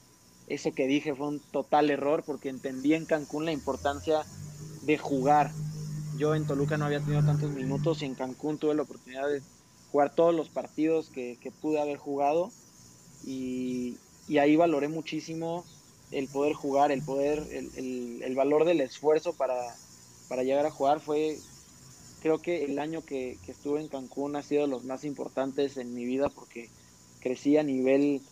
eso 0.47 0.75
que 0.75 0.87
dije 0.87 1.15
fue 1.15 1.29
un 1.29 1.41
total 1.41 1.89
error 1.89 2.23
porque 2.27 2.51
entendí 2.51 2.93
en 2.93 3.07
Cancún 3.07 3.47
la 3.47 3.53
importancia 3.53 4.27
de 4.83 4.99
jugar, 4.99 5.53
yo 6.19 6.35
en 6.35 6.47
Toluca 6.47 6.77
no 6.77 6.85
había 6.85 7.01
tenido 7.01 7.25
tantos 7.25 7.51
minutos 7.53 8.03
y 8.03 8.05
en 8.05 8.15
Cancún 8.15 8.59
tuve 8.59 8.75
la 8.75 8.83
oportunidad 8.83 9.27
de 9.27 9.41
jugar 9.91 10.15
todos 10.15 10.35
los 10.35 10.51
partidos 10.51 11.09
que, 11.09 11.51
pude 11.63 11.81
haber 11.81 11.97
jugado 11.97 12.51
y, 13.25 13.97
ahí 14.39 14.55
valoré 14.55 14.89
muchísimo 14.89 15.65
el 16.11 16.29
poder 16.29 16.55
jugar, 16.55 16.93
el 16.93 17.03
poder, 17.03 17.47
el, 17.51 18.35
valor 18.35 18.65
del 18.65 18.81
esfuerzo 18.81 19.33
para, 19.33 19.75
llegar 20.43 20.67
a 20.67 20.71
jugar 20.71 21.01
fue, 21.01 21.39
creo 22.23 22.39
que 22.39 22.65
el 22.65 22.79
año 22.79 23.05
que, 23.05 23.39
estuve 23.47 23.81
en 23.81 23.89
Cancún 23.89 24.37
ha 24.37 24.43
sido 24.43 24.67
los 24.67 24.85
más 24.85 25.05
importantes 25.05 25.77
en 25.77 25.95
mi 25.95 26.05
vida 26.05 26.29
porque 26.29 26.69
crecí 27.21 27.57
a 27.57 27.63
nivel 27.63 28.23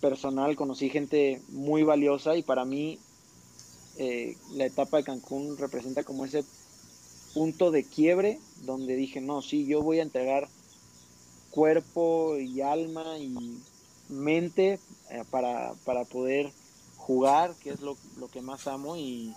personal, 0.00 0.56
conocí 0.56 0.90
gente 0.90 1.40
muy 1.48 1.82
valiosa 1.82 2.36
y 2.36 2.42
para 2.42 2.64
mí 2.64 2.98
eh, 3.98 4.36
la 4.52 4.66
etapa 4.66 4.98
de 4.98 5.04
Cancún 5.04 5.56
representa 5.56 6.04
como 6.04 6.24
ese 6.24 6.44
punto 7.34 7.70
de 7.70 7.84
quiebre 7.84 8.38
donde 8.62 8.96
dije, 8.96 9.20
no, 9.20 9.42
sí, 9.42 9.66
yo 9.66 9.82
voy 9.82 9.98
a 10.00 10.02
entregar 10.02 10.48
cuerpo 11.50 12.36
y 12.38 12.60
alma 12.60 13.18
y 13.18 13.62
mente 14.10 14.78
eh, 15.10 15.24
para, 15.30 15.72
poder 16.10 16.52
jugar, 17.06 17.54
que 17.62 17.70
es 17.70 17.80
lo, 17.80 17.96
que 18.32 18.42
más 18.42 18.66
amo, 18.66 18.96
y, 18.96 19.32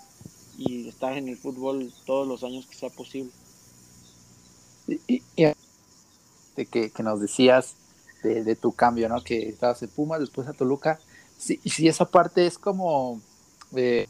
estar 0.87 1.17
en 1.17 1.29
el 1.29 1.37
fútbol 1.37 1.93
todos 2.05 2.27
los 2.27 2.43
años 2.43 2.65
que 2.65 2.75
sea 2.75 2.89
posible. 2.89 3.31
Y, 4.87 5.21
de 6.55 6.65
que, 6.65 6.91
nos 7.03 7.21
decías 7.21 7.75
de, 8.23 8.55
tu 8.55 8.73
cambio, 8.73 9.07
¿no? 9.07 9.23
Que 9.23 9.47
estabas 9.47 9.81
en 9.83 9.89
Pumas, 9.89 10.19
después 10.19 10.47
a 10.47 10.53
Toluca. 10.53 10.99
Sí, 11.37 11.59
y 11.63 11.69
si 11.69 11.87
esa 11.87 12.05
parte 12.05 12.45
es 12.45 12.57
como... 12.57 13.21
Eh, 13.75 14.07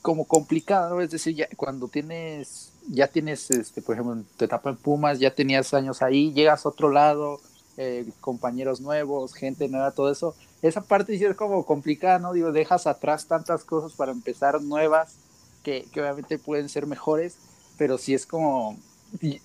como 0.00 0.26
complicado, 0.26 1.00
es 1.00 1.10
decir, 1.10 1.34
ya, 1.34 1.48
cuando 1.56 1.88
tienes, 1.88 2.72
ya 2.88 3.08
tienes, 3.08 3.50
este, 3.50 3.80
por 3.80 3.94
ejemplo, 3.94 4.22
te 4.36 4.48
tapan 4.48 4.76
Pumas, 4.76 5.20
ya 5.20 5.34
tenías 5.34 5.72
años 5.74 6.02
ahí, 6.02 6.32
llegas 6.32 6.66
a 6.66 6.68
otro 6.68 6.90
lado, 6.90 7.40
eh, 7.76 8.06
compañeros 8.20 8.80
nuevos, 8.80 9.32
gente 9.34 9.68
nueva, 9.68 9.92
todo 9.92 10.10
eso. 10.10 10.34
Esa 10.62 10.80
parte 10.82 11.18
sí 11.18 11.24
es 11.24 11.34
como 11.36 11.66
complicada, 11.66 12.18
¿no? 12.18 12.32
Digo, 12.32 12.52
dejas 12.52 12.86
atrás 12.86 13.26
tantas 13.26 13.64
cosas 13.64 13.92
para 13.92 14.12
empezar 14.12 14.62
nuevas 14.62 15.16
que, 15.62 15.86
que 15.92 16.00
obviamente 16.00 16.38
pueden 16.38 16.68
ser 16.68 16.86
mejores, 16.86 17.36
pero 17.76 17.98
sí 17.98 18.14
es 18.14 18.26
como, 18.26 18.78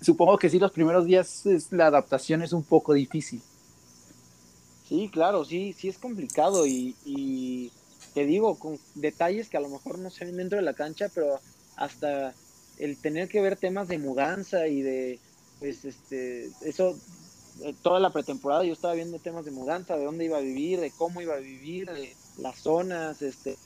supongo 0.02 0.38
que 0.38 0.50
sí 0.50 0.60
los 0.60 0.72
primeros 0.72 1.06
días 1.06 1.46
es, 1.46 1.72
la 1.72 1.88
adaptación 1.88 2.42
es 2.44 2.54
un 2.54 2.64
poco 2.64 2.94
difícil. 2.94 3.42
Sí, 4.88 5.10
claro, 5.12 5.44
sí, 5.44 5.74
sí 5.74 5.90
es 5.90 5.98
complicado 5.98 6.66
y, 6.66 6.96
y 7.04 7.72
te 8.14 8.26
digo, 8.26 8.58
con 8.58 8.80
detalles 8.96 9.50
que 9.50 9.58
a 9.58 9.62
lo 9.62 9.70
mejor 9.70 10.00
no 10.00 10.10
se 10.10 10.26
ven 10.26 10.38
dentro 10.38 10.58
de 10.58 10.64
la 10.64 10.74
cancha, 10.74 11.10
pero 11.14 11.40
hasta 11.76 12.34
el 12.78 12.98
tener 12.98 13.28
que 13.28 13.42
ver 13.42 13.58
temas 13.58 13.88
de 13.88 13.98
mudanza 13.98 14.68
y 14.68 14.82
de, 14.82 15.20
pues, 15.60 15.84
este, 15.84 16.50
eso, 16.62 16.98
eh, 17.62 17.76
toda 17.82 18.00
la 18.00 18.12
pretemporada 18.12 18.64
yo 18.64 18.74
estaba 18.74 18.94
viendo 18.94 19.20
temas 19.20 19.46
de 19.46 19.52
mudanza, 19.52 19.98
de 19.98 20.06
dónde 20.06 20.26
iba 20.26 20.38
a 20.38 20.42
vivir, 20.42 20.80
de 20.80 20.92
cómo 20.92 21.22
iba 21.22 21.36
a 21.36 21.40
vivir, 21.40 21.90
de 21.92 22.16
las 22.38 22.60
zonas, 22.60 23.22
este, 23.22 23.58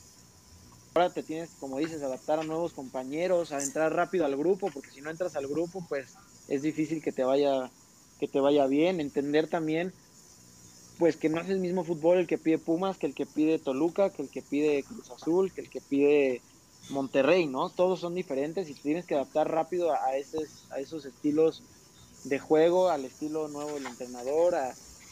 ahora 0.94 1.10
te 1.12 1.22
tienes, 1.22 1.50
como 1.60 1.78
dices, 1.78 2.02
adaptar 2.02 2.38
a 2.38 2.44
nuevos 2.44 2.72
compañeros, 2.72 3.52
a 3.52 3.62
entrar 3.62 3.94
rápido 3.94 4.24
al 4.24 4.36
grupo, 4.36 4.70
porque 4.72 4.90
si 4.90 5.00
no 5.00 5.10
entras 5.10 5.36
al 5.36 5.46
grupo, 5.46 5.84
pues 5.88 6.14
es 6.48 6.62
difícil 6.62 7.02
que 7.02 7.12
te 7.12 7.24
vaya, 7.24 7.70
que 8.18 8.28
te 8.28 8.40
vaya 8.40 8.66
bien, 8.66 9.00
entender 9.00 9.48
también 9.48 9.92
pues 10.98 11.16
que 11.16 11.28
no 11.28 11.40
es 11.40 11.48
el 11.48 11.58
mismo 11.58 11.82
fútbol 11.82 12.18
el 12.18 12.26
que 12.28 12.38
pide 12.38 12.58
Pumas, 12.58 12.96
que 12.96 13.06
el 13.06 13.14
que 13.14 13.26
pide 13.26 13.58
Toluca, 13.58 14.10
que 14.10 14.22
el 14.22 14.28
que 14.28 14.40
pide 14.40 14.84
Cruz 14.84 15.10
Azul, 15.10 15.52
que 15.52 15.62
el 15.62 15.68
que 15.68 15.80
pide 15.80 16.42
Monterrey, 16.90 17.46
¿no? 17.46 17.70
Todos 17.70 17.98
son 17.98 18.14
diferentes 18.14 18.68
y 18.68 18.74
tienes 18.74 19.06
que 19.06 19.14
adaptar 19.14 19.50
rápido 19.50 19.92
a, 19.92 20.16
esos, 20.16 20.70
a 20.70 20.78
esos 20.78 21.04
estilos 21.04 21.62
de 22.24 22.38
juego, 22.38 22.90
al 22.90 23.04
estilo 23.04 23.48
nuevo 23.48 23.74
del 23.74 23.86
entrenador, 23.86 24.54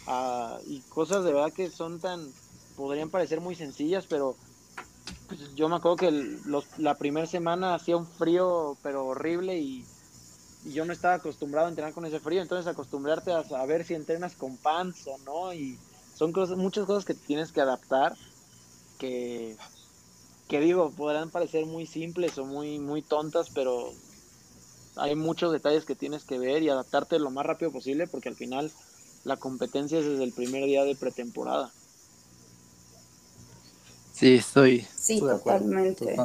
a, 0.07 0.59
y 0.67 0.81
cosas 0.83 1.25
de 1.25 1.33
verdad 1.33 1.53
que 1.53 1.71
son 1.71 2.01
tan, 2.01 2.33
podrían 2.77 3.11
parecer 3.11 3.41
muy 3.41 3.55
sencillas, 3.55 4.07
pero 4.07 4.37
pues, 5.29 5.55
yo 5.55 5.69
me 5.69 5.77
acuerdo 5.77 5.97
que 5.97 6.11
los, 6.11 6.67
la 6.79 6.97
primera 6.97 7.27
semana 7.27 7.75
hacía 7.75 7.97
un 7.97 8.07
frío, 8.07 8.77
pero 8.83 9.07
horrible 9.07 9.59
y, 9.59 9.85
yo 10.67 10.85
no 10.85 10.93
estaba 10.93 11.15
acostumbrado 11.15 11.69
a 11.69 11.71
entrenar 11.71 11.95
con 11.95 12.05
ese 12.05 12.21
frío, 12.21 12.43
entonces 12.43 12.67
acostumbrarte 12.67 13.33
a 13.33 13.43
saber 13.43 13.83
si 13.83 13.95
entrenas 13.95 14.37
con 14.37 14.59
pants 14.59 15.07
o 15.07 15.17
no, 15.25 15.55
y 15.55 15.79
son 16.15 16.33
cosas, 16.33 16.59
muchas 16.59 16.85
cosas 16.85 17.07
que 17.07 17.15
tienes 17.15 17.51
que 17.51 17.63
adaptar, 17.63 18.15
que 18.99 19.57
que 20.51 20.61
digo, 20.61 20.91
podrán 20.91 21.31
parecer 21.31 21.65
muy 21.65 21.87
simples 21.87 22.37
o 22.37 22.45
muy, 22.45 22.81
muy 22.81 23.03
tontas, 23.03 23.51
pero 23.55 23.93
hay 24.97 25.15
muchos 25.15 25.53
detalles 25.53 25.85
que 25.85 25.95
tienes 25.95 26.25
que 26.25 26.39
ver 26.39 26.63
y 26.63 26.69
adaptarte 26.69 27.19
lo 27.19 27.31
más 27.31 27.47
rápido 27.47 27.71
posible 27.71 28.07
porque 28.07 28.29
al 28.29 28.37
final 28.37 28.71
la 29.25 29.37
competencia 29.37 29.99
es 29.99 30.07
desde 30.07 30.25
el 30.25 30.33
primer 30.33 30.65
día 30.65 30.85
de 30.85 30.95
pretemporada. 30.95 31.71
Sí, 34.13 34.35
estoy. 34.35 34.87
Sí, 34.95 35.21
totalmente. 35.21 36.17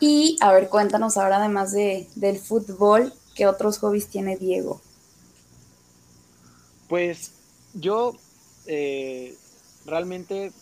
Y 0.00 0.36
a 0.40 0.52
ver, 0.52 0.68
cuéntanos 0.68 1.16
ahora, 1.16 1.38
además 1.38 1.72
de, 1.72 2.08
del 2.14 2.38
fútbol, 2.38 3.12
¿qué 3.34 3.46
otros 3.46 3.78
hobbies 3.78 4.08
tiene 4.08 4.36
Diego? 4.36 4.80
Pues 6.88 7.32
yo 7.74 8.14
eh, 8.66 9.36
realmente 9.86 10.52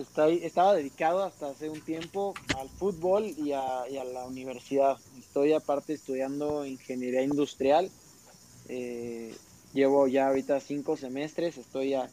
estaba 0.00 0.74
dedicado 0.74 1.22
hasta 1.22 1.50
hace 1.50 1.70
un 1.70 1.80
tiempo 1.80 2.34
al 2.58 2.68
fútbol 2.68 3.24
y 3.24 3.52
a, 3.52 3.84
la 4.12 4.24
universidad. 4.26 4.98
Estoy 5.18 5.52
aparte 5.52 5.92
estudiando 5.94 6.66
ingeniería 6.66 7.22
industrial. 7.22 7.90
Eh, 8.68 9.34
llevo 9.72 10.08
ya 10.08 10.28
ahorita 10.28 10.60
cinco 10.60 10.96
semestres, 10.96 11.58
estoy 11.58 11.94
a, 11.94 12.10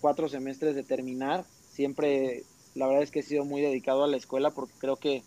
cuatro 0.00 0.28
semestres 0.28 0.74
de 0.74 0.82
terminar. 0.82 1.44
Siempre, 1.70 2.44
la 2.74 2.86
verdad 2.86 3.02
es 3.02 3.10
que 3.10 3.20
he 3.20 3.22
sido 3.22 3.44
muy 3.44 3.60
dedicado 3.60 4.04
a 4.04 4.08
la 4.08 4.16
escuela 4.16 4.50
porque 4.50 4.74
creo 4.78 4.96
que, 4.96 5.22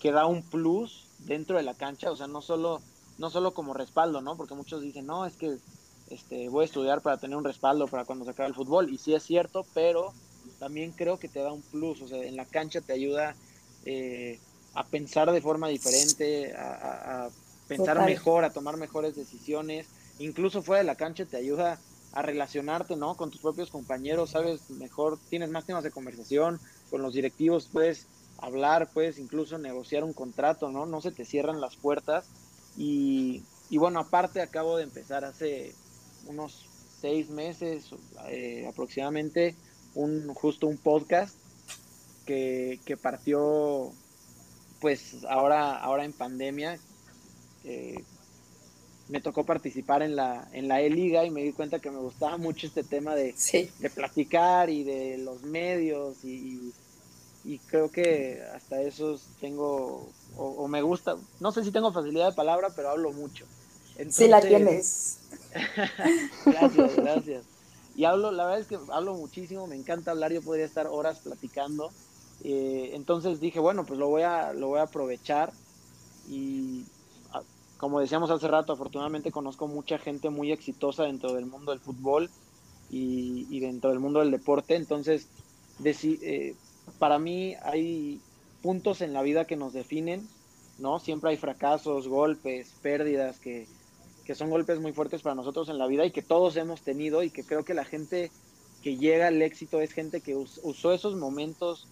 que 0.00 0.12
da 0.12 0.26
un 0.26 0.42
plus 0.42 1.06
dentro 1.20 1.56
de 1.56 1.62
la 1.62 1.74
cancha, 1.74 2.10
o 2.10 2.16
sea, 2.16 2.26
no 2.26 2.42
solo, 2.42 2.80
no 3.18 3.30
solo 3.30 3.54
como 3.54 3.74
respaldo, 3.74 4.20
¿no? 4.20 4.36
Porque 4.36 4.54
muchos 4.54 4.82
dicen, 4.82 5.06
no, 5.06 5.26
es 5.26 5.36
que 5.36 5.58
este, 6.10 6.48
voy 6.48 6.62
a 6.62 6.66
estudiar 6.66 7.00
para 7.00 7.16
tener 7.16 7.36
un 7.36 7.44
respaldo 7.44 7.88
para 7.88 8.04
cuando 8.04 8.24
se 8.24 8.32
acabe 8.32 8.48
el 8.48 8.54
fútbol. 8.54 8.92
Y 8.92 8.98
sí 8.98 9.14
es 9.14 9.22
cierto, 9.22 9.64
pero 9.74 10.12
también 10.64 10.92
creo 10.92 11.18
que 11.18 11.28
te 11.28 11.40
da 11.40 11.52
un 11.52 11.60
plus, 11.60 12.00
o 12.00 12.08
sea, 12.08 12.22
en 12.22 12.36
la 12.36 12.46
cancha 12.46 12.80
te 12.80 12.94
ayuda 12.94 13.36
eh, 13.84 14.40
a 14.72 14.82
pensar 14.86 15.30
de 15.30 15.42
forma 15.42 15.68
diferente, 15.68 16.54
a, 16.56 17.28
pensar 17.68 18.02
mejor, 18.06 18.44
a 18.44 18.50
tomar 18.50 18.78
mejores 18.78 19.14
decisiones, 19.14 19.88
incluso 20.18 20.62
fuera 20.62 20.78
de 20.78 20.86
la 20.86 20.94
cancha 20.94 21.26
te 21.26 21.36
ayuda 21.36 21.78
a 22.12 22.22
relacionarte, 22.22 22.96
¿no? 22.96 23.14
Con 23.14 23.30
tus 23.30 23.42
propios 23.42 23.70
compañeros, 23.70 24.30
sabes 24.30 24.70
mejor, 24.70 25.18
tienes 25.28 25.50
más 25.50 25.66
temas 25.66 25.84
de 25.84 25.90
conversación, 25.90 26.58
con 26.88 27.02
los 27.02 27.12
directivos 27.12 27.68
puedes 27.70 28.06
hablar, 28.38 28.88
puedes 28.94 29.18
incluso 29.18 29.58
negociar 29.58 30.02
un 30.02 30.14
contrato, 30.14 30.70
¿no? 30.70 30.86
No 30.86 31.02
se 31.02 31.12
te 31.12 31.26
cierran 31.26 31.60
las 31.60 31.76
puertas 31.76 32.24
y, 32.78 33.42
y 33.68 33.76
bueno, 33.76 34.00
aparte 34.00 34.40
acabo 34.40 34.78
de 34.78 34.84
empezar 34.84 35.26
hace 35.26 35.74
unos 36.26 36.64
seis 37.02 37.28
meses 37.28 37.90
eh, 38.30 38.66
aproximadamente 38.66 39.54
un 39.94 40.32
justo 40.34 40.66
un 40.66 40.76
podcast 40.76 41.36
que, 42.24 42.98
partió 43.00 43.92
pues 44.80 45.24
ahora, 45.28 45.76
ahora 45.76 46.04
en 46.04 46.12
pandemia. 46.12 46.78
me 49.08 49.20
tocó 49.20 49.44
participar 49.44 50.02
en 50.02 50.16
la, 50.16 50.48
en 50.52 50.68
la 50.68 50.80
E-Liga 50.80 51.24
y 51.24 51.30
me 51.30 51.42
di 51.42 51.52
cuenta 51.52 51.78
que 51.78 51.90
me 51.90 51.98
gustaba 51.98 52.36
mucho 52.36 52.66
este 52.66 52.82
tema 52.82 53.14
de, 53.14 53.34
de 53.78 53.90
platicar 53.90 54.70
y 54.70 54.84
de 54.84 55.18
los 55.18 55.42
medios 55.42 56.24
y, 56.24 56.72
creo 57.66 57.90
que 57.90 58.42
hasta 58.54 58.80
eso 58.80 59.20
tengo, 59.40 60.08
o, 60.36 60.66
me 60.66 60.80
gusta, 60.80 61.16
no 61.40 61.52
sé 61.52 61.62
si 61.62 61.70
tengo 61.70 61.92
facilidad 61.92 62.30
de 62.30 62.36
palabra, 62.36 62.70
pero 62.74 62.90
hablo 62.90 63.12
mucho. 63.12 63.46
sí 64.08 64.28
la 64.28 64.40
tienes. 64.40 65.18
gracias, 66.46 66.96
gracias. 66.96 67.53
Y 67.96 68.04
hablo, 68.04 68.32
la 68.32 68.44
verdad 68.44 68.60
es 68.60 68.66
que 68.66 68.78
hablo 68.92 69.14
muchísimo, 69.14 69.66
me 69.66 69.76
encanta 69.76 70.10
hablar, 70.10 70.32
yo 70.32 70.42
podría 70.42 70.64
estar 70.64 70.86
horas 70.88 71.20
platicando. 71.20 71.90
Eh, 72.42 72.90
entonces 72.94 73.40
dije, 73.40 73.60
bueno, 73.60 73.84
pues 73.86 73.98
lo 73.98 74.08
voy 74.08 74.22
a, 74.22 74.52
lo 74.52 74.68
voy 74.68 74.80
a 74.80 74.84
aprovechar 74.84 75.52
y 76.28 76.84
ah, 77.32 77.42
como 77.76 78.00
decíamos 78.00 78.30
hace 78.30 78.48
rato, 78.48 78.72
afortunadamente 78.72 79.30
conozco 79.30 79.68
mucha 79.68 79.98
gente 79.98 80.30
muy 80.30 80.50
exitosa 80.50 81.04
dentro 81.04 81.32
del 81.32 81.46
mundo 81.46 81.70
del 81.70 81.80
fútbol 81.80 82.30
y, 82.90 83.60
dentro 83.60 83.90
del 83.90 84.00
mundo 84.00 84.20
del 84.20 84.30
deporte. 84.30 84.74
Entonces, 84.74 85.28
eh, 85.84 86.56
para 86.98 87.18
mí 87.18 87.54
hay 87.62 88.20
puntos 88.62 89.00
en 89.02 89.12
la 89.12 89.22
vida 89.22 89.46
que 89.46 89.56
nos 89.56 89.72
definen, 89.72 90.28
¿no? 90.78 90.98
Siempre 90.98 91.30
hay 91.30 91.36
fracasos, 91.36 92.08
golpes, 92.08 92.74
pérdidas 92.82 93.38
que, 93.38 93.68
que 94.24 94.34
son 94.34 94.50
golpes 94.50 94.80
muy 94.80 94.92
fuertes 94.92 95.22
para 95.22 95.34
nosotros 95.34 95.68
en 95.68 95.78
la 95.78 95.86
vida 95.86 96.04
y 96.06 96.10
que 96.10 96.22
todos 96.22 96.56
hemos 96.56 96.82
tenido 96.82 97.22
y 97.22 97.30
que 97.30 97.44
creo 97.44 97.64
que 97.64 97.74
la 97.74 97.84
gente 97.84 98.30
que 98.82 98.96
llega 98.96 99.28
al 99.28 99.40
éxito 99.42 99.80
es 99.80 99.92
gente 99.92 100.20
que 100.20 100.36
usó 100.36 100.92
esos 100.92 101.16
momentos 101.16 101.86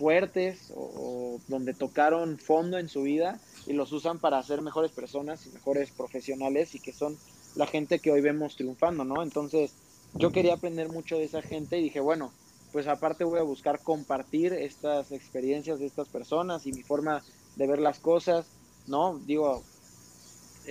fuertes 0.00 0.72
o, 0.74 1.38
donde 1.48 1.74
tocaron 1.74 2.38
fondo 2.38 2.78
en 2.78 2.88
su 2.88 3.02
vida 3.02 3.38
y 3.66 3.74
los 3.74 3.92
usan 3.92 4.18
para 4.18 4.42
ser 4.42 4.62
mejores 4.62 4.92
personas 4.92 5.46
y 5.46 5.50
mejores 5.50 5.90
profesionales 5.90 6.74
y 6.74 6.80
que 6.80 6.92
son 6.92 7.18
la 7.54 7.66
gente 7.66 7.98
que 7.98 8.10
hoy 8.10 8.20
vemos 8.20 8.56
triunfando, 8.56 9.04
¿no? 9.04 9.22
Entonces 9.22 9.74
yo 10.14 10.32
quería 10.32 10.54
aprender 10.54 10.88
mucho 10.88 11.16
de 11.16 11.24
esa 11.24 11.42
gente 11.42 11.78
y 11.78 11.82
dije, 11.82 12.00
bueno, 12.00 12.32
pues 12.72 12.86
aparte 12.86 13.24
voy 13.24 13.40
a 13.40 13.42
buscar 13.42 13.80
compartir 13.80 14.52
estas 14.52 15.12
experiencias 15.12 15.80
de 15.80 15.86
estas 15.86 16.08
personas 16.08 16.66
y 16.66 16.72
mi 16.72 16.82
forma 16.82 17.22
de 17.56 17.66
ver 17.66 17.80
las 17.80 17.98
cosas, 17.98 18.46
¿no? 18.86 19.20
Digo, 19.26 19.62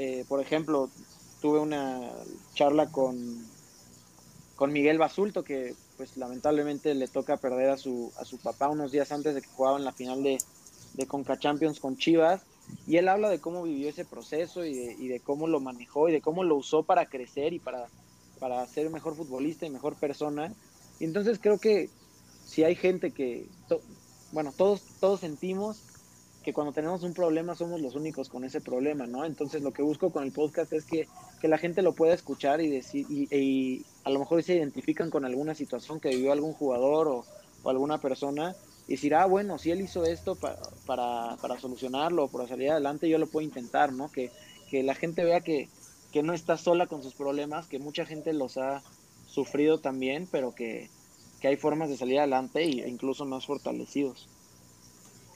eh, 0.01 0.23
por 0.29 0.39
ejemplo, 0.39 0.89
tuve 1.41 1.59
una 1.59 2.09
charla 2.53 2.89
con, 2.89 3.45
con 4.55 4.71
Miguel 4.71 4.97
Basulto, 4.97 5.43
que 5.43 5.75
pues 5.97 6.15
lamentablemente 6.15 6.95
le 6.95 7.09
toca 7.09 7.35
perder 7.35 7.69
a 7.69 7.75
su, 7.75 8.09
a 8.17 8.23
su 8.23 8.37
papá 8.37 8.69
unos 8.69 8.93
días 8.93 9.11
antes 9.11 9.35
de 9.35 9.41
que 9.41 9.49
en 9.75 9.83
la 9.83 9.91
final 9.91 10.23
de, 10.23 10.37
de 10.93 11.05
Conca 11.05 11.37
Champions 11.37 11.81
con 11.81 11.97
Chivas. 11.97 12.43
Y 12.87 12.95
él 12.95 13.09
habla 13.09 13.29
de 13.29 13.41
cómo 13.41 13.63
vivió 13.63 13.89
ese 13.89 14.05
proceso 14.05 14.63
y 14.63 14.73
de, 14.73 14.93
y 14.93 15.09
de 15.09 15.19
cómo 15.19 15.47
lo 15.47 15.59
manejó 15.59 16.07
y 16.07 16.13
de 16.13 16.21
cómo 16.21 16.45
lo 16.45 16.55
usó 16.55 16.83
para 16.83 17.07
crecer 17.07 17.51
y 17.51 17.59
para, 17.59 17.89
para 18.39 18.65
ser 18.67 18.89
mejor 18.89 19.17
futbolista 19.17 19.65
y 19.65 19.69
mejor 19.69 19.95
persona. 19.95 20.53
Y 21.01 21.03
entonces 21.03 21.39
creo 21.41 21.57
que 21.57 21.89
si 22.45 22.63
hay 22.63 22.75
gente 22.75 23.11
que, 23.11 23.49
bueno, 24.31 24.53
todos, 24.55 24.81
todos 25.01 25.19
sentimos 25.19 25.88
que 26.49 26.53
cuando 26.53 26.73
tenemos 26.73 27.03
un 27.03 27.13
problema 27.13 27.53
somos 27.53 27.79
los 27.79 27.93
únicos 27.93 28.27
con 28.27 28.43
ese 28.43 28.59
problema, 28.59 29.05
¿no? 29.05 29.23
Entonces 29.23 29.61
lo 29.61 29.71
que 29.71 29.83
busco 29.83 30.09
con 30.09 30.23
el 30.23 30.31
podcast 30.31 30.73
es 30.73 30.83
que, 30.83 31.07
la 31.43 31.59
gente 31.59 31.83
lo 31.83 31.93
pueda 31.93 32.15
escuchar 32.15 32.59
y 32.59 32.69
decir, 32.69 33.05
y, 33.07 33.85
a 34.03 34.09
lo 34.09 34.17
mejor 34.17 34.41
se 34.41 34.55
identifican 34.55 35.11
con 35.11 35.25
alguna 35.25 35.53
situación 35.53 35.99
que 35.99 36.09
vivió 36.09 36.31
algún 36.31 36.53
jugador 36.53 37.07
o, 37.07 37.25
alguna 37.69 37.99
persona, 37.99 38.55
y 38.87 38.93
decir, 38.93 39.13
ah, 39.13 39.27
bueno, 39.27 39.59
si 39.59 39.69
él 39.69 39.81
hizo 39.81 40.05
esto 40.05 40.35
para, 40.87 41.37
para, 41.37 41.59
solucionarlo 41.59 42.23
o 42.23 42.27
para 42.29 42.47
salir 42.47 42.71
adelante, 42.71 43.07
yo 43.07 43.19
lo 43.19 43.27
puedo 43.27 43.45
intentar, 43.45 43.93
¿no? 43.93 44.11
Que, 44.11 44.31
que 44.71 44.81
la 44.81 44.95
gente 44.95 45.23
vea 45.23 45.41
que, 45.41 45.69
que 46.11 46.23
no 46.23 46.33
está 46.33 46.57
sola 46.57 46.87
con 46.87 47.03
sus 47.03 47.13
problemas, 47.13 47.67
que 47.67 47.77
mucha 47.77 48.07
gente 48.07 48.33
los 48.33 48.57
ha 48.57 48.81
sufrido 49.27 49.77
también, 49.77 50.27
pero 50.31 50.55
que, 50.55 50.89
que 51.41 51.47
hay 51.47 51.57
formas 51.57 51.89
de 51.89 51.97
salir 51.97 52.17
adelante 52.17 52.63
e 52.63 52.89
incluso 52.89 53.23
más 53.25 53.45
fortalecidos. 53.45 54.27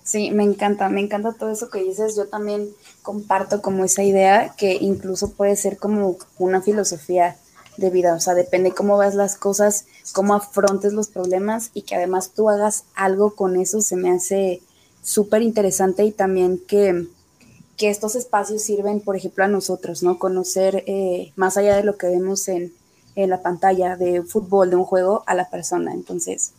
Sí, 0.03 0.31
me 0.31 0.43
encanta, 0.43 0.89
me 0.89 1.01
encanta 1.01 1.33
todo 1.33 1.49
eso 1.49 1.69
que 1.69 1.81
dices. 1.81 2.15
Yo 2.15 2.27
también 2.27 2.69
comparto 3.01 3.61
como 3.61 3.85
esa 3.85 4.03
idea 4.03 4.53
que 4.57 4.75
incluso 4.75 5.31
puede 5.31 5.55
ser 5.55 5.77
como 5.77 6.17
una 6.37 6.61
filosofía 6.61 7.37
de 7.77 7.89
vida, 7.89 8.13
o 8.13 8.19
sea, 8.19 8.35
depende 8.35 8.71
cómo 8.71 8.97
ves 8.97 9.15
las 9.15 9.35
cosas, 9.35 9.85
cómo 10.13 10.35
afrontes 10.35 10.93
los 10.93 11.07
problemas 11.07 11.71
y 11.73 11.83
que 11.83 11.95
además 11.95 12.31
tú 12.35 12.49
hagas 12.49 12.83
algo 12.93 13.35
con 13.35 13.55
eso, 13.55 13.81
se 13.81 13.95
me 13.95 14.11
hace 14.11 14.61
súper 15.01 15.41
interesante 15.41 16.03
y 16.05 16.11
también 16.11 16.61
que, 16.67 17.07
que, 17.77 17.89
estos 17.89 18.15
espacios 18.15 18.61
sirven, 18.61 19.01
por 19.01 19.15
ejemplo, 19.15 19.43
a 19.43 19.47
nosotros, 19.47 20.03
¿no? 20.03 20.19
Conocer 20.19 20.83
eh, 20.85 21.33
más 21.35 21.57
allá 21.57 21.75
de 21.75 21.83
lo 21.83 21.97
que 21.97 22.07
vemos 22.07 22.47
en, 22.47 22.73
en 23.15 23.29
la 23.29 23.41
pantalla 23.41 23.97
de 23.97 24.21
fútbol, 24.21 24.69
de 24.69 24.75
un 24.75 24.85
juego, 24.85 25.23
a 25.25 25.33
la 25.33 25.49
persona. 25.49 25.93
Entonces, 25.93 26.51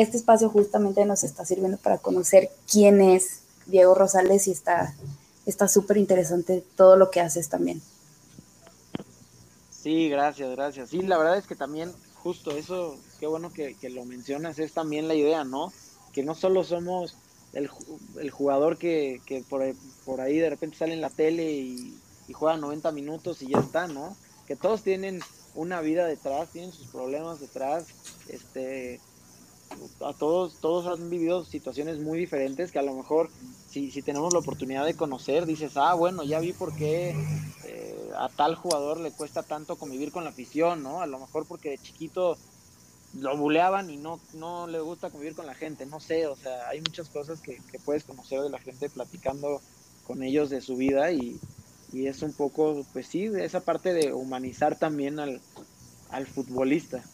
este 0.00 0.16
espacio 0.16 0.48
justamente 0.48 1.04
nos 1.04 1.24
está 1.24 1.44
sirviendo 1.44 1.78
para 1.78 1.98
conocer 1.98 2.50
quién 2.70 3.00
es 3.00 3.40
Diego 3.66 3.94
Rosales 3.94 4.46
y 4.48 4.52
está 4.52 5.68
súper 5.68 5.96
interesante 5.96 6.64
todo 6.76 6.96
lo 6.96 7.10
que 7.10 7.20
haces 7.20 7.48
también. 7.48 7.82
Sí, 9.86 10.08
gracias, 10.08 10.50
gracias. 10.50 10.90
Sí, 10.90 11.02
la 11.02 11.16
verdad 11.16 11.38
es 11.38 11.46
que 11.46 11.54
también 11.54 11.92
justo 12.16 12.50
eso, 12.50 12.98
qué 13.20 13.28
bueno 13.28 13.52
que, 13.52 13.76
lo 13.88 14.04
mencionas, 14.04 14.58
es 14.58 14.72
también 14.72 15.06
la 15.06 15.14
idea, 15.14 15.44
¿no? 15.44 15.72
Que 16.12 16.24
no 16.24 16.34
solo 16.34 16.64
somos 16.64 17.14
el, 17.52 17.68
jugador 18.30 18.78
que, 18.78 19.20
por, 19.48 19.62
por, 20.04 20.20
ahí 20.20 20.38
de 20.38 20.50
repente 20.50 20.76
sale 20.76 20.94
en 20.94 21.00
la 21.00 21.10
tele 21.10 21.52
y 21.52 21.96
juega 22.32 22.56
90 22.56 22.90
minutos 22.90 23.42
y 23.42 23.52
ya 23.52 23.60
está, 23.60 23.86
¿no? 23.86 24.16
Que 24.48 24.56
todos 24.56 24.82
tienen 24.82 25.20
una 25.54 25.80
vida 25.80 26.04
detrás, 26.04 26.48
tienen 26.50 26.72
sus 26.72 26.88
problemas 26.88 27.38
detrás, 27.38 27.84
este, 28.26 29.00
a 30.00 30.14
todos, 30.14 30.58
todos 30.60 30.86
han 30.86 31.10
vivido 31.10 31.44
situaciones 31.44 31.98
muy 31.98 32.18
diferentes 32.18 32.72
que 32.72 32.78
a 32.78 32.82
lo 32.82 32.94
mejor 32.94 33.30
si, 33.66 33.90
si 33.90 34.02
tenemos 34.02 34.32
la 34.32 34.38
oportunidad 34.40 34.84
de 34.84 34.94
conocer, 34.94 35.46
dices, 35.46 35.76
ah, 35.76 35.94
bueno, 35.94 36.22
ya 36.24 36.40
vi 36.40 36.52
por 36.52 36.74
qué 36.74 37.10
eh, 37.64 38.10
a 38.16 38.28
tal 38.28 38.54
jugador 38.54 39.00
le 39.00 39.12
cuesta 39.12 39.42
tanto 39.42 39.76
convivir 39.76 40.12
con 40.12 40.24
la 40.24 40.30
afición, 40.30 40.82
¿no? 40.82 41.00
A 41.00 41.06
lo 41.06 41.18
mejor 41.18 41.46
porque 41.46 41.70
de 41.70 41.78
chiquito 41.78 42.38
lo 43.12 43.36
buleaban 43.36 43.90
y 43.90 43.96
no, 43.96 44.20
no 44.32 44.66
le 44.66 44.80
gusta 44.80 45.10
convivir 45.10 45.34
con 45.34 45.46
la 45.46 45.54
gente, 45.54 45.86
no 45.86 46.00
sé, 46.00 46.26
o 46.26 46.36
sea, 46.36 46.68
hay 46.68 46.80
muchas 46.80 47.08
cosas 47.08 47.40
que, 47.40 47.62
puedes 47.84 48.04
conocer 48.04 48.40
de 48.40 48.50
la 48.50 48.60
gente 48.60 48.90
platicando 48.90 49.62
con 50.02 50.22
ellos 50.22 50.50
de 50.50 50.60
su 50.60 50.76
vida 50.76 51.12
y, 51.12 51.40
y 51.92 52.06
es 52.06 52.22
un 52.22 52.34
poco, 52.34 52.86
pues 52.92 53.06
sí, 53.06 53.24
esa 53.38 53.64
parte 53.64 53.94
de 53.94 54.12
humanizar 54.12 54.78
también 54.78 55.18
al, 55.18 55.42
al 56.08 56.26
futbolista. 56.26 57.10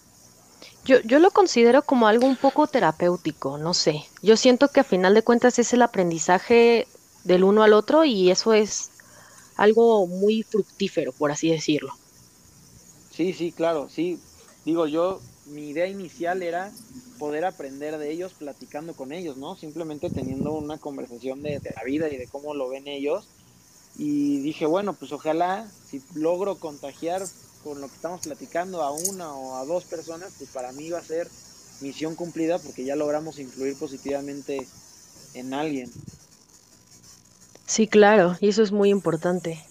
Yo, 0.84 1.00
yo 1.00 1.18
lo 1.18 1.30
considero 1.30 1.82
como 1.82 2.06
algo 2.06 2.26
un 2.26 2.36
poco 2.36 2.66
terapéutico, 2.66 3.58
no 3.58 3.74
sé. 3.74 4.04
Yo 4.22 4.36
siento 4.36 4.68
que 4.68 4.80
a 4.80 4.84
final 4.84 5.14
de 5.14 5.22
cuentas 5.22 5.58
es 5.58 5.72
el 5.72 5.82
aprendizaje 5.82 6.86
del 7.24 7.44
uno 7.44 7.62
al 7.62 7.72
otro 7.72 8.04
y 8.04 8.30
eso 8.30 8.52
es 8.52 8.90
algo 9.56 10.06
muy 10.06 10.42
fructífero, 10.42 11.12
por 11.12 11.30
así 11.30 11.50
decirlo. 11.50 11.92
Sí, 13.10 13.32
sí, 13.32 13.52
claro, 13.52 13.88
sí. 13.88 14.18
Digo, 14.64 14.86
yo, 14.86 15.20
mi 15.46 15.70
idea 15.70 15.86
inicial 15.86 16.42
era 16.42 16.72
poder 17.18 17.44
aprender 17.44 17.98
de 17.98 18.10
ellos 18.10 18.32
platicando 18.34 18.94
con 18.94 19.12
ellos, 19.12 19.36
¿no? 19.36 19.56
Simplemente 19.56 20.10
teniendo 20.10 20.52
una 20.52 20.78
conversación 20.78 21.42
de, 21.42 21.60
de 21.60 21.72
la 21.72 21.84
vida 21.84 22.08
y 22.08 22.16
de 22.16 22.26
cómo 22.26 22.54
lo 22.54 22.68
ven 22.68 22.88
ellos. 22.88 23.28
Y 23.96 24.40
dije, 24.40 24.66
bueno, 24.66 24.94
pues 24.94 25.12
ojalá 25.12 25.70
si 25.86 26.02
logro 26.14 26.56
contagiar 26.58 27.22
con 27.62 27.80
lo 27.80 27.88
que 27.88 27.94
estamos 27.94 28.22
platicando 28.22 28.82
a 28.82 28.90
una 28.90 29.34
o 29.34 29.56
a 29.56 29.64
dos 29.64 29.84
personas, 29.84 30.32
pues 30.38 30.50
para 30.50 30.72
mí 30.72 30.90
va 30.90 30.98
a 30.98 31.04
ser 31.04 31.28
misión 31.80 32.14
cumplida 32.14 32.58
porque 32.58 32.84
ya 32.84 32.96
logramos 32.96 33.38
influir 33.38 33.76
positivamente 33.76 34.66
en 35.34 35.54
alguien. 35.54 35.90
Sí, 37.66 37.86
claro, 37.86 38.36
y 38.40 38.48
eso 38.48 38.62
es 38.62 38.72
muy 38.72 38.90
importante, 38.90 39.64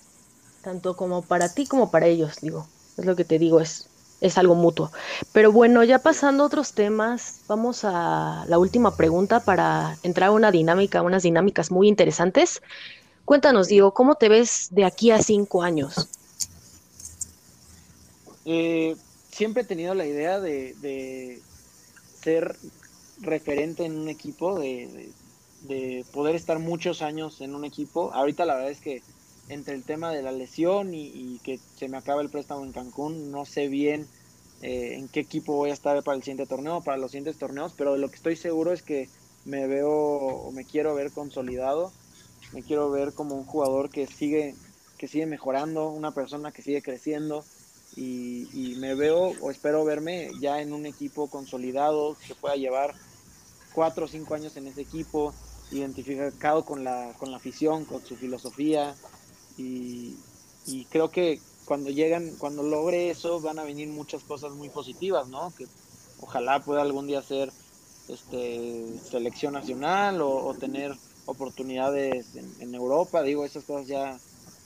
tanto 0.64 0.96
como 0.96 1.22
para 1.22 1.54
ti 1.54 1.68
como 1.68 1.92
para 1.92 2.08
ellos, 2.08 2.38
digo, 2.42 2.68
es 2.98 3.06
lo 3.06 3.16
que 3.16 3.26
te 3.26 3.38
digo, 3.38 3.60
es, 3.60 3.88
es 4.22 4.38
algo 4.38 4.56
mutuo. 4.56 4.92
Pero 5.34 5.52
bueno, 5.52 5.84
ya 5.84 6.00
pasando 6.00 6.44
a 6.44 6.48
otros 6.48 6.74
temas, 6.74 7.42
vamos 7.48 7.82
a 7.84 8.46
la 8.48 8.58
última 8.58 8.96
pregunta 8.96 9.42
para 9.42 9.98
entrar 10.04 10.30
a 10.30 10.32
una 10.32 10.52
dinámica, 10.52 11.02
unas 11.02 11.24
dinámicas 11.24 11.70
muy 11.70 11.88
interesantes. 11.88 12.62
Cuéntanos, 13.26 13.68
Diego, 13.68 13.94
¿cómo 13.94 14.16
te 14.16 14.30
ves 14.30 14.70
de 14.72 14.86
aquí 14.86 15.12
a 15.12 15.22
cinco 15.22 15.62
años? 15.62 16.10
Eh, 18.54 18.98
siempre 19.32 19.64
he 19.64 19.66
tenido 19.66 19.94
la 19.94 20.06
idea 20.06 20.42
de, 20.42 21.42
ser 22.22 22.54
referente 23.22 23.86
en 23.86 23.96
un 23.96 24.10
equipo, 24.10 24.60
de, 24.60 25.14
poder 26.12 26.36
estar 26.36 26.60
muchos 26.60 27.02
años 27.02 27.40
en 27.40 27.56
un 27.56 27.64
equipo. 27.64 28.12
Ahorita 28.14 28.46
la 28.46 28.56
verdad 28.56 28.72
es 28.72 28.82
que 28.82 29.04
entre 29.48 29.74
el 29.74 29.86
tema 29.86 30.12
de 30.12 30.22
la 30.22 30.34
lesión 30.34 30.94
y, 30.94 31.40
que 31.46 31.62
se 31.78 31.88
me 31.88 31.96
acaba 31.96 32.22
el 32.22 32.30
préstamo 32.30 32.66
en 32.66 32.74
Cancún, 32.74 33.32
no 33.32 33.46
sé 33.46 33.70
bien 33.70 34.06
eh, 34.62 34.96
en 34.98 35.08
qué 35.08 35.22
equipo 35.22 35.56
voy 35.56 35.70
a 35.70 35.74
estar 35.74 36.04
para 36.04 36.18
el 36.18 36.24
siguiente 36.24 36.46
torneo, 36.46 36.82
para 36.82 36.98
los 36.98 37.12
siguientes 37.12 37.38
torneos, 37.38 37.74
pero 37.78 37.94
de 37.94 38.00
lo 38.00 38.10
que 38.10 38.18
estoy 38.18 38.36
seguro 38.36 38.74
es 38.74 38.82
que 38.82 39.08
me 39.46 39.66
veo 39.66 39.92
o 39.92 40.52
me 40.52 40.66
quiero 40.66 40.94
ver 40.94 41.12
consolidado, 41.14 41.94
me 42.52 42.64
quiero 42.64 42.92
ver 42.92 43.14
como 43.14 43.36
un 43.36 43.46
jugador 43.46 43.90
que 43.90 44.08
sigue, 44.08 44.56
que 44.98 45.08
sigue 45.08 45.26
mejorando, 45.26 45.90
una 45.90 46.12
persona 46.12 46.52
que 46.52 46.62
sigue 46.62 46.82
creciendo, 46.82 47.46
y, 47.96 48.76
me 48.80 48.96
veo 48.96 49.34
o 49.42 49.52
espero 49.52 49.84
verme 49.84 50.32
ya 50.40 50.62
en 50.62 50.74
un 50.74 50.86
equipo 50.86 51.30
consolidado 51.30 52.16
que 52.26 52.36
pueda 52.36 52.56
llevar 52.56 52.96
cuatro 53.74 54.06
o 54.06 54.08
cinco 54.08 54.34
años 54.34 54.58
en 54.58 54.68
ese 54.68 54.82
equipo, 54.82 55.34
identificado 55.72 56.66
con 56.66 56.84
la, 56.84 57.14
con 57.20 57.32
la 57.32 57.38
afición, 57.38 57.86
con 57.86 58.04
su 58.04 58.16
filosofía 58.16 58.96
y, 59.58 60.18
creo 60.90 61.10
que 61.10 61.40
cuando 61.66 61.90
llegan, 61.90 62.36
cuando 62.38 62.64
logre 62.64 63.10
eso 63.10 63.40
van 63.40 63.60
a 63.60 63.64
venir 63.64 63.88
muchas 63.90 64.24
cosas 64.24 64.52
muy 64.54 64.70
positivas, 64.70 65.28
¿no? 65.28 65.54
Que 65.56 65.68
ojalá 66.20 66.60
pueda 66.64 66.82
algún 66.82 67.08
día 67.08 67.22
ser 67.22 67.52
este, 68.08 69.00
selección 69.10 69.54
nacional 69.54 70.22
o, 70.22 70.54
tener 70.56 70.96
oportunidades 71.26 72.36
en, 72.36 72.52
en, 72.60 72.76
Europa, 72.76 73.22
digo, 73.22 73.46
esas 73.46 73.64
cosas 73.64 73.88
ya, 73.88 74.20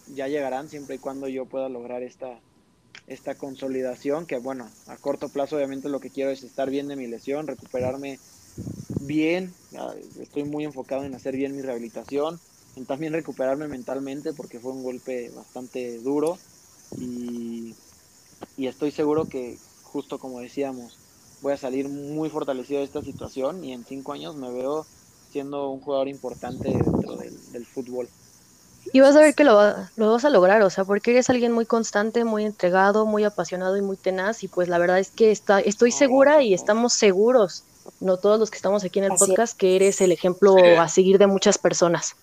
ya 0.08 0.28
llegarán 0.28 0.70
siempre 0.70 0.96
y 0.96 1.00
cuando 1.00 1.28
yo 1.28 1.46
pueda 1.46 1.70
lograr 1.70 2.02
esta, 2.02 2.40
esta 3.08 3.38
consolidación, 3.38 4.26
que 4.26 4.38
bueno, 4.38 4.76
a 4.86 4.98
corto 4.98 5.30
plazo 5.30 5.56
obviamente 5.56 5.90
lo 5.90 6.00
que 6.00 6.12
quiero 6.12 6.32
es 6.32 6.44
estar 6.44 6.70
bien 6.70 6.88
de 6.88 6.96
mi 6.96 7.08
lesión, 7.08 7.48
recuperarme 7.48 8.20
bien, 8.98 9.56
estoy 10.20 10.44
muy 10.44 10.64
enfocado 10.64 11.04
en 11.04 11.14
hacer 11.16 11.36
bien 11.36 11.56
mi 11.56 11.62
rehabilitación, 11.62 12.42
en 12.76 12.86
también 12.86 13.14
recuperarme 13.14 13.68
mentalmente 13.68 14.34
porque 14.34 14.60
fue 14.60 14.72
un 14.72 14.84
golpe 14.84 15.30
bastante 15.30 16.00
duro 16.00 16.40
y, 16.98 17.76
estoy 18.58 18.92
seguro 18.92 19.30
que 19.30 19.60
justo 19.82 20.20
como 20.20 20.40
decíamos, 20.40 21.00
voy 21.40 21.54
a 21.54 21.58
salir 21.58 21.88
muy 21.90 22.30
fortalecido 22.30 22.80
de 22.80 22.86
esta 22.86 23.02
situación 23.02 23.64
y 23.64 23.74
en 23.74 23.86
cinco 23.86 24.14
años 24.14 24.36
me 24.36 24.52
veo 24.52 24.88
siendo 25.28 25.70
un 25.70 25.82
jugador 25.82 26.08
importante 26.08 26.70
dentro 26.70 27.18
del 27.18 27.66
fútbol. 27.68 28.10
Y 28.94 29.00
vas 29.00 29.16
a 29.16 29.20
ver 29.20 29.36
que 29.36 29.44
lo, 29.44 29.60
lo, 29.96 30.12
vas 30.12 30.26
a 30.26 30.30
lograr, 30.30 30.62
o 30.62 30.70
sea, 30.70 30.86
porque 30.86 31.12
eres 31.12 31.30
alguien 31.30 31.52
muy 31.52 31.66
constante, 31.66 32.24
muy 32.24 32.46
entregado, 32.46 33.06
muy 33.06 33.24
apasionado 33.24 33.78
y 33.78 33.82
muy 33.82 33.98
tenaz. 33.98 34.44
Y 34.44 34.48
pues 34.48 34.70
la 34.70 34.78
verdad 34.78 35.00
es 35.00 35.10
que 35.10 35.32
está, 35.32 35.60
estoy 35.60 35.92
segura 35.92 36.42
y 36.42 36.54
estamos 36.54 36.94
seguros, 36.94 37.64
no 38.00 38.18
todos 38.18 38.40
los 38.40 38.50
que 38.50 38.58
estamos 38.58 38.84
aquí 38.84 39.00
en 39.00 39.06
el 39.06 39.14
podcast, 39.18 39.58
que 39.58 39.76
eres 39.76 40.02
el 40.02 40.12
ejemplo 40.12 40.56
a 40.80 40.88
seguir 40.88 41.18
de 41.18 41.28
muchas 41.28 41.58
personas. 41.58 42.16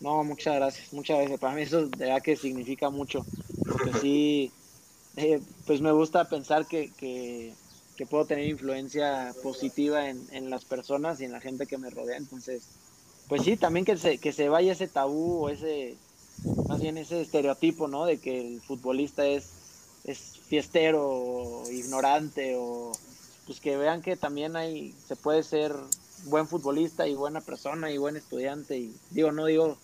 No, 0.00 0.24
muchas 0.24 0.56
gracias, 0.56 0.92
muchas 0.92 1.18
gracias. 1.18 1.40
Para 1.40 1.54
mí 1.54 1.62
eso 1.62 1.86
de 1.86 1.96
verdad 1.96 2.22
que 2.22 2.36
significa 2.36 2.90
mucho, 2.90 3.24
porque 3.68 3.92
sí, 4.00 4.52
eh, 5.16 5.40
pues 5.66 5.80
me 5.80 5.92
gusta 5.92 6.28
pensar 6.28 6.66
que, 6.66 6.90
que, 6.98 7.54
que, 7.96 8.06
puedo 8.06 8.24
tener 8.24 8.48
influencia 8.48 9.32
positiva 9.44 10.08
en, 10.08 10.26
en 10.32 10.50
las 10.50 10.64
personas 10.64 11.20
y 11.20 11.24
en 11.24 11.32
la 11.32 11.40
gente 11.40 11.66
que 11.66 11.78
me 11.78 11.88
rodea. 11.88 12.16
Entonces, 12.16 12.64
pues 13.32 13.44
sí, 13.44 13.56
también 13.56 13.86
que 13.86 13.96
se, 13.96 14.18
que 14.18 14.30
se 14.30 14.50
vaya 14.50 14.72
ese 14.72 14.88
tabú 14.88 15.44
o 15.44 15.48
ese, 15.48 15.96
más 16.68 16.82
bien 16.82 16.98
ese 16.98 17.22
estereotipo, 17.22 17.88
¿no? 17.88 18.04
De 18.04 18.18
que 18.18 18.38
el 18.38 18.60
futbolista 18.60 19.24
es, 19.24 19.48
es 20.04 20.38
fiestero 20.48 21.08
o 21.08 21.70
ignorante 21.70 22.56
o 22.58 22.92
pues 23.46 23.58
que 23.58 23.78
vean 23.78 24.02
que 24.02 24.16
también 24.16 24.54
hay, 24.54 24.94
se 25.08 25.16
puede 25.16 25.44
ser 25.44 25.74
buen 26.24 26.46
futbolista 26.46 27.08
y 27.08 27.14
buena 27.14 27.40
persona 27.40 27.90
y 27.90 27.96
buen 27.96 28.18
estudiante 28.18 28.76
y 28.76 28.94
digo, 29.12 29.32
no 29.32 29.46
digo 29.46 29.78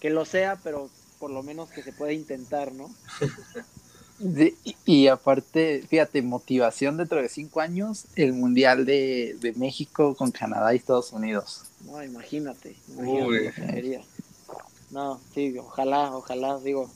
que 0.00 0.08
lo 0.08 0.24
sea, 0.24 0.58
pero 0.64 0.88
por 1.18 1.30
lo 1.30 1.42
menos 1.42 1.68
que 1.68 1.82
se 1.82 1.92
puede 1.92 2.14
intentar, 2.14 2.72
¿no? 2.72 2.88
y 4.84 5.08
aparte, 5.08 5.84
fíjate, 5.88 6.22
motivación 6.22 6.96
dentro 6.96 7.20
de 7.20 7.28
cinco 7.28 7.60
años, 7.60 8.06
el 8.14 8.32
Mundial 8.32 8.86
de, 8.86 9.36
de 9.40 9.52
México 9.54 10.14
con 10.14 10.30
Canadá 10.30 10.72
y 10.72 10.76
Estados 10.76 11.12
Unidos. 11.12 11.62
No, 11.84 12.02
imagínate. 12.02 12.76
imagínate 12.88 14.04
No, 14.90 15.20
sí, 15.34 15.58
ojalá, 15.58 16.16
ojalá, 16.16 16.58
digo. 16.60 16.88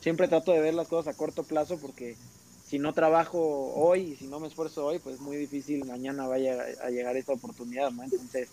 siempre 0.00 0.28
trato 0.28 0.52
de 0.52 0.60
ver 0.60 0.74
las 0.74 0.88
cosas 0.88 1.14
a 1.14 1.16
corto 1.16 1.42
plazo 1.42 1.78
porque 1.78 2.16
si 2.66 2.78
no 2.78 2.92
trabajo 2.92 3.72
hoy 3.74 4.12
y 4.12 4.16
si 4.16 4.26
no 4.26 4.40
me 4.40 4.48
esfuerzo 4.48 4.86
hoy, 4.86 4.98
pues 4.98 5.16
es 5.16 5.20
muy 5.20 5.36
difícil 5.36 5.84
mañana 5.86 6.26
vaya 6.26 6.58
a 6.82 6.90
llegar 6.90 7.16
esta 7.16 7.32
oportunidad, 7.32 7.90
¿no? 7.90 8.02
Entonces, 8.02 8.48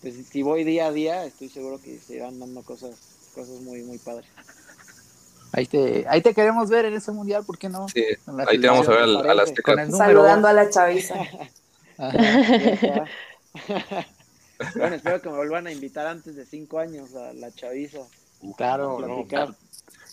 pues 0.00 0.14
si 0.30 0.42
voy 0.42 0.64
día 0.64 0.86
a 0.86 0.92
día, 0.92 1.24
estoy 1.24 1.48
seguro 1.48 1.80
que 1.80 1.98
se 1.98 2.20
van 2.20 2.38
dando 2.38 2.62
cosas, 2.62 2.96
cosas 3.34 3.60
muy, 3.60 3.82
muy 3.82 3.98
padres. 3.98 4.26
Ahí 5.56 5.66
te, 5.66 6.04
ahí 6.08 6.20
te 6.20 6.34
queremos 6.34 6.68
ver 6.68 6.86
en 6.86 6.94
ese 6.94 7.12
mundial, 7.12 7.44
¿por 7.46 7.58
qué 7.58 7.68
no? 7.68 7.88
Sí, 7.88 8.04
ahí 8.48 8.60
te 8.60 8.66
vamos 8.66 8.88
a 8.88 8.90
ver 8.90 9.02
a, 9.02 9.34
las 9.34 9.52
Saludando 9.96 10.48
a 10.48 10.52
la 10.52 10.68
chaviza. 10.68 11.14
bueno, 14.74 14.96
espero 14.96 15.22
que 15.22 15.30
me 15.30 15.36
vuelvan 15.36 15.68
a 15.68 15.72
invitar 15.72 16.08
antes 16.08 16.34
de 16.34 16.44
cinco 16.44 16.80
años 16.80 17.14
a 17.14 17.32
la 17.34 17.52
chaviza. 17.52 18.00
Claro, 18.56 18.98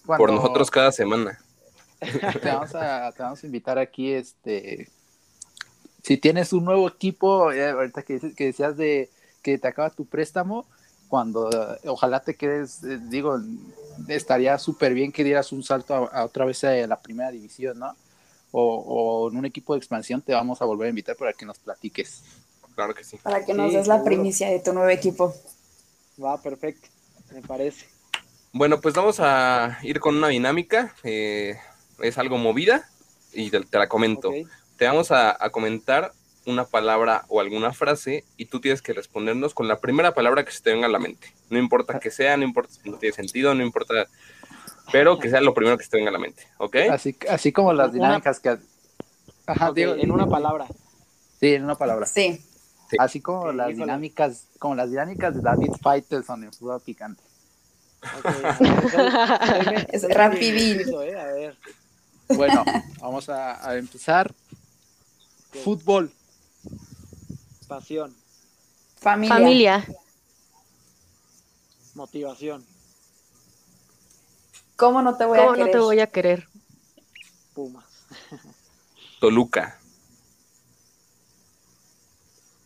Por 0.05 0.31
nosotros 0.31 0.69
cada 0.69 0.91
semana. 0.91 1.39
Te 1.99 2.49
vamos, 2.49 2.75
a, 2.75 3.11
te 3.11 3.21
vamos 3.21 3.43
a 3.43 3.45
invitar 3.45 3.77
aquí, 3.77 4.11
este, 4.11 4.89
si 6.01 6.17
tienes 6.17 6.51
un 6.51 6.65
nuevo 6.65 6.87
equipo, 6.87 7.51
eh, 7.51 7.69
ahorita 7.69 8.01
que, 8.01 8.33
que 8.33 8.45
decías 8.45 8.75
de 8.75 9.11
que 9.43 9.59
te 9.59 9.67
acaba 9.67 9.91
tu 9.91 10.05
préstamo, 10.05 10.65
cuando 11.12 11.49
ojalá 11.88 12.22
te 12.22 12.36
quedes, 12.36 12.82
eh, 12.86 12.97
digo, 13.09 13.38
estaría 14.07 14.57
súper 14.57 14.93
bien 14.93 15.12
que 15.12 15.26
dieras 15.26 15.51
un 15.51 15.62
salto 15.62 16.09
a, 16.09 16.24
otra 16.24 16.45
vez 16.45 16.64
a 16.64 16.72
la 16.88 17.01
primera 17.01 17.30
división, 17.32 17.80
¿no? 17.80 17.93
O, 18.53 19.28
en 19.30 19.38
un 19.38 19.45
equipo 19.45 19.74
de 19.74 19.80
expansión 19.80 20.22
te 20.22 20.32
vamos 20.32 20.62
a 20.62 20.66
volver 20.66 20.86
a 20.86 20.89
invitar 20.89 21.18
para 21.18 21.34
que 21.34 21.45
nos 21.45 21.59
platiques. 21.59 22.24
Claro 22.76 22.95
que 22.95 23.03
sí. 23.03 23.18
Para 23.18 23.43
que 23.45 23.53
nos 23.53 23.74
des 23.74 23.88
la 23.88 24.01
primicia 24.05 24.49
de 24.49 24.62
tu 24.62 24.72
nuevo 24.72 24.88
equipo. 24.88 25.34
Va, 26.24 26.41
perfecto, 26.41 26.88
me 27.34 27.41
parece. 27.41 27.88
Bueno, 28.53 28.80
pues 28.80 28.95
vamos 28.95 29.20
a 29.20 29.80
ir 29.84 29.99
con 29.99 30.16
una 30.16 30.30
dinámica. 30.30 30.95
Eh, 31.03 31.57
es 31.99 32.18
algo 32.18 32.38
movida 32.38 32.89
y 33.34 33.51
te, 33.51 33.59
la 33.78 33.89
comento. 33.89 34.32
Te 34.78 34.86
vamos 34.86 35.12
a, 35.12 35.38
comentar 35.51 36.14
una 36.45 36.65
palabra 36.65 37.25
o 37.27 37.39
alguna 37.39 37.71
frase 37.73 38.23
y 38.37 38.45
tú 38.45 38.59
tienes 38.59 38.81
que 38.81 38.93
respondernos 38.93 39.53
con 39.53 39.67
la 39.67 39.79
primera 39.79 40.13
palabra 40.13 40.43
que 40.43 40.51
se 40.51 40.61
te 40.61 40.71
venga 40.71 40.87
a 40.87 40.91
la 40.91 40.99
mente. 40.99 41.33
No 41.49 41.59
importa 41.59 41.99
que 41.99 42.11
sea, 42.11 42.37
no 42.37 42.43
importa 42.43 42.73
si 42.73 42.89
no 42.89 42.97
tiene 42.97 43.15
sentido, 43.15 43.53
no 43.53 43.63
importa, 43.63 44.07
pero 44.91 45.19
que 45.19 45.29
sea 45.29 45.41
lo 45.41 45.53
primero 45.53 45.77
que 45.77 45.83
se 45.83 45.91
te 45.91 45.97
venga 45.97 46.09
a 46.09 46.13
la 46.13 46.19
mente, 46.19 46.47
¿ok? 46.57 46.75
Así, 46.91 47.15
así 47.29 47.51
como 47.51 47.73
las 47.73 47.93
dinámicas 47.93 48.39
que... 48.39 48.57
Ajá, 49.45 49.71
digo, 49.71 49.93
en 49.95 50.11
una 50.11 50.27
palabra. 50.27 50.67
Sí, 51.39 51.55
en 51.55 51.63
una 51.63 51.75
palabra. 51.75 52.05
Sí. 52.05 52.39
Así 52.99 53.21
como 53.21 53.51
las 53.51 53.69
dinámicas, 53.69 54.47
como 54.59 54.75
las 54.75 54.89
dinámicas 54.89 55.35
de 55.35 55.41
David 55.41 55.71
Faitelson 55.81 56.43
en 56.43 56.53
fútbol 56.53 56.81
picante. 56.81 57.23
es 59.91 60.09
rapidito. 60.09 61.03
Eh, 61.03 61.19
a 61.19 61.25
ver. 61.25 61.57
Bueno, 62.29 62.63
vamos 62.99 63.29
a, 63.29 63.77
empezar. 63.77 64.33
Fútbol. 65.63 66.11
Pasión. 67.72 68.13
Familia. 68.97 69.34
Familia. 69.34 69.88
Motivación. 71.95 72.65
¿Cómo 74.76 75.01
no 75.01 75.15
te 75.15 75.24
voy 75.24 75.39
a 75.39 75.53
querer? 75.53 75.57
no 75.57 75.72
te 75.72 75.78
voy 75.80 75.99
a 76.01 76.07
querer? 76.07 76.49
Pumas. 77.53 77.86
Toluca. 79.22 79.80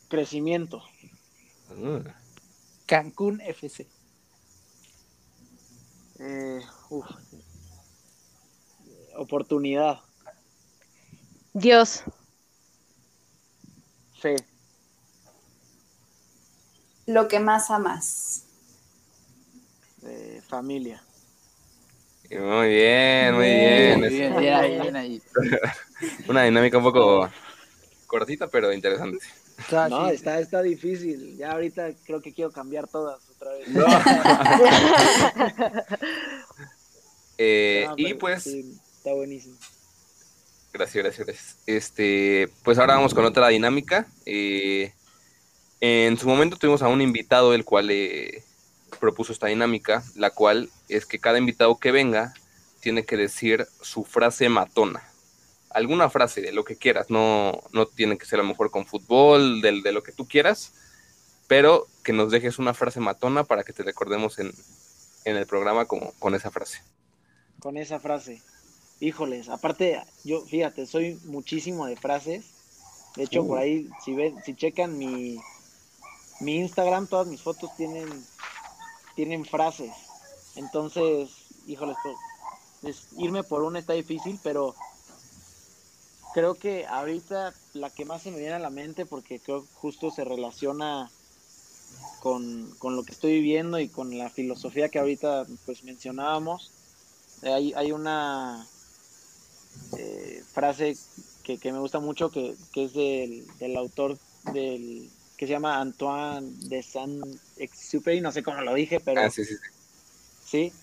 Crecimiento. 0.08 0.82
Ah. 1.70 2.16
Cancún 2.88 3.42
FC. 3.42 3.88
Eh, 6.18 6.62
Oportunidad. 9.16 10.00
Dios. 11.54 12.02
Fe. 14.20 14.55
Lo 17.06 17.28
que 17.28 17.40
más 17.40 17.70
amas. 17.70 18.44
Eh, 20.04 20.42
familia. 20.48 21.04
Muy 22.30 22.70
bien, 22.70 23.36
muy 23.36 23.46
bien. 23.46 24.02
bien, 24.40 25.22
Una 26.28 26.44
dinámica 26.44 26.78
un 26.78 26.84
poco 26.84 27.30
cortita, 28.08 28.48
pero 28.48 28.74
interesante. 28.74 29.26
No, 29.90 30.10
está, 30.10 30.40
está 30.40 30.62
difícil. 30.62 31.38
Ya 31.38 31.52
ahorita 31.52 31.92
creo 32.06 32.22
que 32.22 32.34
quiero 32.34 32.52
cambiar 32.52 32.88
todas 32.88 33.20
otra 33.30 33.52
vez. 33.52 33.68
Eh, 37.38 37.86
y 37.98 38.14
pues 38.14 38.48
Está 38.48 39.12
buenísimo. 39.14 39.58
Gracias, 40.72 41.04
gracias, 41.04 41.28
gracias. 41.28 41.58
Este, 41.66 42.50
pues 42.64 42.78
ahora 42.78 42.96
vamos 42.96 43.14
con 43.14 43.26
otra 43.26 43.50
dinámica. 43.50 44.08
Eh, 44.26 44.94
en 45.82 46.18
su 46.18 46.28
momento 46.28 46.58
tuvimos 46.58 46.82
a 46.82 46.88
un 46.88 47.02
invitado 47.02 47.54
el 47.54 47.66
cual 47.66 47.90
eh, 47.92 48.44
propuso 49.00 49.34
esta 49.34 49.48
dinámica, 49.48 50.04
la 50.16 50.30
cual 50.32 50.70
es 50.90 51.06
que 51.06 51.20
cada 51.20 51.38
invitado 51.38 51.78
que 51.78 51.92
venga 51.92 52.34
tiene 52.80 53.06
que 53.06 53.18
decir 53.18 53.68
su 53.82 54.04
frase 54.04 54.50
matona. 54.50 55.04
Alguna 55.70 56.10
frase 56.10 56.42
de 56.42 56.54
lo 56.54 56.64
que 56.64 56.78
quieras, 56.78 57.10
no, 57.10 57.62
no 57.74 57.86
tiene 57.86 58.18
que 58.18 58.26
ser 58.26 58.40
a 58.40 58.44
lo 58.44 58.50
mejor 58.50 58.72
con 58.72 58.86
fútbol, 58.86 59.62
de, 59.62 59.82
de 59.82 59.92
lo 59.92 60.04
que 60.04 60.14
tú 60.14 60.28
quieras, 60.28 60.72
pero 61.48 61.88
que 62.04 62.14
nos 62.14 62.32
dejes 62.32 62.60
una 62.60 62.74
frase 62.74 63.00
matona 63.00 63.44
para 63.44 63.64
que 63.64 63.74
te 63.74 63.84
recordemos 63.84 64.40
en, 64.40 64.54
en 65.26 65.36
el 65.36 65.46
programa 65.46 65.86
como, 65.86 66.14
con 66.20 66.36
esa 66.36 66.52
frase. 66.52 66.82
Con 67.60 67.78
esa 67.78 68.00
frase. 68.00 68.42
Híjoles, 69.00 69.50
aparte, 69.50 70.02
yo 70.24 70.42
fíjate, 70.46 70.86
soy 70.86 71.20
muchísimo 71.26 71.86
de 71.86 71.98
frases. 71.98 72.46
De 73.18 73.24
hecho, 73.24 73.46
por 73.46 73.60
ahí, 73.60 73.90
si 74.04 74.14
ven, 74.14 74.36
si 74.44 74.56
checan 74.56 74.98
mi, 74.98 75.38
mi 76.40 76.58
Instagram, 76.58 77.08
todas 77.08 77.28
mis 77.28 77.42
fotos 77.42 77.76
tienen, 77.76 78.08
tienen 79.16 79.46
frases. 79.46 79.92
Entonces, 80.56 81.30
híjoles, 81.68 81.98
pues, 82.82 83.08
irme 83.18 83.44
por 83.44 83.64
una 83.64 83.80
está 83.80 83.94
difícil, 83.94 84.40
pero 84.44 84.76
creo 86.34 86.56
que 86.56 86.86
ahorita 86.86 87.54
la 87.74 87.90
que 87.90 88.06
más 88.06 88.22
se 88.22 88.32
me 88.32 88.40
viene 88.40 88.54
a 88.54 88.60
la 88.60 88.70
mente, 88.70 89.06
porque 89.06 89.40
creo 89.40 89.66
justo 89.76 90.12
se 90.12 90.24
relaciona 90.24 91.10
con, 92.20 92.74
con 92.80 92.96
lo 92.96 93.04
que 93.04 93.14
estoy 93.14 93.34
viviendo 93.34 93.80
y 93.80 93.88
con 93.88 94.18
la 94.18 94.30
filosofía 94.30 94.90
que 94.90 95.00
ahorita 95.00 95.46
pues 95.66 95.84
mencionábamos. 95.84 96.72
Hay, 97.44 97.74
hay 97.74 97.92
una 97.92 98.66
eh, 99.98 100.44
frase 100.52 100.98
que, 101.44 101.72
me 101.72 101.80
gusta 101.80 102.00
mucho, 102.00 102.32
que, 102.32 102.56
es 102.76 102.94
del, 102.94 103.78
autor 103.78 104.18
del 104.54 105.10
que 105.38 105.48
se 105.48 105.54
llama 105.54 105.80
Antoine 105.80 106.50
de 106.70 106.82
Saint-Exupéry, 106.82 108.22
no 108.22 108.32
sé 108.32 108.44
cómo 108.44 108.62
lo 108.62 108.74
dije, 108.74 109.00
pero... 109.00 109.22
Ah, 109.22 109.30
sí, 109.30 109.44
sí, 109.44 109.56
sí. 110.46 110.74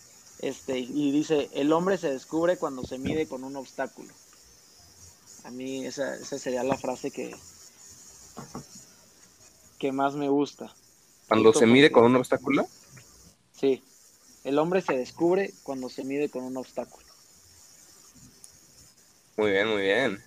este, 0.40 0.78
y 0.78 1.10
dice, 1.10 1.48
el 1.54 1.72
hombre 1.72 1.96
se 1.98 2.10
descubre 2.10 2.56
cuando 2.56 2.84
se 2.84 2.98
mide 2.98 3.26
con 3.26 3.44
un 3.44 3.56
obstáculo. 3.56 4.12
A 5.44 5.50
mí 5.50 5.86
esa, 5.86 6.14
esa 6.16 6.38
sería 6.38 6.62
la 6.62 6.76
frase 6.76 7.10
que, 7.10 7.34
que 9.78 9.90
más 9.90 10.14
me 10.14 10.28
gusta. 10.28 10.72
¿Cuando 11.28 11.52
se 11.52 11.66
mide 11.66 11.90
con 11.90 12.04
un 12.04 12.16
obstáculo? 12.16 12.68
Sí, 13.58 13.82
el 14.44 14.58
hombre 14.58 14.82
se 14.82 14.96
descubre 14.96 15.52
cuando 15.62 15.88
se 15.88 16.04
mide 16.04 16.28
con 16.28 16.44
un 16.44 16.56
obstáculo. 16.56 17.06
Muy 19.36 19.50
bien, 19.50 19.68
muy 19.68 19.82
bien. 19.82 20.22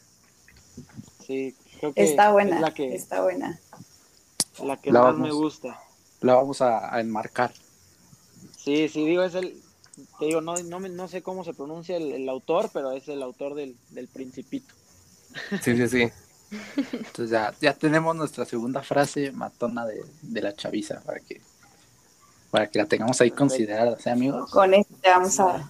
Sí, 1.26 1.56
creo 1.80 1.94
que 1.94 2.04
está 2.04 2.32
buena. 2.32 2.60
la 2.60 2.74
que, 2.74 2.96
está 2.96 3.22
buena. 3.22 3.60
La 4.64 4.78
que 4.78 4.92
más 4.92 5.18
me 5.18 5.32
gusta. 5.32 5.80
La 6.22 6.36
vamos 6.36 6.62
a, 6.62 7.00
enmarcar. 7.00 7.52
Sí, 8.58 8.88
sí, 8.90 9.06
digo, 9.06 9.24
es 9.24 9.36
el. 9.36 9.62
Te 10.20 10.26
digo, 10.26 10.42
no, 10.42 10.56
no, 10.56 10.80
no 10.80 11.08
sé 11.08 11.22
cómo 11.22 11.44
se 11.44 11.54
pronuncia 11.54 11.98
el, 11.98 12.28
autor, 12.28 12.70
pero 12.74 12.92
es 12.92 13.08
el 13.08 13.22
autor 13.22 13.56
del, 13.56 13.76
del 13.92 14.08
Principito. 14.08 14.74
Sí, 15.62 15.76
sí, 15.76 15.88
sí. 15.88 16.12
Entonces 16.94 17.30
ya, 17.30 17.54
ya 17.62 17.74
tenemos 17.74 18.16
nuestra 18.16 18.46
segunda 18.46 18.82
frase 18.82 19.32
matona 19.32 19.86
de, 19.86 20.06
de 20.22 20.42
la 20.42 20.54
chaviza 20.54 21.02
para 21.02 21.20
que 21.20 21.42
para 22.52 22.68
que 22.68 22.80
la 22.80 22.86
tengamos 22.86 23.20
ahí 23.20 23.32
considerada, 23.32 23.98
¿sí, 24.00 24.10
amigos? 24.10 24.50
Con 24.50 24.74
esto 24.74 24.96
vamos 25.04 25.40
a, 25.42 25.70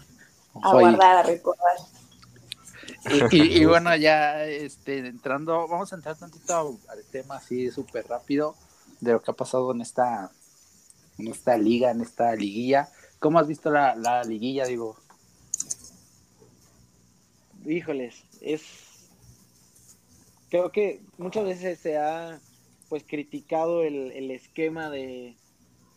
a 0.61 0.71
guardar, 0.71 1.17
a 1.17 1.23
recordar. 1.23 1.77
Y, 3.31 3.65
bueno, 3.65 3.95
ya 3.95 4.43
este, 4.43 4.99
entrando, 4.99 5.67
vamos 5.67 5.91
a 5.91 5.95
entrar 5.95 6.15
tantito 6.15 6.77
al 6.87 7.03
tema 7.11 7.37
así 7.37 7.71
súper 7.71 8.07
rápido 8.07 8.55
de 8.99 9.13
lo 9.13 9.21
que 9.21 9.31
ha 9.31 9.35
pasado 9.35 9.71
en 9.71 9.81
esta, 9.81 10.31
en 11.17 11.27
esta 11.27 11.57
liga, 11.57 11.91
en 11.91 12.01
esta 12.01 12.35
liguilla. 12.35 12.89
¿Cómo 13.19 13.39
has 13.39 13.47
visto 13.47 13.71
la, 13.71 13.95
la 13.95 14.23
liguilla, 14.23 14.65
digo? 14.65 14.97
Híjoles, 17.65 18.23
es 18.41 18.61
creo 20.49 20.71
que 20.71 21.01
muchas 21.17 21.43
veces 21.43 21.79
se 21.79 21.97
ha 21.97 22.39
pues 22.87 23.03
criticado 23.03 23.83
el, 23.83 24.11
el 24.11 24.31
esquema 24.31 24.89
de, 24.89 25.35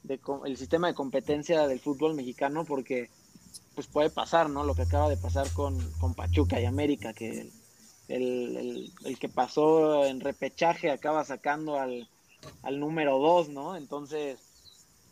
de, 0.02 0.18
el 0.46 0.56
sistema 0.56 0.88
de 0.88 0.94
competencia 0.94 1.66
del 1.66 1.80
fútbol 1.80 2.14
mexicano 2.14 2.64
porque 2.64 3.10
pues 3.74 3.86
puede 3.86 4.10
pasar, 4.10 4.50
¿no? 4.50 4.64
Lo 4.64 4.74
que 4.74 4.82
acaba 4.82 5.08
de 5.08 5.16
pasar 5.16 5.48
con, 5.52 5.78
con 6.00 6.14
Pachuca 6.14 6.60
y 6.60 6.64
América, 6.64 7.12
que 7.12 7.48
el, 8.08 8.92
que 9.20 9.28
pasó 9.28 10.04
en 10.06 10.20
repechaje 10.20 10.90
acaba 10.90 11.24
sacando 11.24 11.78
al, 11.78 12.08
al 12.62 12.80
número 12.80 13.18
dos, 13.18 13.48
¿no? 13.48 13.76
Entonces, 13.76 14.38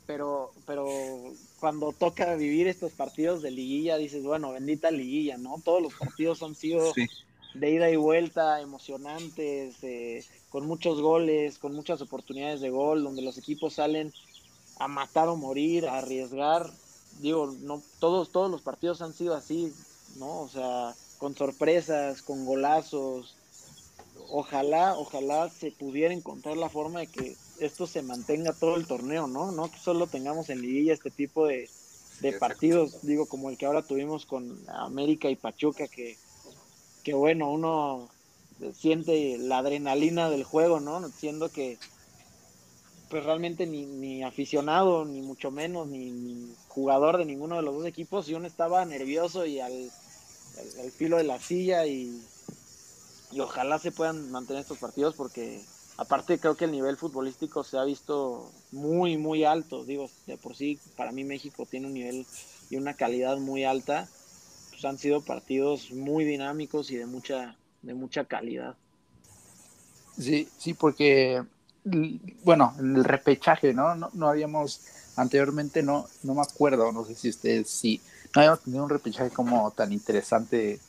pero, 0.07 0.53
pero 0.67 0.87
cuando 1.61 1.93
toca 1.93 2.35
vivir 2.37 2.69
estos 2.69 2.93
partidos 2.93 3.43
de 3.43 3.51
liguilla, 3.51 3.97
dices, 3.97 4.23
bueno, 4.23 4.53
bendita 4.53 4.91
liguilla, 4.91 5.37
¿no? 5.37 5.61
Todos 5.65 5.83
los 5.83 5.95
partidos 5.95 6.43
han 6.43 6.55
sido 6.55 6.93
de 7.55 7.71
ida 7.71 7.91
y 7.91 7.97
vuelta, 7.97 8.61
emocionantes, 8.61 9.83
eh, 9.83 10.25
con 10.51 10.67
muchos 10.67 11.01
goles, 11.01 11.59
con 11.59 11.75
muchas 11.75 12.01
oportunidades 12.01 12.61
de 12.61 12.71
gol, 12.71 13.03
donde 13.03 13.23
los 13.23 13.39
equipos 13.39 13.75
salen 13.75 14.13
a 14.79 14.89
matar 14.89 15.29
o 15.29 15.37
morir, 15.37 15.89
a 15.89 15.99
arriesgar. 15.99 16.71
Digo, 17.21 17.55
no 17.63 17.83
todos 17.99 18.31
todos 18.31 18.51
los 18.51 18.63
partidos 18.63 19.03
han 19.03 19.15
sido 19.15 19.35
así, 19.35 19.73
¿no? 20.17 20.43
O 20.43 20.49
sea, 20.49 20.95
con 21.19 21.35
sorpresas, 21.35 22.23
con 22.23 22.45
golazos. 22.45 23.37
Ojalá, 24.29 24.97
ojalá 24.97 25.49
se 25.51 25.71
pudiera 25.71 26.13
encontrar 26.13 26.57
la 26.57 26.69
forma 26.69 27.01
de 27.01 27.07
que 27.07 27.37
esto 27.61 27.87
se 27.87 28.03
mantenga 28.03 28.53
todo 28.53 28.77
el 28.77 28.87
torneo, 28.87 29.27
¿no? 29.27 29.53
No 29.53 29.71
que 29.71 29.79
solo 29.79 30.07
tengamos 30.07 30.51
en 30.51 30.63
liguilla 30.63 30.93
este 30.93 31.11
tipo 31.11 31.47
de, 31.47 31.69
de 32.21 32.33
partidos, 32.33 33.03
digo, 33.03 33.27
como 33.27 33.51
el 33.51 33.59
que 33.59 33.67
ahora 33.67 33.83
tuvimos 33.83 34.27
con 34.27 34.59
América 34.69 35.29
y 35.31 35.37
Pachuca, 35.37 35.87
que, 35.89 36.17
que 37.03 37.15
bueno, 37.15 37.51
uno 37.51 38.09
siente 38.75 39.39
la 39.39 39.59
adrenalina 39.59 40.31
del 40.31 40.45
juego, 40.45 40.81
¿no? 40.81 41.09
Siendo 41.11 41.51
que 41.51 41.79
pues 43.09 43.25
realmente 43.25 43.67
ni, 43.67 43.87
ni 43.87 44.25
aficionado, 44.25 45.05
ni 45.05 45.23
mucho 45.23 45.51
menos, 45.51 45.87
ni, 45.87 46.53
jugador 46.69 47.19
de 47.19 47.25
ninguno 47.25 47.57
de 47.57 47.63
los 47.63 47.75
dos 47.75 47.87
equipos, 47.87 48.29
y 48.29 48.35
uno 48.35 48.47
estaba 48.47 48.85
nervioso 48.85 49.47
y 49.47 49.61
al, 49.61 49.91
al, 50.81 50.91
filo 50.91 51.17
de 51.17 51.25
la 51.25 51.39
silla 51.39 51.87
y, 51.87 52.21
y 53.37 53.41
ojalá 53.41 53.79
se 53.79 53.93
puedan 53.93 54.31
mantener 54.31 54.63
estos 54.63 54.79
partidos 54.79 55.15
porque 55.15 55.63
aparte 55.99 56.39
creo 56.39 56.57
que 56.57 56.65
el 56.65 56.73
nivel 56.73 56.97
futbolístico 56.97 57.65
se 57.65 57.77
ha 57.77 57.85
visto 57.85 58.51
muy, 58.73 59.19
muy 59.19 59.45
alto. 59.45 59.85
Digo, 59.85 60.09
de 60.27 60.39
por 60.39 60.57
sí, 60.57 60.81
para 60.97 61.13
mí 61.13 61.23
México 61.23 61.67
tiene 61.71 61.87
un 61.87 61.93
nivel 61.93 62.27
y 62.71 62.77
una 62.77 62.95
calidad 62.95 63.37
muy 63.37 63.65
alta. 63.65 64.09
Pues 64.71 64.83
han 64.87 64.97
sido 64.97 65.21
partidos 65.21 65.91
muy 65.91 66.25
dinámicos 66.25 66.91
y 66.91 66.97
de 66.97 67.05
mucha, 67.05 67.57
de 67.83 67.93
mucha 67.93 68.25
calidad. 68.25 68.75
Sí, 70.19 70.49
sí, 70.57 70.73
porque, 70.73 71.45
bueno, 72.43 72.75
en 72.79 72.97
el 72.97 73.05
repechaje, 73.05 73.75
¿no? 73.75 73.95
No, 73.97 74.09
no 74.15 74.29
habíamos, 74.31 74.81
anteriormente 75.17 75.83
no, 75.83 76.07
no 76.23 76.35
me 76.35 76.41
acuerdo, 76.41 76.91
no 76.91 77.05
sé 77.05 77.15
si 77.15 77.29
ustedes 77.29 77.69
sí, 77.69 78.01
no 78.35 78.41
habíamos 78.41 78.61
tenido 78.63 78.85
un 78.85 78.89
repechaje 78.89 79.29
como 79.29 79.71
tan 79.73 79.93
interesante 79.93 80.81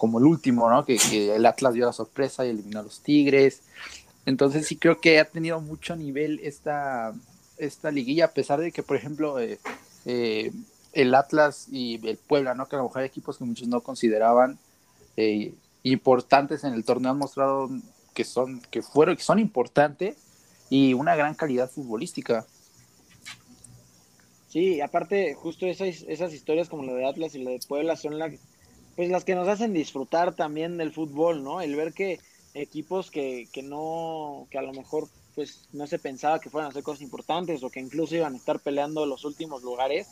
como 0.00 0.18
el 0.18 0.24
último, 0.24 0.70
¿no? 0.70 0.86
Que, 0.86 0.96
el 1.36 1.44
Atlas 1.44 1.74
dio 1.74 1.84
la 1.84 1.92
sorpresa 1.92 2.46
y 2.46 2.48
eliminó 2.48 2.80
a 2.80 2.84
los 2.84 3.00
Tigres. 3.00 3.60
Entonces 4.24 4.66
sí 4.66 4.76
creo 4.76 4.98
que 4.98 5.20
ha 5.20 5.26
tenido 5.26 5.60
mucho 5.60 5.94
nivel 5.94 6.40
esta, 6.42 7.12
esta 7.58 7.90
liguilla, 7.90 8.24
a 8.24 8.30
pesar 8.30 8.60
de 8.60 8.72
que, 8.72 8.82
por 8.82 8.96
ejemplo, 8.96 9.38
eh, 9.38 9.58
eh, 10.06 10.52
el 10.94 11.14
Atlas 11.14 11.66
y 11.70 12.00
el 12.08 12.16
Puebla, 12.16 12.54
¿no? 12.54 12.66
Que 12.66 12.76
a 12.76 12.78
lo 12.78 12.86
mejor 12.86 13.02
hay 13.02 13.08
equipos 13.08 13.36
que 13.36 13.44
muchos 13.44 13.68
no 13.68 13.82
consideraban 13.82 14.58
eh, 15.18 15.52
importantes 15.82 16.64
en 16.64 16.72
el 16.72 16.82
torneo 16.82 17.10
han 17.10 17.18
mostrado 17.18 17.68
que 18.14 18.24
son, 18.24 18.62
que 18.70 18.80
fueron, 18.80 19.16
que 19.16 19.22
son 19.22 19.38
importantes 19.38 20.16
y 20.70 20.94
una 20.94 21.14
gran 21.14 21.34
calidad 21.34 21.70
futbolística. 21.70 22.46
Sí, 24.48 24.80
aparte, 24.80 25.34
justo 25.34 25.66
esas, 25.66 26.04
esas 26.08 26.32
historias 26.32 26.70
como 26.70 26.84
la 26.84 26.94
de 26.94 27.06
Atlas 27.06 27.34
y 27.34 27.44
la 27.44 27.50
de 27.50 27.60
Puebla 27.68 27.96
son 27.96 28.18
la, 28.18 28.30
pues 29.00 29.08
las 29.08 29.24
que 29.24 29.34
nos 29.34 29.48
hacen 29.48 29.72
disfrutar 29.72 30.36
también 30.36 30.76
del 30.76 30.92
fútbol, 30.92 31.42
¿no? 31.42 31.62
El 31.62 31.74
ver 31.74 31.94
que 31.94 32.20
equipos 32.52 33.10
que, 33.10 33.48
que 33.50 33.62
no, 33.62 34.46
que 34.50 34.58
a 34.58 34.62
lo 34.62 34.74
mejor 34.74 35.08
pues 35.34 35.70
no 35.72 35.86
se 35.86 35.98
pensaba 35.98 36.38
que 36.38 36.50
fueran 36.50 36.66
a 36.66 36.68
hacer 36.68 36.82
cosas 36.82 37.00
importantes 37.00 37.62
o 37.62 37.70
que 37.70 37.80
incluso 37.80 38.14
iban 38.14 38.34
a 38.34 38.36
estar 38.36 38.60
peleando 38.60 39.06
los 39.06 39.24
últimos 39.24 39.62
lugares, 39.62 40.06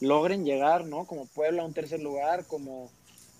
logren 0.00 0.46
llegar, 0.46 0.86
¿no? 0.86 1.06
Como 1.06 1.26
Puebla 1.26 1.60
a 1.60 1.66
un 1.66 1.74
tercer 1.74 2.00
lugar, 2.00 2.46
como, 2.46 2.90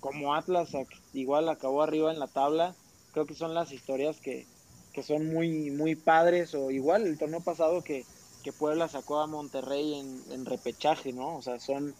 como 0.01 0.35
Atlas 0.35 0.69
igual 1.13 1.49
acabó 1.49 1.81
arriba 1.81 2.13
en 2.13 2.19
la 2.19 2.27
tabla, 2.27 2.75
creo 3.11 3.25
que 3.25 3.33
son 3.33 3.55
las 3.55 3.71
historias 3.71 4.21
que, 4.21 4.45
que 4.93 5.01
son 5.01 5.33
muy, 5.33 5.71
muy 5.71 5.95
padres, 5.95 6.53
o 6.53 6.69
igual 6.69 7.07
el 7.07 7.17
torneo 7.17 7.41
pasado 7.41 7.83
que, 7.83 8.05
que 8.43 8.53
Puebla 8.53 8.87
sacó 8.87 9.19
a 9.19 9.25
Monterrey 9.25 9.95
en, 9.95 10.31
en 10.31 10.45
repechaje, 10.45 11.11
¿no? 11.11 11.37
O 11.37 11.41
sea, 11.41 11.59
son 11.59 11.95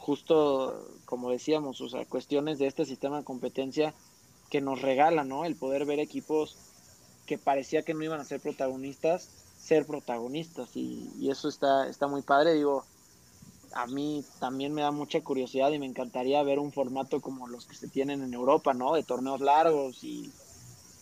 justo 0.00 0.88
como 1.04 1.30
decíamos, 1.30 1.80
o 1.80 1.88
sea, 1.88 2.04
cuestiones 2.06 2.58
de 2.58 2.66
este 2.66 2.84
sistema 2.84 3.18
de 3.18 3.24
competencia 3.24 3.94
que 4.48 4.60
nos 4.60 4.80
regala, 4.80 5.24
¿no? 5.24 5.44
El 5.44 5.56
poder 5.56 5.84
ver 5.84 6.00
equipos 6.00 6.56
que 7.26 7.38
parecía 7.38 7.82
que 7.82 7.94
no 7.94 8.02
iban 8.02 8.20
a 8.20 8.24
ser 8.24 8.40
protagonistas, 8.40 9.28
ser 9.58 9.86
protagonistas 9.86 10.74
y, 10.74 11.28
eso 11.30 11.48
está, 11.48 11.88
está 11.88 12.08
muy 12.08 12.22
padre, 12.22 12.54
digo, 12.54 12.84
a 13.72 13.86
mí 13.86 14.24
también 14.40 14.72
me 14.72 14.82
da 14.82 14.90
mucha 14.90 15.20
curiosidad 15.20 15.70
y 15.70 15.78
me 15.78 15.86
encantaría 15.86 16.42
ver 16.42 16.58
un 16.58 16.72
formato 16.72 17.20
como 17.20 17.46
los 17.46 17.66
que 17.66 17.76
se 17.76 17.86
tienen 17.86 18.22
en 18.22 18.34
Europa, 18.34 18.74
¿no? 18.74 18.94
De 18.94 19.04
torneos 19.04 19.40
largos 19.40 20.02
y, 20.02 20.32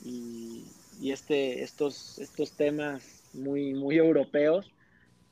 y, 0.04 0.66
y 1.00 1.12
este, 1.12 1.62
estos, 1.62 2.18
estos 2.18 2.52
temas 2.52 3.02
muy, 3.32 3.72
muy 3.72 3.96
europeos. 3.96 4.70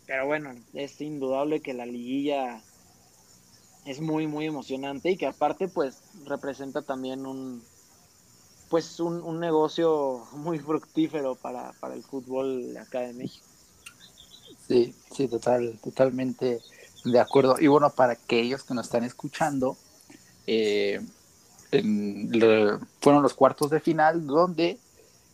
Pero 0.07 0.27
bueno, 0.27 0.55
es 0.73 1.01
indudable 1.01 1.61
que 1.61 1.75
la 1.75 1.85
liguilla 1.85 2.63
es 3.87 4.01
muy, 4.01 4.27
muy 4.27 4.47
emocionante 4.47 5.11
y 5.11 5.17
que 5.17 5.27
aparte 5.27 5.69
pues 5.69 5.99
representa 6.27 6.83
también 6.83 7.25
un, 7.25 7.63
pues 8.69 8.99
un, 8.99 9.41
negocio 9.41 10.27
muy 10.33 10.59
fructífero 10.59 11.37
para, 11.37 11.73
el 11.95 12.03
fútbol 12.03 12.77
acá 12.77 13.01
de 13.01 13.13
México. 13.13 13.47
Sí, 14.67 14.93
sí, 15.15 15.29
total, 15.29 15.79
totalmente 15.83 16.61
de 17.05 17.21
acuerdo. 17.21 17.57
Y 17.61 17.69
bueno, 17.69 17.91
para 17.91 18.15
aquellos 18.15 18.65
que 18.65 18.75
nos 18.75 18.87
están 18.87 19.05
escuchando, 19.05 19.77
eh, 20.49 21.01
fueron 23.01 23.23
los 23.23 23.35
cuartos 23.35 23.71
de 23.71 23.81
final 23.81 24.27
donde 24.27 24.79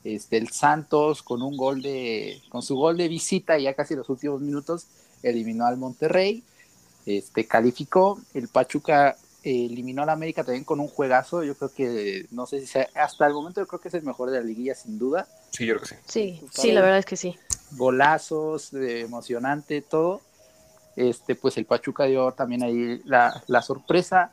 este, 0.05 0.37
el 0.37 0.49
Santos 0.49 1.23
con 1.23 1.41
un 1.43 1.57
gol 1.57 1.81
de, 1.81 2.43
con 2.51 2.63
su 2.63 2.77
gol 2.77 2.99
de 2.99 3.09
visita 3.09 3.59
ya 3.59 3.75
casi 3.75 3.95
los 3.95 4.09
últimos 4.09 4.41
minutos 4.41 4.87
eliminó 5.23 5.65
al 5.65 5.77
Monterrey 5.77 6.43
este, 7.07 7.47
calificó. 7.47 8.21
El 8.35 8.49
Pachuca 8.49 9.17
eh, 9.43 9.67
eliminó 9.67 10.03
al 10.03 10.11
América 10.11 10.45
también 10.45 10.65
con 10.65 10.81
un 10.81 10.89
juegazo. 10.89 11.43
Yo 11.43 11.55
creo 11.57 11.73
que, 11.73 12.27
no 12.31 12.47
sé 12.47 12.61
si 12.61 12.67
sea, 12.67 12.89
hasta 12.95 13.27
el 13.27 13.35
momento 13.35 13.61
yo 13.61 13.67
creo 13.67 13.81
que 13.81 13.89
es 13.89 13.95
el 13.95 14.03
mejor 14.03 14.31
de 14.31 14.39
la 14.39 14.45
liguilla, 14.45 14.75
sin 14.75 14.99
duda. 14.99 15.27
Sí, 15.51 15.67
yo 15.67 15.75
creo 15.75 15.83
que 15.83 15.95
sí. 15.95 16.01
Sí, 16.07 16.47
sí, 16.53 16.73
la 16.73 16.81
verdad 16.81 16.99
es 16.99 17.07
que 17.07 17.17
sí. 17.17 17.37
Golazos, 17.73 18.73
emocionante, 18.73 19.83
todo. 19.83 20.21
Este, 20.97 21.35
pues 21.35 21.57
el 21.57 21.65
Pachuca 21.65 22.05
dio 22.05 22.33
también 22.33 22.63
ahí 22.63 23.01
la, 23.05 23.43
la 23.47 23.63
sorpresa. 23.63 24.33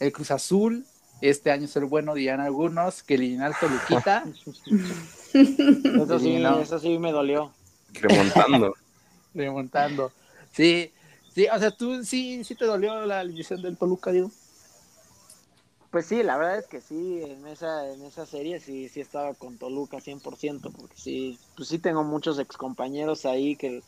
El 0.00 0.12
Cruz 0.12 0.30
Azul, 0.30 0.86
este 1.20 1.50
año 1.50 1.64
es 1.64 1.76
el 1.76 1.84
bueno, 1.84 2.14
dirían 2.14 2.40
algunos, 2.40 3.02
que 3.02 3.14
eliminó 3.14 3.46
al 3.46 3.54
Toluquita. 3.58 4.24
eso, 5.34 6.18
sí, 6.18 6.44
eso 6.62 6.78
sí 6.78 6.98
me 6.98 7.12
dolió. 7.12 7.52
Remontando. 7.92 8.74
Remontando. 9.34 10.12
Sí, 10.52 10.92
Sí, 11.38 11.46
o 11.54 11.56
sea, 11.56 11.70
tú 11.70 12.02
sí, 12.02 12.42
sí 12.42 12.56
te 12.56 12.64
dolió 12.64 13.06
la 13.06 13.20
eliminación 13.20 13.62
del 13.62 13.76
Toluca, 13.76 14.10
Diego. 14.10 14.28
Pues 15.92 16.06
sí, 16.06 16.24
la 16.24 16.36
verdad 16.36 16.58
es 16.58 16.66
que 16.66 16.80
sí, 16.80 17.22
en 17.22 17.46
esa, 17.46 17.92
en 17.92 18.02
esa 18.02 18.26
serie 18.26 18.58
sí, 18.58 18.88
sí 18.88 19.00
estaba 19.00 19.34
con 19.34 19.56
Toluca 19.56 20.00
100%, 20.00 20.72
porque 20.72 20.96
sí, 20.96 21.38
pues 21.56 21.68
sí 21.68 21.78
tengo 21.78 22.02
muchos 22.02 22.40
excompañeros 22.40 23.24
ahí 23.24 23.54
que, 23.54 23.84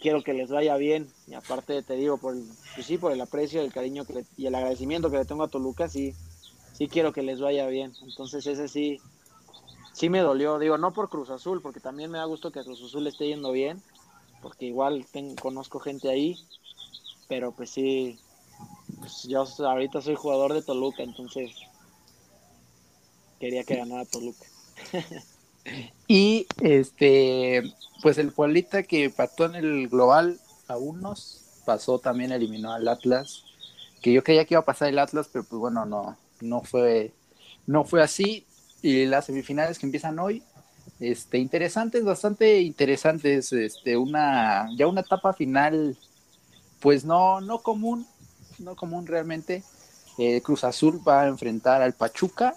quiero 0.00 0.22
que 0.22 0.32
les 0.32 0.52
vaya 0.52 0.76
bien, 0.76 1.08
y 1.26 1.34
aparte 1.34 1.82
te 1.82 1.94
digo, 1.94 2.18
por 2.18 2.36
el, 2.36 2.44
pues 2.76 2.86
sí, 2.86 2.98
por 2.98 3.10
el 3.10 3.20
aprecio, 3.20 3.62
el 3.62 3.72
cariño 3.72 4.04
que 4.04 4.24
y 4.36 4.46
el 4.46 4.54
agradecimiento 4.54 5.10
que 5.10 5.16
le 5.18 5.24
tengo 5.24 5.42
a 5.42 5.48
Toluca, 5.48 5.88
sí, 5.88 6.14
sí 6.72 6.86
quiero 6.86 7.12
que 7.12 7.22
les 7.22 7.40
vaya 7.40 7.66
bien, 7.66 7.94
entonces 8.02 8.46
ese 8.46 8.68
sí, 8.68 9.00
sí 9.92 10.08
me 10.08 10.20
dolió, 10.20 10.60
digo, 10.60 10.78
no 10.78 10.92
por 10.92 11.08
Cruz 11.08 11.30
Azul, 11.30 11.62
porque 11.62 11.80
también 11.80 12.12
me 12.12 12.18
da 12.18 12.26
gusto 12.26 12.52
que 12.52 12.62
Cruz 12.62 12.80
Azul 12.80 13.08
esté 13.08 13.26
yendo 13.26 13.50
bien, 13.50 13.82
porque 14.42 14.66
igual 14.66 15.06
conozco 15.40 15.80
gente 15.80 16.08
ahí, 16.08 16.36
pero 17.28 17.52
pues 17.52 17.70
sí, 17.70 18.18
pues 18.98 19.24
yo 19.24 19.44
ahorita 19.58 20.00
soy 20.00 20.14
jugador 20.14 20.52
de 20.52 20.62
Toluca, 20.62 21.02
entonces 21.02 21.50
quería 23.38 23.64
que 23.64 23.76
ganara 23.76 24.04
Toluca. 24.04 24.46
y 26.08 26.46
este, 26.60 27.62
pues 28.02 28.18
el 28.18 28.32
Pueblita 28.32 28.82
que 28.82 29.10
pató 29.10 29.46
en 29.46 29.54
el 29.54 29.88
global 29.88 30.40
a 30.68 30.76
unos, 30.76 31.44
pasó 31.64 31.98
también, 31.98 32.32
eliminó 32.32 32.72
al 32.72 32.88
Atlas, 32.88 33.44
que 34.02 34.12
yo 34.12 34.24
creía 34.24 34.44
que 34.44 34.54
iba 34.54 34.60
a 34.60 34.64
pasar 34.64 34.88
el 34.88 34.98
Atlas, 34.98 35.28
pero 35.32 35.44
pues 35.44 35.60
bueno, 35.60 35.84
no, 35.84 36.16
no 36.40 36.62
fue, 36.62 37.12
no 37.66 37.84
fue 37.84 38.02
así. 38.02 38.46
Y 38.82 39.04
las 39.04 39.26
semifinales 39.26 39.78
que 39.78 39.86
empiezan 39.86 40.18
hoy, 40.18 40.42
este, 41.00 41.38
interesantes, 41.38 42.04
bastante 42.04 42.60
interesantes, 42.60 43.52
este, 43.52 43.96
una, 43.96 44.68
ya 44.76 44.86
una 44.86 45.00
etapa 45.00 45.32
final 45.32 45.96
pues 46.80 47.04
no, 47.04 47.40
no 47.40 47.60
común, 47.60 48.06
no 48.58 48.76
común 48.76 49.06
realmente. 49.06 49.62
Eh, 50.18 50.40
Cruz 50.42 50.64
Azul 50.64 51.00
va 51.06 51.22
a 51.22 51.28
enfrentar 51.28 51.80
al 51.82 51.94
Pachuca 51.94 52.54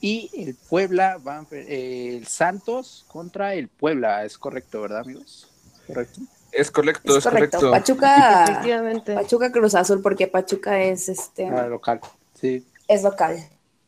y 0.00 0.30
el 0.34 0.54
Puebla 0.54 1.18
va 1.18 1.38
a, 1.38 1.46
eh, 1.52 2.16
el 2.18 2.26
Santos 2.26 3.04
contra 3.08 3.54
el 3.54 3.68
Puebla, 3.68 4.24
es 4.24 4.36
correcto, 4.38 4.80
¿verdad, 4.82 5.00
amigos? 5.00 5.48
Correcto. 5.86 6.20
Es 6.52 6.70
correcto, 6.70 7.16
es, 7.16 7.24
correcto. 7.24 7.70
Pachuca, 7.70 8.44
Efectivamente. 8.44 9.14
Pachuca 9.14 9.52
Cruz 9.52 9.74
Azul, 9.74 10.02
porque 10.02 10.26
Pachuca 10.26 10.80
es 10.80 11.08
este 11.08 11.46
Ah, 11.46 11.66
local, 11.66 12.00
sí. 12.40 12.66
es 12.88 13.02
local. 13.02 13.38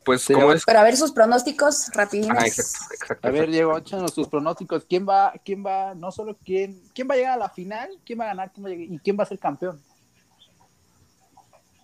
Pues 0.05 0.21
Sí, 0.23 0.33
como 0.33 0.51
es... 0.51 0.63
Pero 0.65 0.79
a 0.79 0.83
ver 0.83 0.97
sus 0.97 1.11
pronósticos 1.11 1.89
rapidines. 1.93 2.37
Ah, 2.37 2.45
exacto, 2.45 2.93
exacto. 2.93 3.27
A 3.27 3.31
ver. 3.31 3.49
Diego, 3.49 3.77
échanos 3.77 4.13
tus 4.13 4.27
pronósticos. 4.27 4.85
¿Quién 4.87 5.07
va, 5.07 5.33
quién 5.45 5.65
va, 5.65 5.93
no 5.95 6.11
solo 6.11 6.35
quién, 6.43 6.81
quién 6.93 7.07
va 7.09 7.13
a 7.13 7.17
llegar 7.17 7.33
a 7.33 7.37
la 7.37 7.49
final, 7.49 7.89
quién 8.05 8.19
va 8.19 8.25
a 8.25 8.27
ganar, 8.27 8.51
quién 8.51 8.65
va 8.65 8.69
a 8.69 8.71
llegar- 8.73 8.93
y 8.95 8.99
quién 8.99 9.17
va 9.17 9.23
a 9.23 9.27
ser 9.27 9.39
campeón? 9.39 9.81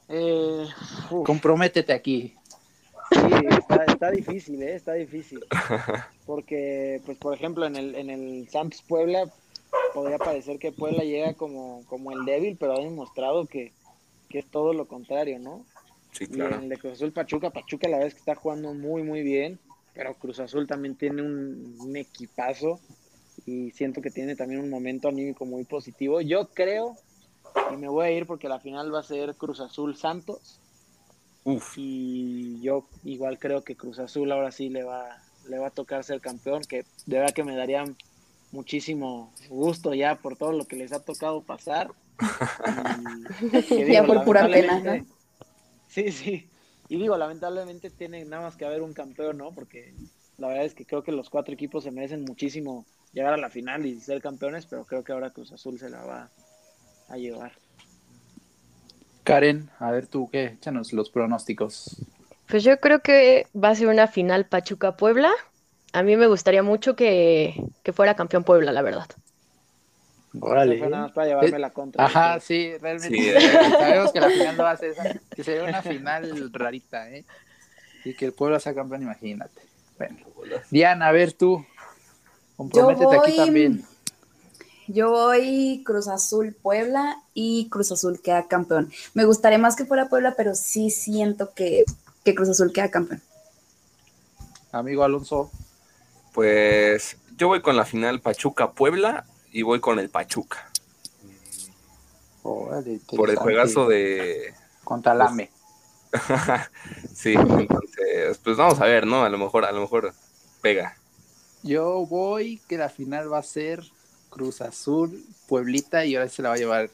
Eh, 0.08 0.68
Comprométete 1.26 1.94
aquí. 1.94 2.36
sí, 3.12 3.18
está, 3.50 3.84
está 3.86 4.12
difícil, 4.12 4.62
¿eh? 4.64 4.76
Está 4.76 4.94
difícil. 4.94 5.40
Porque, 6.26 7.02
pues, 7.06 7.18
por 7.18 7.34
ejemplo, 7.34 7.66
en 7.66 7.76
el, 7.76 7.96
en 7.96 8.10
el 8.10 8.50
Santos 8.50 8.84
Puebla, 8.88 9.32
podría 9.94 10.18
parecer 10.18 10.58
que 10.60 10.72
Puebla 10.72 11.04
llega 11.04 11.34
como, 11.36 11.84
como 11.88 12.12
el 12.12 12.26
débil, 12.26 12.58
pero 12.60 12.74
ha 12.74 12.80
demostrado 12.80 13.46
que, 13.46 13.72
que 14.30 14.40
es 14.40 14.50
todo 14.50 14.74
lo 14.74 14.88
contrario, 14.88 15.40
¿no? 15.40 15.64
Sí, 16.12 16.26
Y 16.26 16.28
claro. 16.28 16.60
el 16.60 16.70
de 16.70 16.78
Cruz 16.78 16.94
Azul 16.94 17.12
Pachuca, 17.12 17.50
Pachuca 17.52 17.88
la 17.88 17.98
verdad 17.98 18.08
es 18.08 18.14
que 18.16 18.20
está 18.20 18.36
jugando 18.36 18.74
muy, 18.74 19.04
muy 19.04 19.22
bien, 19.24 19.60
pero 19.94 20.16
Cruz 20.16 20.40
Azul 20.40 20.68
también 20.68 20.96
tiene 20.96 21.22
un, 21.22 21.76
un 21.80 21.96
equipazo 21.96 22.80
y 23.46 23.72
siento 23.72 24.02
que 24.02 24.12
tiene 24.12 24.36
también 24.36 24.62
un 24.62 24.70
momento 24.70 25.08
anímico 25.08 25.46
muy 25.46 25.64
positivo. 25.66 26.20
Yo 26.22 26.50
creo, 26.50 26.96
y 27.72 27.78
me 27.78 27.88
voy 27.88 28.06
a 28.08 28.12
ir 28.12 28.26
porque 28.26 28.50
la 28.50 28.60
final 28.60 28.94
va 28.94 29.00
a 29.00 29.04
ser 29.04 29.36
Cruz 29.36 29.60
Azul 29.60 29.96
Santos, 29.96 30.60
Uf, 31.46 31.76
y 31.78 32.60
yo 32.62 32.86
igual 33.06 33.40
creo 33.40 33.64
que 33.64 33.76
Cruz 33.76 33.98
Azul 34.00 34.32
ahora 34.32 34.52
sí 34.52 34.70
le 34.70 34.84
va, 34.84 35.22
le 35.48 35.58
va 35.58 35.68
a 35.68 35.72
tocar 35.72 36.04
ser 36.04 36.20
campeón, 36.22 36.62
que 36.64 36.86
de 37.06 37.18
verdad 37.18 37.34
que 37.34 37.44
me 37.46 37.56
daría 37.56 37.86
muchísimo 38.52 39.32
gusto 39.50 39.94
ya 39.94 40.16
por 40.16 40.36
todo 40.36 40.52
lo 40.52 40.66
que 40.66 40.76
les 40.76 40.92
ha 40.92 41.00
tocado 41.00 41.42
pasar. 41.42 41.92
Y 43.70 43.86
Ya 43.92 44.06
por 44.06 44.24
pura 44.26 44.42
pena, 44.48 44.74
lamentablemente- 44.80 45.19
Sí, 45.90 46.12
sí. 46.12 46.48
Y 46.88 46.98
digo, 46.98 47.18
lamentablemente 47.18 47.90
tiene 47.90 48.24
nada 48.26 48.44
más 48.44 48.56
que 48.56 48.66
haber 48.66 48.82
un 48.82 48.94
campeón, 48.94 49.38
¿no? 49.38 49.52
Porque 49.52 49.94
la 50.38 50.48
verdad 50.48 50.66
es 50.66 50.74
que 50.74 50.86
creo 50.86 51.04
que 51.04 51.12
los 51.12 51.30
cuatro 51.30 51.54
equipos 51.54 51.84
se 51.84 51.92
merecen 51.92 52.24
muchísimo 52.24 52.86
llegar 53.12 53.34
a 53.34 53.38
la 53.38 53.50
final 53.50 53.86
y 53.86 54.00
ser 54.00 54.22
campeones, 54.22 54.66
pero 54.66 54.86
creo 54.86 55.04
que 55.04 55.12
ahora 55.12 55.32
Cruz 55.32 55.52
Azul 55.52 55.78
se 55.78 55.90
la 55.90 56.04
va 56.04 56.30
a 57.10 57.18
llevar. 57.18 57.52
Karen, 59.24 59.70
a 59.80 59.92
ver 59.92 60.08
tú 60.08 60.30
qué, 60.32 60.46
échanos 60.46 60.94
los 60.94 61.10
pronósticos. 61.10 61.98
Pues 62.48 62.64
yo 62.64 62.80
creo 62.80 63.02
que 63.02 63.46
va 63.56 63.70
a 63.70 63.76
ser 63.76 63.88
una 63.88 64.08
final 64.08 64.46
Pachuca-Puebla. 64.46 65.32
A 65.94 66.04
mí 66.04 66.16
me 66.18 66.28
gustaría 66.28 66.64
mucho 66.64 66.96
que, 66.96 67.54
que 67.84 67.94
fuera 67.94 68.16
campeón 68.16 68.44
Puebla, 68.44 68.72
la 68.72 68.82
verdad. 68.82 69.08
Órale. 70.40 70.76
Eso 70.76 70.84
fue 70.84 70.92
nada 70.92 71.04
más 71.04 71.12
para 71.12 71.28
llevarme 71.28 71.56
Eh, 71.56 71.60
la 71.60 71.70
contra. 71.72 72.06
Ajá, 72.06 72.40
sí, 72.40 72.78
realmente. 72.78 73.18
Sí, 73.18 73.32
sí, 73.40 73.48
Sabemos 73.72 74.12
que 74.12 74.20
la 74.22 74.30
final 74.30 74.58
no 74.58 74.64
va 74.64 74.72
a 74.72 74.78
ser 74.78 74.92
esa, 74.92 75.20
que 75.36 75.44
sería 75.44 75.64
una 75.64 75.82
final 75.82 76.52
rarita, 76.54 77.10
¿eh? 77.10 77.26
Y 78.06 78.14
que 78.14 78.26
el 78.26 78.34
pueblo 78.34 78.60
sea 78.60 78.74
campeón, 78.74 79.02
imagínate. 79.04 79.62
Bueno, 79.98 80.18
Diana, 80.70 81.08
a 81.08 81.12
ver 81.12 81.34
tú, 81.34 81.66
comprométete 82.56 83.18
aquí 83.18 83.36
también. 83.36 83.84
Yo 84.88 85.12
voy 85.12 85.84
Cruz 85.86 86.08
Azul 86.08 86.56
Puebla 86.60 87.22
y 87.34 87.70
Cruz 87.70 87.92
Azul 87.92 88.22
queda 88.22 88.48
campeón. 88.48 88.92
Me 89.14 89.26
gustaría 89.26 89.60
más 89.60 89.76
que 89.76 89.86
fuera 89.86 90.10
Puebla, 90.10 90.34
pero 90.36 90.56
sí 90.56 90.90
siento 90.90 91.54
que, 91.54 91.84
que 92.24 92.34
Cruz 92.34 92.50
Azul 92.50 92.72
queda 92.74 92.90
campeón. 92.90 93.22
Amigo 94.72 95.04
Alonso, 95.04 95.52
pues 96.34 97.18
yo 97.38 97.48
voy 97.48 97.62
con 97.62 97.76
la 97.76 97.86
final 97.86 98.22
Pachuca-Puebla 98.22 99.26
y 99.52 99.62
voy 99.62 99.80
con 99.80 100.00
el 100.00 100.10
Pachuca. 100.10 100.70
órale, 102.44 103.00
Por 103.16 103.30
el 103.30 103.36
juegazo 103.38 103.88
de... 103.88 104.54
Contra 104.84 105.14
Lame. 105.14 105.52
sí, 107.14 107.34
entonces, 107.34 108.40
pues 108.44 108.58
vamos 108.58 108.80
a 108.82 108.86
ver, 108.86 109.06
¿no? 109.06 109.24
A 109.24 109.30
lo 109.30 109.38
mejor, 109.38 109.66
a 109.66 109.72
lo 109.72 109.82
mejor 109.82 110.14
pega. 110.62 110.96
Yo 111.62 112.06
voy 112.08 112.60
que 112.68 112.78
la 112.78 112.90
final 112.90 113.32
va 113.32 113.40
a 113.40 113.44
ser 113.44 113.84
Cruz 114.30 114.62
Azul, 114.62 115.24
Pueblita, 115.48 116.06
y 116.06 116.16
ahora 116.16 116.30
se 116.30 116.42
la 116.42 116.50
va 116.50 116.56
a 116.56 116.58
llevar 116.58 116.90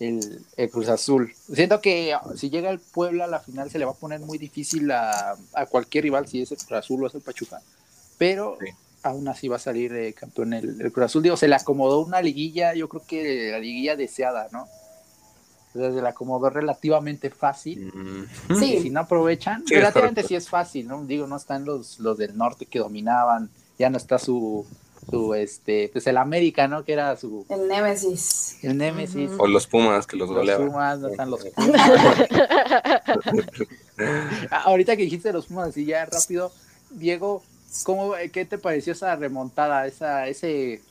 el, 0.00 0.44
el 0.56 0.70
Cruz 0.70 0.88
Azul. 0.88 1.32
Siento 1.52 1.80
que 1.80 2.14
si 2.36 2.50
llega 2.50 2.70
el 2.70 2.80
Puebla 2.80 3.24
a 3.24 3.28
la 3.28 3.40
final 3.40 3.70
se 3.70 3.78
le 3.78 3.84
va 3.84 3.92
a 3.92 3.96
poner 3.96 4.20
muy 4.20 4.36
difícil 4.36 4.90
a, 4.90 5.36
a 5.54 5.66
cualquier 5.66 6.04
rival, 6.04 6.26
si 6.28 6.42
es 6.42 6.52
el 6.52 6.58
Cruz 6.58 6.72
Azul 6.72 7.04
o 7.04 7.06
es 7.06 7.14
el 7.14 7.22
Pachuca. 7.22 7.62
Pero 8.18 8.58
Sí. 8.60 8.66
Aún 9.04 9.28
así 9.28 9.48
va 9.48 9.56
a 9.56 9.60
salir 9.60 9.92
eh, 9.94 10.12
campeón 10.14 10.52
el, 10.54 10.80
el 10.80 10.92
Cruz 10.92 11.06
Azul. 11.06 11.22
Digo, 11.22 11.36
se 11.36 11.46
le 11.48 11.54
acomodó 11.54 12.00
una 12.00 12.20
liguilla, 12.20 12.74
yo 12.74 12.88
creo 12.88 13.02
que 13.06 13.50
la 13.52 13.58
liguilla 13.58 13.94
deseada, 13.96 14.48
¿no? 14.52 14.66
Se 15.72 15.90
le 15.90 16.08
acomodó 16.08 16.50
relativamente 16.50 17.30
fácil. 17.30 17.90
Mm, 17.92 18.52
Y 18.52 18.54
si 18.56 18.80
Sí, 18.82 18.90
no 18.90 19.00
aprovechan, 19.00 19.64
Sí, 19.66 19.74
relativamente 19.74 20.22
sí 20.22 20.34
es 20.36 20.48
fácil, 20.48 20.86
¿no? 20.88 21.04
Digo, 21.04 21.26
no 21.26 21.36
están 21.36 21.64
los, 21.64 21.98
los 21.98 22.16
del 22.16 22.36
norte 22.36 22.66
que 22.66 22.78
dominaban, 22.78 23.50
ya 23.78 23.90
no 23.90 23.96
está 23.96 24.18
su, 24.20 24.64
su 25.10 25.34
este, 25.34 25.90
pues 25.92 26.06
el 26.06 26.16
América, 26.16 26.68
¿no? 26.68 26.84
Que 26.84 26.92
era 26.92 27.16
su, 27.16 27.44
el 27.48 27.66
Némesis. 27.66 28.58
el 28.62 28.78
Némesis. 28.78 29.32
O 29.36 29.48
los 29.48 29.66
Pumas 29.66 30.06
que 30.06 30.16
los 30.16 30.28
Los 30.28 30.38
goleaban. 30.38 30.68
Pumas, 30.68 30.98
no 31.00 31.08
están 31.08 31.30
los 31.30 31.44
Pumas. 31.56 31.80
Ah, 34.50 34.62
Ahorita 34.66 34.96
que 34.96 35.02
dijiste 35.02 35.32
los 35.32 35.46
Pumas, 35.46 35.70
así 35.70 35.84
ya 35.84 36.06
rápido, 36.06 36.52
Diego, 36.90 37.42
¿cómo, 37.82 38.16
eh, 38.16 38.30
¿qué 38.30 38.44
te 38.44 38.58
pareció 38.58 38.92
esa 38.92 39.16
remontada, 39.16 39.86
esa, 39.86 40.28
ese, 40.28 40.82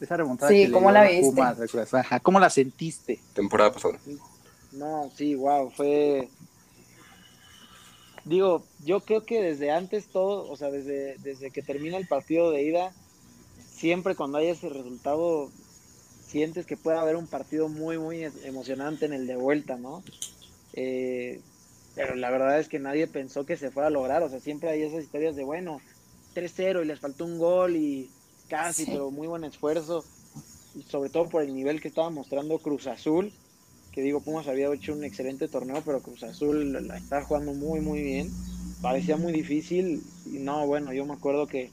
esa 0.00 0.16
remontada? 0.16 0.50
Sí, 0.50 0.66
que 0.66 0.72
¿cómo 0.72 0.90
la 0.90 1.04
viste? 1.04 1.26
Pumas? 1.26 1.58
Ajá, 1.94 2.20
¿Cómo 2.20 2.38
la 2.38 2.50
sentiste? 2.50 3.20
Temporada 3.34 3.72
pasada. 3.72 3.98
No, 4.72 5.10
sí, 5.14 5.34
wow, 5.34 5.70
fue... 5.70 6.30
Digo, 8.24 8.66
yo 8.84 9.00
creo 9.00 9.24
que 9.24 9.40
desde 9.40 9.70
antes 9.70 10.06
todo, 10.08 10.50
o 10.50 10.56
sea, 10.56 10.70
desde, 10.70 11.16
desde 11.18 11.50
que 11.50 11.62
termina 11.62 11.96
el 11.96 12.06
partido 12.06 12.50
de 12.50 12.62
ida, 12.62 12.92
siempre 13.70 14.14
cuando 14.16 14.36
hay 14.38 14.48
ese 14.48 14.68
resultado, 14.68 15.50
sientes 16.26 16.66
que 16.66 16.76
puede 16.76 16.98
haber 16.98 17.16
un 17.16 17.26
partido 17.26 17.68
muy, 17.68 17.96
muy 17.98 18.24
e- 18.24 18.32
emocionante 18.44 19.06
en 19.06 19.14
el 19.14 19.26
de 19.26 19.36
vuelta, 19.36 19.76
¿no? 19.76 20.02
Eh, 20.74 21.40
pero 21.94 22.16
la 22.16 22.30
verdad 22.30 22.60
es 22.60 22.68
que 22.68 22.78
nadie 22.78 23.06
pensó 23.06 23.46
que 23.46 23.56
se 23.56 23.70
fuera 23.70 23.88
a 23.88 23.90
lograr, 23.90 24.22
o 24.22 24.28
sea, 24.28 24.40
siempre 24.40 24.68
hay 24.68 24.82
esas 24.82 25.02
historias 25.02 25.34
de, 25.34 25.44
bueno, 25.44 25.80
3-0 26.38 26.82
y 26.82 26.86
les 26.86 27.00
faltó 27.00 27.24
un 27.24 27.38
gol 27.38 27.76
y 27.76 28.10
casi, 28.48 28.84
Sí. 28.84 28.90
pero 28.92 29.10
muy 29.10 29.26
buen 29.26 29.44
esfuerzo, 29.44 30.04
y 30.74 30.82
sobre 30.82 31.10
todo 31.10 31.28
por 31.28 31.42
el 31.42 31.54
nivel 31.54 31.80
que 31.80 31.88
estaba 31.88 32.10
mostrando 32.10 32.58
Cruz 32.58 32.86
Azul 32.86 33.32
que 33.92 34.02
digo, 34.02 34.20
Pumas 34.20 34.46
había 34.46 34.72
hecho 34.72 34.92
un 34.92 35.02
excelente 35.02 35.48
torneo, 35.48 35.82
pero 35.84 36.00
Cruz 36.00 36.22
Azul 36.22 36.86
la 36.86 36.96
estaba 36.98 37.24
jugando 37.24 37.52
muy, 37.54 37.80
muy 37.80 38.00
bien. 38.00 38.30
Parecía 38.80 39.16
muy 39.16 39.32
difícil. 39.32 40.02
Y 40.26 40.38
no, 40.38 40.64
bueno, 40.68 40.92
yo 40.92 41.04
me 41.04 41.14
acuerdo 41.14 41.48
que 41.48 41.70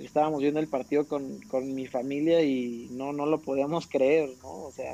estábamos 0.00 0.40
viendo 0.40 0.58
el 0.58 0.66
partido 0.66 1.06
con, 1.06 1.38
con 1.42 1.72
mi 1.74 1.86
familia 1.86 2.42
y 2.42 2.88
no, 2.92 3.12
no 3.12 3.24
lo 3.26 3.40
podíamos 3.42 3.86
creer, 3.86 4.30
¿no? 4.42 4.48
O 4.64 4.72
sea, 4.72 4.92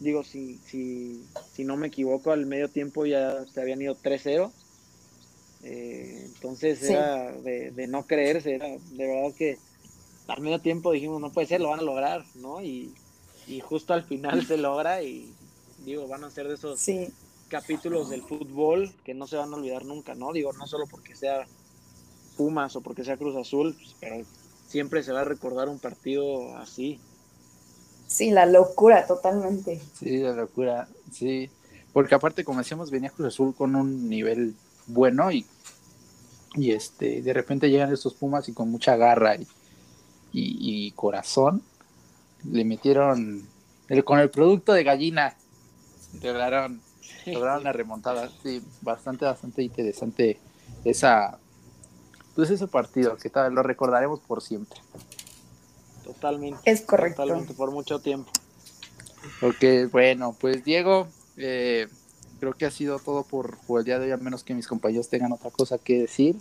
digo, 0.00 0.24
si, 0.24 0.58
si, 0.66 1.22
si 1.54 1.64
no 1.64 1.76
me 1.76 1.88
equivoco, 1.88 2.32
al 2.32 2.46
medio 2.46 2.68
tiempo 2.68 3.06
ya 3.06 3.44
se 3.46 3.60
habían 3.60 3.80
ido 3.80 3.94
3-0. 3.94 4.50
Eh, 5.62 6.22
entonces 6.26 6.78
Sí. 6.78 6.92
era 6.92 7.32
de, 7.32 7.70
de 7.72 7.86
no 7.88 8.06
creerse, 8.06 8.54
era 8.54 8.68
de 8.68 9.06
verdad 9.06 9.34
que 9.36 9.58
al 10.28 10.40
medio 10.42 10.60
tiempo 10.60 10.92
dijimos, 10.92 11.20
no 11.20 11.32
puede 11.32 11.46
ser, 11.46 11.60
lo 11.60 11.70
van 11.70 11.80
a 11.80 11.82
lograr, 11.82 12.24
¿no? 12.34 12.62
Y, 12.62 12.94
y 13.46 13.60
justo 13.60 13.94
al 13.94 14.04
final 14.04 14.44
se 14.46 14.56
logra 14.58 15.02
y 15.02 15.34
digo, 15.84 16.06
van 16.06 16.24
a 16.24 16.30
ser 16.30 16.48
de 16.48 16.54
esos 16.54 16.80
Sí, 16.80 17.08
capítulos 17.48 18.10
del 18.10 18.22
fútbol 18.22 18.92
que 19.04 19.14
no 19.14 19.26
se 19.26 19.36
van 19.36 19.52
a 19.52 19.56
olvidar 19.56 19.84
nunca, 19.84 20.14
¿no? 20.14 20.32
Digo, 20.32 20.52
no 20.52 20.66
solo 20.66 20.86
porque 20.86 21.14
sea 21.16 21.46
Pumas 22.36 22.76
o 22.76 22.82
porque 22.82 23.04
sea 23.04 23.16
Cruz 23.16 23.36
Azul, 23.36 23.74
pues, 23.74 23.96
pero 24.00 24.24
siempre 24.68 25.02
se 25.02 25.12
va 25.12 25.22
a 25.22 25.24
recordar 25.24 25.68
un 25.68 25.80
partido 25.80 26.56
así. 26.58 27.00
sí, 28.06 28.30
la 28.30 28.46
locura 28.46 29.06
totalmente. 29.06 29.80
Sí, 29.98 30.18
la 30.18 30.32
locura, 30.32 30.88
sí. 31.12 31.50
Porque 31.92 32.14
aparte, 32.14 32.44
como 32.44 32.60
decíamos, 32.60 32.90
venía 32.90 33.10
Cruz 33.10 33.28
Azul 33.28 33.54
con 33.54 33.74
un 33.74 34.08
nivel 34.08 34.54
bueno 34.88 35.30
y, 35.30 35.46
y 36.54 36.72
este, 36.72 37.22
de 37.22 37.32
repente 37.32 37.70
llegan 37.70 37.92
estos 37.92 38.14
Pumas 38.14 38.48
y 38.48 38.52
con 38.52 38.70
mucha 38.70 38.96
garra 38.96 39.36
y, 39.36 39.46
y- 40.32 40.86
y 40.88 40.90
corazón 40.92 41.62
le 42.44 42.64
metieron 42.64 43.46
el- 43.88 44.04
con 44.04 44.18
el 44.18 44.30
producto 44.30 44.72
de 44.72 44.84
gallina. 44.84 45.36
Lograron, 46.22 46.80
lograron 47.26 47.64
la 47.64 47.72
remontada. 47.72 48.30
Sí, 48.42 48.62
bastante, 48.80 49.24
bastante 49.24 49.62
interesante 49.62 50.38
esa, 50.84 51.38
pues 52.34 52.50
ese 52.50 52.66
partido 52.68 53.16
que 53.16 53.28
tal, 53.30 53.54
lo 53.54 53.62
recordaremos 53.62 54.20
por 54.20 54.42
siempre. 54.42 54.80
Totalmente. 56.04 56.60
Es 56.64 56.80
correcto. 56.82 57.22
Totalmente, 57.22 57.54
por 57.54 57.70
mucho 57.70 57.98
tiempo. 58.00 58.30
Porque, 59.40 59.86
bueno, 59.86 60.34
pues 60.40 60.64
Diego, 60.64 61.08
eh, 61.36 61.88
creo 62.38 62.52
que 62.54 62.66
ha 62.66 62.70
sido 62.70 62.98
todo 62.98 63.22
por, 63.24 63.58
por 63.66 63.80
el 63.80 63.84
día 63.86 63.98
de 63.98 64.06
hoy, 64.06 64.12
a 64.12 64.16
menos 64.16 64.44
que 64.44 64.54
mis 64.54 64.66
compañeros 64.66 65.08
tengan 65.08 65.32
otra 65.32 65.50
cosa 65.50 65.78
que 65.78 66.00
decir. 66.02 66.36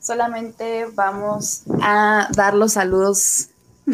Solamente 0.00 0.86
vamos 0.94 1.62
a 1.82 2.28
dar 2.34 2.54
los 2.54 2.72
saludos 2.74 3.48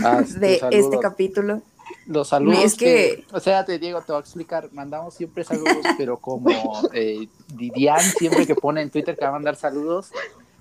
Ah, 0.04 0.22
de 0.38 0.60
este 0.70 0.98
capítulo. 1.00 1.62
Los 2.06 2.28
saludos 2.28 2.62
Es 2.64 2.74
que- 2.76 3.24
O 3.32 3.40
sea, 3.40 3.64
te 3.64 3.78
Diego, 3.78 4.00
te 4.02 4.12
voy 4.12 4.20
a 4.20 4.20
explicar. 4.20 4.68
Mandamos 4.72 5.14
siempre 5.14 5.42
saludos, 5.44 5.76
pero 5.98 6.16
como 6.16 6.48
eh, 6.92 7.28
Didian 7.54 8.00
siempre 8.00 8.46
que 8.46 8.54
pone 8.54 8.82
en 8.82 8.90
Twitter 8.90 9.16
que 9.16 9.24
va 9.24 9.30
a 9.30 9.32
mandar 9.32 9.56
saludos, 9.56 10.10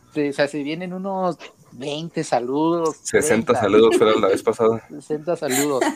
o 0.09 0.33
sea, 0.33 0.47
se 0.47 0.63
vienen 0.63 0.93
unos 0.93 1.37
20 1.73 2.23
saludos. 2.23 2.97
60 3.03 3.53
30, 3.53 3.61
saludos 3.61 3.97
fueron 3.97 4.21
la 4.21 4.27
vez 4.29 4.41
pasada. 4.41 4.83
60 4.89 5.35
saludos. 5.35 5.83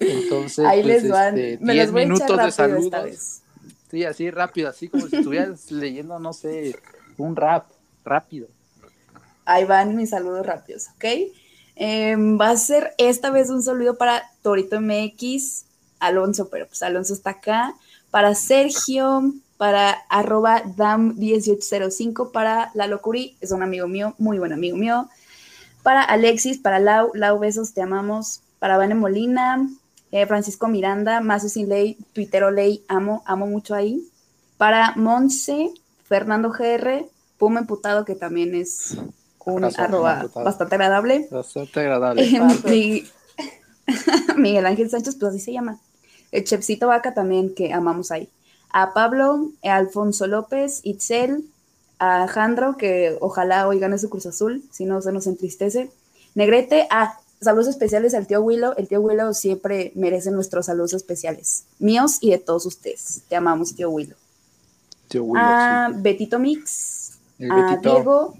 Entonces, 0.00 0.64
Ahí 0.64 0.82
pues, 0.82 1.02
les 1.02 1.10
van. 1.10 1.38
este, 1.38 1.64
Me 1.64 1.72
10 1.74 1.86
los 1.86 1.92
voy 1.92 2.02
a 2.02 2.04
echar 2.04 2.18
minutos 2.18 2.44
de 2.44 2.50
saludos. 2.52 2.84
esta 2.84 3.02
vez. 3.02 3.42
Sí, 3.90 4.04
así 4.04 4.30
rápido, 4.30 4.68
así 4.68 4.88
como 4.88 5.06
si 5.06 5.16
estuvieras 5.16 5.70
leyendo, 5.70 6.18
no 6.18 6.32
sé, 6.32 6.76
un 7.16 7.36
rap 7.36 7.66
rápido. 8.04 8.48
Ahí 9.44 9.64
van 9.64 9.94
mis 9.94 10.10
saludos 10.10 10.44
rápidos, 10.46 10.88
¿ok? 10.96 11.04
Em, 11.76 12.38
va 12.40 12.50
a 12.50 12.56
ser 12.56 12.92
esta 12.98 13.30
vez 13.30 13.50
un 13.50 13.62
saludo 13.62 13.96
para 13.98 14.22
Torito 14.42 14.80
MX, 14.80 15.64
Alonso, 16.00 16.48
pero 16.48 16.66
pues 16.66 16.82
Alonso 16.82 17.12
está 17.12 17.30
acá, 17.30 17.74
para 18.10 18.34
Sergio, 18.34 19.32
para 19.56 19.90
arroba 20.08 20.62
dam1805, 20.64 22.32
para 22.32 22.70
La 22.74 22.86
Locuri, 22.86 23.36
es 23.40 23.52
un 23.52 23.62
amigo 23.62 23.86
mío, 23.88 24.14
muy 24.18 24.38
buen 24.38 24.52
amigo 24.52 24.76
mío, 24.76 25.08
para 25.82 26.02
Alexis, 26.02 26.58
para 26.58 26.78
Lau, 26.78 27.10
Lau, 27.14 27.38
besos, 27.38 27.74
te 27.74 27.82
amamos, 27.82 28.40
para 28.58 28.76
Vane 28.76 28.94
Molina, 28.94 29.68
eh, 30.12 30.26
Francisco 30.26 30.68
Miranda, 30.68 31.20
Mazo 31.20 31.48
Sin 31.48 31.68
Ley, 31.68 31.98
Twittero 32.12 32.50
Ley, 32.50 32.84
amo, 32.88 33.22
amo 33.26 33.46
mucho 33.46 33.74
ahí, 33.74 34.08
para 34.56 34.94
Monse, 34.96 35.70
Fernando 36.04 36.50
GR, 36.50 37.06
Puma 37.38 37.60
Emputado, 37.60 38.04
que 38.04 38.14
también 38.14 38.54
es 38.54 38.96
un 39.44 39.64
Abrazo, 39.64 39.82
arroba 39.82 40.26
bastante 40.34 40.74
agradable. 40.76 41.28
Bastante 41.30 41.80
agradable. 41.80 42.30
Mi- 42.64 43.04
Miguel 44.36 44.66
Ángel 44.66 44.90
Sánchez, 44.90 45.16
pues 45.16 45.34
así 45.34 45.40
se 45.40 45.52
llama. 45.52 45.78
El 46.32 46.44
Chepsito 46.44 46.88
Vaca 46.88 47.14
también, 47.14 47.54
que 47.54 47.72
amamos 47.72 48.10
ahí. 48.10 48.28
A 48.70 48.92
Pablo, 48.92 49.50
a 49.62 49.76
Alfonso 49.76 50.26
López, 50.26 50.80
Itzel, 50.82 51.44
a 51.98 52.26
Jandro, 52.26 52.76
que 52.76 53.16
ojalá 53.20 53.68
hoy 53.68 53.78
gane 53.78 53.98
su 53.98 54.10
Cruz 54.10 54.26
Azul, 54.26 54.64
si 54.72 54.84
no 54.84 55.00
se 55.00 55.12
nos 55.12 55.26
entristece. 55.26 55.90
Negrete, 56.34 56.88
a 56.90 57.18
saludos 57.40 57.68
especiales 57.68 58.14
al 58.14 58.26
tío 58.26 58.40
Willow. 58.40 58.74
El 58.76 58.88
tío 58.88 59.00
Willow 59.00 59.34
siempre 59.34 59.92
merece 59.94 60.30
nuestros 60.30 60.66
saludos 60.66 60.94
especiales, 60.94 61.64
míos 61.78 62.18
y 62.20 62.30
de 62.30 62.38
todos 62.38 62.66
ustedes. 62.66 63.22
Te 63.28 63.36
amamos, 63.36 63.74
tío 63.74 63.90
Willow. 63.90 64.16
Tío 65.08 65.24
Willow, 65.24 65.44
A 65.44 65.90
sí. 65.92 66.00
Betito 66.00 66.38
Mix, 66.38 67.18
El 67.38 67.50
a 67.50 67.70
Betito. 67.70 67.94
Diego, 67.94 68.34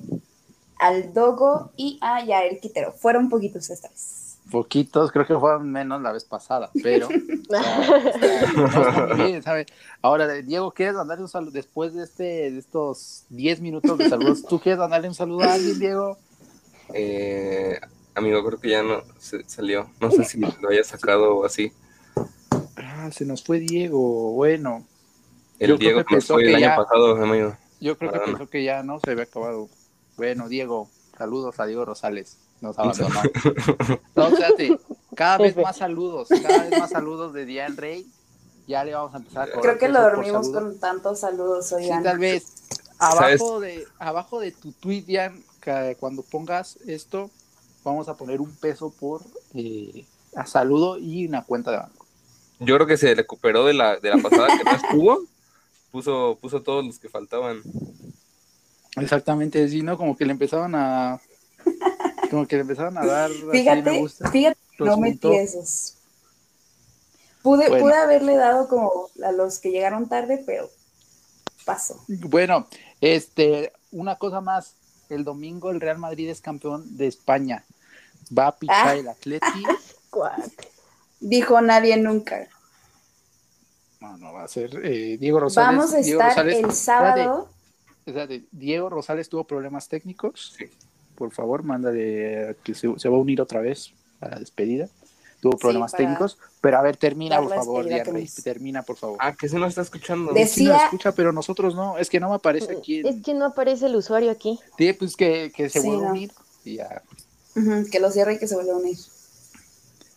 al 0.78 1.12
Dogo 1.12 1.70
y 1.76 1.98
a 2.00 2.24
Yael 2.24 2.60
Quitero. 2.60 2.92
Fueron 2.92 3.28
poquitos 3.28 3.70
esta 3.70 3.88
vez. 3.88 4.24
Poquitos, 4.50 5.10
creo 5.10 5.26
que 5.26 5.38
fueron 5.38 5.72
menos 5.72 6.02
la 6.02 6.12
vez 6.12 6.24
pasada, 6.24 6.70
pero. 6.82 7.08
o 7.48 7.50
sea, 7.50 8.52
no, 8.56 8.66
está 8.66 9.14
muy 9.16 9.26
bien, 9.26 9.42
¿sabe? 9.42 9.66
Ahora, 10.02 10.28
Diego, 10.28 10.70
¿quieres 10.72 10.94
mandarle 10.94 11.22
un 11.24 11.30
saludo 11.30 11.50
después 11.50 11.94
de, 11.94 12.04
este, 12.04 12.50
de 12.50 12.58
estos 12.58 13.24
10 13.30 13.60
minutos 13.62 13.96
de 13.96 14.08
saludos? 14.08 14.42
¿Tú 14.42 14.60
quieres 14.60 14.78
mandarle 14.78 15.08
un 15.08 15.14
saludo 15.14 15.44
a 15.44 15.54
alguien, 15.54 15.78
Diego? 15.78 16.18
Eh, 16.92 17.80
amigo, 18.14 18.44
creo 18.44 18.60
que 18.60 18.70
ya 18.70 18.82
no 18.82 19.02
se 19.18 19.44
salió. 19.48 19.88
No 20.00 20.10
sé 20.10 20.24
si 20.24 20.38
lo 20.38 20.68
haya 20.70 20.84
sacado 20.84 21.36
o 21.36 21.44
así. 21.44 21.72
Ah, 22.76 23.10
se 23.12 23.24
nos 23.24 23.42
fue 23.44 23.60
Diego. 23.60 24.32
Bueno, 24.32 24.86
El 25.58 25.70
Yo 25.70 25.76
creo 25.76 25.78
Diego 25.78 25.98
que 26.00 26.04
que 26.06 26.14
nos 26.16 26.24
pensó 26.24 26.34
fue 26.34 26.42
que 26.44 26.48
el 26.50 26.54
año 26.56 26.64
ya- 26.66 26.76
pasado, 26.76 27.16
amigo. 27.22 27.56
yo 27.80 27.98
creo 27.98 28.10
que 28.12 28.18
Perdona. 28.18 28.38
pensó 28.38 28.50
que 28.50 28.64
ya 28.64 28.82
no 28.82 29.00
se 29.00 29.10
había 29.10 29.24
acabado. 29.24 29.68
Bueno, 30.16 30.48
Diego, 30.48 30.88
saludos 31.18 31.58
a 31.60 31.66
Diego 31.66 31.84
Rosales. 31.84 32.38
Nos 32.60 32.78
abandonó. 32.78 33.20
No, 34.14 34.30
fíjate, 34.30 34.78
cada 35.14 35.38
vez 35.38 35.56
más 35.56 35.76
saludos, 35.76 36.28
cada 36.42 36.64
vez 36.68 36.78
más 36.78 36.90
saludos 36.90 37.32
de 37.32 37.44
Diane 37.44 37.76
Rey. 37.76 38.06
Ya 38.66 38.82
le 38.84 38.94
vamos 38.94 39.12
a 39.14 39.18
empezar 39.18 39.50
a 39.54 39.60
Creo 39.60 39.76
que 39.78 39.88
lo 39.88 40.00
dormimos 40.00 40.48
con 40.48 40.78
tantos 40.80 41.20
saludos, 41.20 41.66
Sí, 41.68 41.74
oigan. 41.74 42.02
tal 42.02 42.18
vez. 42.18 42.44
¿Sabes? 42.98 43.40
Abajo 43.42 43.60
de, 43.60 43.86
abajo 43.98 44.40
de 44.40 44.52
tu 44.52 44.72
tweet, 44.72 45.02
Dian, 45.02 45.42
que 45.60 45.96
cuando 46.00 46.22
pongas 46.22 46.76
esto, 46.86 47.30
vamos 47.84 48.08
a 48.08 48.16
poner 48.16 48.40
un 48.40 48.54
peso 48.56 48.90
por 48.90 49.22
eh, 49.54 50.04
a 50.34 50.46
saludo 50.46 50.98
y 50.98 51.26
una 51.26 51.44
cuenta 51.44 51.70
de 51.70 51.76
banco. 51.78 52.06
Yo 52.60 52.74
creo 52.76 52.86
que 52.86 52.96
se 52.96 53.14
recuperó 53.14 53.64
de 53.66 53.74
la, 53.74 53.96
de 53.98 54.10
la 54.10 54.18
pasada 54.22 54.48
que 54.56 54.64
no 54.64 54.70
estuvo. 54.72 55.18
Puso, 55.92 56.38
puso 56.40 56.62
todos 56.62 56.84
los 56.84 56.98
que 56.98 57.08
faltaban. 57.08 57.60
Exactamente, 58.96 59.68
sí, 59.68 59.82
¿no? 59.82 59.96
Como 59.96 60.16
que 60.16 60.24
le 60.24 60.32
empezaban 60.32 60.74
a. 60.74 61.20
Como 62.30 62.46
que 62.46 62.56
le 62.56 62.62
empezaban 62.62 62.96
a 62.98 63.04
dar. 63.06 63.30
así, 63.30 63.42
me 63.44 63.52
Fíjate, 63.52 63.98
gusta. 64.00 64.30
fíjate, 64.30 64.58
Los 64.78 64.88
no 64.88 64.96
metí 64.98 65.32
esos. 65.34 65.94
Pude, 67.42 67.68
Bueno. 67.68 67.84
pude 67.84 67.94
haberle 67.94 68.36
dado 68.36 68.68
como 68.68 69.08
a 69.24 69.32
los 69.32 69.58
que 69.58 69.70
llegaron 69.70 70.08
tarde, 70.08 70.42
pero 70.46 70.70
pasó. 71.64 72.02
Bueno, 72.08 72.66
este, 73.00 73.72
una 73.92 74.16
cosa 74.16 74.40
más. 74.40 74.74
El 75.10 75.22
domingo 75.24 75.70
el 75.70 75.80
Real 75.82 75.98
Madrid 75.98 76.30
es 76.30 76.40
campeón 76.40 76.96
de 76.96 77.06
España. 77.06 77.64
Va 78.36 78.48
a 78.48 78.56
pichar 78.56 78.88
Ah. 78.88 78.94
el 78.94 79.08
Atleti. 79.08 79.46
Dijo 81.20 81.60
nadie 81.60 81.96
nunca. 81.96 82.48
No, 84.00 84.16
no 84.18 84.32
va 84.34 84.44
a 84.44 84.48
ser 84.48 84.80
eh, 84.84 85.16
Diego 85.18 85.40
Rosales. 85.40 85.76
Vamos 85.76 85.94
a 85.94 85.98
Diego 85.98 86.20
estar 86.20 86.44
Rosales- 86.46 86.64
el 86.64 86.72
sábado. 86.72 87.48
espérate, 88.04 88.44
Diego 88.52 88.90
Rosales 88.90 89.28
tuvo 89.28 89.44
problemas 89.44 89.88
técnicos. 89.88 90.54
Sí. 90.58 90.66
Por 91.14 91.32
favor, 91.32 91.62
mándale 91.62 92.56
que 92.62 92.74
se, 92.74 92.92
se 92.98 93.08
va 93.08 93.16
a 93.16 93.20
unir 93.20 93.40
otra 93.40 93.60
vez 93.60 93.92
a 94.20 94.28
la 94.28 94.38
despedida. 94.38 94.88
Tuvo 95.40 95.56
problemas 95.58 95.92
técnicos. 95.92 96.38
Pero 96.60 96.78
a 96.78 96.82
ver, 96.82 96.96
termina, 96.96 97.38
por 97.40 97.54
favor, 97.54 97.84
Rey. 97.84 98.02
nos- 98.12 98.34
Termina, 98.36 98.82
por 98.82 98.96
favor. 98.96 99.18
Ah, 99.20 99.34
que 99.34 99.48
se 99.48 99.58
nos 99.58 99.68
está 99.70 99.82
escuchando. 99.82 100.32
De- 100.32 100.46
Sí 100.46 100.64
nos 100.64 100.72
decía- 100.74 100.84
escucha, 100.86 101.12
pero 101.12 101.32
nosotros 101.32 101.74
no. 101.74 101.96
Es 101.98 102.10
que 102.10 102.18
no 102.20 102.28
me 102.30 102.34
aparece 102.36 102.72
aquí. 102.76 103.00
Es 103.06 103.22
que 103.22 103.32
no 103.34 103.46
aparece 103.46 103.86
el 103.86 103.96
usuario 103.96 104.30
aquí. 104.30 104.58
Sí, 104.76 104.92
pues 104.94 105.16
que, 105.16 105.52
que 105.54 105.68
se 105.70 105.80
Sí, 105.80 105.86
vuelva 105.86 106.04
a 106.04 106.06
no. 106.08 106.12
unir. 106.14 106.32
Y 106.64 106.76
ya. 106.76 107.02
Que 107.90 108.00
lo 108.00 108.10
cierre 108.10 108.34
y 108.34 108.38
que 108.38 108.48
se 108.48 108.54
vuelva 108.56 108.72
a 108.74 108.76
unir. 108.76 108.98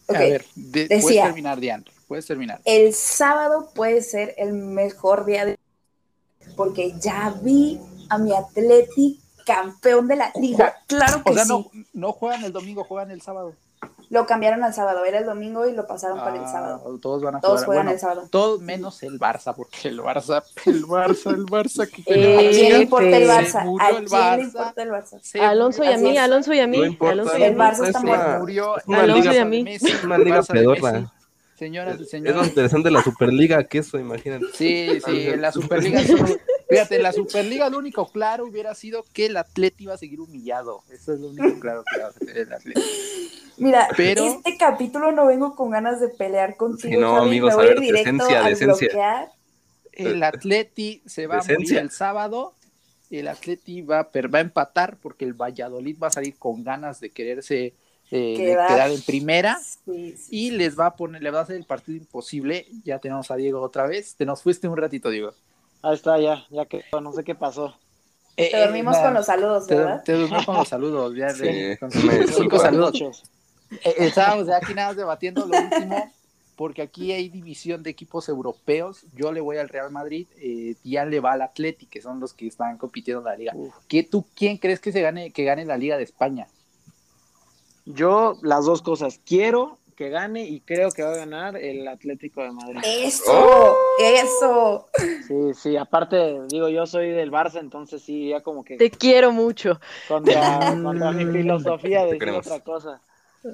Ok, 0.08 0.16
A 0.16 0.20
ver, 0.20 0.46
de- 0.56 0.88
puedes 0.88 1.04
decía- 1.06 1.24
terminar, 1.26 1.60
Diana. 1.60 1.84
Puedes 2.08 2.26
terminar. 2.26 2.62
el 2.64 2.94
sábado 2.94 3.70
puede 3.76 4.02
ser 4.02 4.34
el 4.38 4.54
mejor 4.54 5.26
día 5.26 5.46
de 5.46 5.60
porque 6.56 6.94
ya 7.02 7.38
vi 7.44 7.80
a 8.10 8.18
mi 8.18 8.34
Atleti 8.34 9.20
campeón 9.46 10.08
de 10.08 10.16
la 10.16 10.32
liga. 10.40 10.76
Claro 10.88 11.22
que 11.24 11.32
O 11.32 11.34
sea, 11.34 11.44
sí. 11.44 11.50
no, 11.50 11.70
no 11.94 12.14
juegan 12.14 12.44
el 12.46 12.54
domingo, 12.54 12.86
juegan 12.86 13.12
el 13.12 13.22
sábado. 13.22 13.54
Lo 14.10 14.26
cambiaron 14.26 14.64
al 14.64 14.74
sábado, 14.74 15.04
era 15.04 15.20
el 15.20 15.26
domingo 15.26 15.68
y 15.68 15.74
lo 15.74 15.86
pasaron 15.86 16.18
para 16.20 16.38
el 16.38 16.44
Ah, 16.46 16.48
sábado. 16.52 17.00
Todos 17.02 17.22
van 17.22 17.36
a 17.36 17.42
Todos 17.42 17.56
jugar. 17.56 17.66
juegan 17.66 17.86
bueno, 17.88 17.92
el 17.96 18.00
sábado. 18.00 18.28
Todos 18.32 18.62
menos 18.62 19.04
el 19.04 19.20
Barça, 19.20 19.54
porque 19.54 19.90
el 19.90 20.00
Barça, 20.00 20.44
el 20.66 20.84
Barça, 20.86 21.32
el 21.32 21.46
Barça 21.46 21.90
que 21.90 22.02
¿A 22.10 22.16
Eh, 22.16 22.50
quién 22.54 22.74
le 22.74 22.80
importa 22.84 23.18
el 23.18 23.28
Barça? 23.28 23.60
¿A 23.82 23.90
quién 23.90 24.06
Barça. 24.08 24.36
le 24.38 24.44
importa 24.44 24.84
el 24.84 24.90
Barça? 24.92 25.40
Alonso 25.42 25.84
y 25.84 25.88
a 25.88 25.98
mí, 25.98 26.12
es. 26.12 26.20
Alonso 26.24 26.54
y 26.54 26.60
a 26.62 26.68
mí, 26.68 26.78
No 26.78 26.86
importa. 26.86 27.12
Alonso 27.14 27.38
y 27.38 27.44
a 27.44 27.48
El 27.48 27.54
mí. 27.56 27.60
Barça 27.60 27.86
está 27.88 28.00
Es 28.00 28.04
muerto. 28.06 28.40
murió 28.40 28.78
es 28.78 28.86
Barça 28.86 29.32
de 29.34 29.40
a 29.42 29.46
mí. 29.46 29.64
Messi, 29.64 29.88
es 29.92 30.04
una 30.04 30.18
liga 30.18 30.38
de 30.42 30.54
pedorra. 30.54 31.14
Señoras 31.58 31.94
y 31.94 31.96
Es 31.96 32.00
más 32.02 32.10
señores. 32.10 32.48
interesante 32.48 32.92
la 32.92 33.02
Superliga 33.04 33.64
que 33.64 33.80
eso, 33.80 33.98
imagínate. 34.00 34.46
Sí, 34.54 35.00
sí, 35.06 35.28
en 35.28 35.42
la 35.42 35.52
Superliga. 35.52 36.02
solo- 36.06 36.38
fíjate, 36.70 36.96
en 36.98 37.04
la 37.04 37.12
Superliga 37.14 37.70
lo 37.70 37.78
único 37.78 38.12
claro 38.12 38.46
hubiera 38.46 38.74
sido 38.76 39.04
que 39.14 39.28
el 39.28 39.38
Atleti 39.38 39.84
iba 39.86 39.94
a 39.94 39.98
seguir 39.98 40.20
humillado. 40.20 40.84
Eso 40.92 41.14
es 41.14 41.20
lo 41.20 41.30
único 41.30 41.60
claro 41.60 41.84
que 41.90 41.98
iba 41.98 42.06
a 42.08 42.10
hacer 42.10 42.38
el 42.38 42.54
Atleti. 42.54 42.82
Mira, 43.58 43.88
Pero- 43.98 44.24
este 44.26 44.56
capítulo 44.58 45.12
no 45.12 45.26
vengo 45.26 45.56
con 45.56 45.72
ganas 45.72 46.00
de 46.00 46.10
pelear 46.10 46.58
contigo. 46.58 46.94
Sí, 46.94 46.98
no, 46.98 47.16
Javi, 47.16 47.28
amigos, 47.28 47.48
me 47.50 47.54
a 47.54 47.56
voy 47.58 47.66
a 47.66 47.70
ver, 47.70 47.80
directo 47.80 48.12
decencia, 48.12 48.46
a 48.46 48.50
decencia. 48.50 48.88
bloquear. 48.88 49.32
El 49.94 50.22
Atleti 50.24 51.02
se 51.08 51.26
va 51.26 51.36
a 51.36 51.38
morir 51.40 51.58
Decencia. 51.58 51.82
el 51.82 51.90
sábado. 51.92 52.54
El 53.10 53.28
Atleti 53.30 53.82
va, 53.82 54.04
va 54.14 54.38
a 54.38 54.42
empatar 54.42 54.98
porque 54.98 55.26
el 55.26 55.34
Valladolid 55.34 55.98
va 55.98 56.08
a 56.08 56.12
salir 56.12 56.36
con 56.38 56.64
ganas 56.64 57.00
de 57.00 57.10
quererse 57.10 57.74
eh, 58.12 58.18
de 58.20 58.36
Quedar. 58.38 58.68
quedar 58.68 58.92
en 58.92 59.02
primera. 59.02 59.60
Sí, 59.86 60.16
sí. 60.18 60.28
y 60.30 60.52
les 60.52 60.78
va 60.78 60.88
a 60.88 60.96
poner, 60.96 61.24
le 61.24 61.32
va 61.32 61.40
a 61.40 61.44
hacer 61.44 61.56
el 61.56 61.66
partido 61.66 61.98
imposible. 61.98 62.68
Ya 62.84 63.00
tenemos 63.00 63.32
a 63.32 63.38
Diego 63.38 63.60
otra 63.62 63.88
vez. 63.88 64.16
Te 64.16 64.26
nos 64.26 64.44
fuiste 64.44 64.68
un 64.68 64.78
ratito, 64.78 65.10
Diego. 65.10 65.34
Ahí 65.88 65.96
está, 65.96 66.20
ya, 66.20 66.46
ya 66.50 66.66
que 66.66 66.84
no 67.02 67.14
sé 67.14 67.24
qué 67.24 67.34
pasó. 67.34 67.74
Eh, 68.36 68.50
Te 68.52 68.60
dormimos 68.60 68.98
eh, 68.98 69.02
con 69.04 69.14
los 69.14 69.26
saludos, 69.26 69.68
¿verdad? 69.68 70.04
te 70.04 70.14
durmió 70.14 70.46
con 70.46 70.56
los 70.58 70.68
saludos. 70.68 71.16
Ya, 71.16 71.30
Sí, 71.30 71.44
de- 71.44 71.78
con 71.80 71.90
cinco 71.92 72.60
saludos. 72.60 72.92
Muchos. 72.92 73.24
Eh, 73.86 73.96
estábamos 74.00 74.50
aquí 74.50 74.74
nada 74.74 74.90
más 74.90 74.98
debatiendo 74.98 75.46
lo 75.46 75.58
último, 75.58 76.12
porque 76.58 76.82
aquí 76.82 77.14
hay 77.14 77.30
división 77.30 77.84
de 77.84 77.90
equipos 77.90 78.28
europeos. 78.28 79.06
Yo 79.16 79.32
le 79.32 79.40
voy 79.40 79.58
al 79.58 79.70
Real 79.70 79.90
Madrid, 79.92 80.28
eh, 80.36 80.76
le 80.84 81.20
va 81.22 81.32
al 81.32 81.42
Atleti, 81.42 81.86
que 81.86 82.02
son 82.02 82.20
los 82.20 82.34
que 82.34 82.48
están 82.48 82.78
compitiendo 82.78 83.22
en 83.22 83.26
la 83.26 83.36
liga. 83.38 83.54
Uf. 83.56 83.74
¿Qué, 83.88 84.04
¿Tú 84.04 84.26
quién 84.36 84.58
crees 84.58 84.82
que 84.82 84.92
se 84.92 85.02
gane, 85.02 85.32
que 85.32 85.46
gane 85.46 85.64
la 85.64 85.78
Liga 85.78 85.96
de 85.96 86.04
España? 86.04 86.48
Yo, 87.86 88.38
las 88.42 88.66
dos 88.66 88.82
cosas. 88.82 89.22
Quiero 89.26 89.78
que 89.98 90.10
gane 90.10 90.46
y 90.46 90.62
creo 90.62 90.92
que 90.92 91.02
va 91.02 91.12
a 91.14 91.18
ganar 91.18 91.58
el 91.58 91.88
Atlético 91.88 92.44
de 92.44 92.52
Madrid. 92.52 92.80
Eso, 92.86 93.24
Oh. 93.34 93.76
eso. 94.00 94.88
Sí, 95.28 95.54
sí, 95.56 95.76
aparte, 95.76 96.40
digo, 96.50 96.70
yo 96.70 96.86
soy 96.86 97.10
del 97.10 97.32
Barça, 97.32 97.60
entonces 97.60 98.04
sí, 98.04 98.30
ya 98.30 98.42
como 98.42 98.64
que 98.64 98.78
Te 98.78 98.92
quiero 98.92 99.32
mucho. 99.32 99.80
contra, 100.08 100.60
contra 100.84 101.12
mi 101.12 101.26
filosofía 101.26 102.06
de 102.06 102.14
decir 102.14 102.30
otra 102.30 102.60
cosa. 102.62 103.02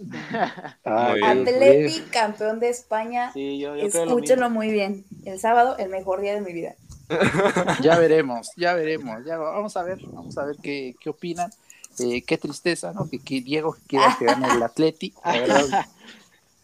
Ah. 0.85 1.13
Atleti, 1.23 2.01
campeón 2.09 2.59
de 2.59 2.69
España. 2.69 3.31
Sí, 3.33 3.59
yo, 3.59 3.75
yo 3.75 3.85
Escúchenlo 3.85 4.49
muy 4.49 4.71
bien. 4.71 5.05
El 5.25 5.39
sábado, 5.39 5.77
el 5.77 5.89
mejor 5.89 6.21
día 6.21 6.33
de 6.33 6.41
mi 6.41 6.51
vida. 6.51 6.75
Ya 7.81 7.99
veremos, 7.99 8.49
ya 8.57 8.73
veremos, 8.73 9.23
ya 9.25 9.37
vamos 9.37 9.77
a 9.77 9.83
ver, 9.83 9.99
vamos 10.07 10.37
a 10.37 10.45
ver 10.45 10.55
qué, 10.61 10.95
qué 10.99 11.09
opinan. 11.09 11.51
Eh, 11.99 12.23
qué 12.23 12.37
tristeza, 12.39 12.91
¿no? 12.91 13.07
Que, 13.07 13.19
que 13.19 13.41
Diego 13.41 13.77
quiera 13.87 14.15
que 14.17 14.25
gane 14.25 14.47
el 14.51 14.63
Atleti, 14.63 15.13
la 15.23 15.31
verdad. 15.31 15.85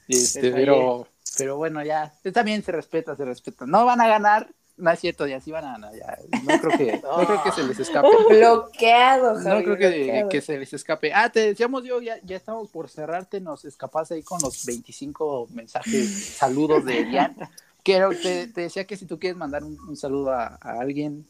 Este, 0.10 0.52
pero, 0.54 1.08
pero 1.38 1.58
bueno, 1.58 1.84
ya, 1.86 2.14
también 2.34 2.64
se 2.64 2.72
respeta, 2.74 3.16
se 3.16 3.26
respeta. 3.26 3.66
No 3.68 3.86
van 3.86 4.02
a 4.02 4.08
ganar, 4.10 4.54
no 4.78 4.92
es 4.92 5.00
cierto, 5.00 5.28
ya 5.28 5.42
sí 5.42 5.52
van 5.52 5.66
a 5.66 5.74
ganar, 5.74 5.94
ya. 5.96 6.18
No 6.44 6.60
creo 6.60 6.74
que, 6.74 6.98
no 7.04 7.26
creo 7.28 7.42
que 7.42 7.52
se 7.54 7.64
les 7.64 7.80
escape. 7.80 8.18
Bloqueado, 8.28 9.40
No 9.42 9.42
Javi, 9.42 9.64
creo 9.64 9.78
que, 9.78 9.90
bloqueado. 9.90 10.30
que 10.30 10.42
se 10.42 10.58
les 10.60 10.74
escape. 10.74 11.14
Ah, 11.14 11.32
te 11.32 11.42
decíamos 11.42 11.84
yo, 11.86 12.02
ya, 12.02 12.20
ya 12.24 12.38
estamos 12.38 12.70
por 12.70 12.90
cerrarte, 12.90 13.42
nos 13.42 13.66
escapaste 13.66 14.16
ahí 14.16 14.24
con 14.24 14.42
los 14.42 14.66
25 14.66 15.50
mensajes, 15.52 16.10
saludos 16.38 16.86
de 16.86 17.02
Elian. 17.02 17.38
Quiero, 17.84 18.18
te, 18.22 18.48
te 18.48 18.62
decía 18.62 18.86
que 18.88 18.98
si 18.98 19.06
tú 19.08 19.20
quieres 19.20 19.38
mandar 19.38 19.64
un, 19.64 19.80
un 19.88 19.98
saludo 19.98 20.32
a, 20.34 20.58
a 20.62 20.82
alguien, 20.82 21.30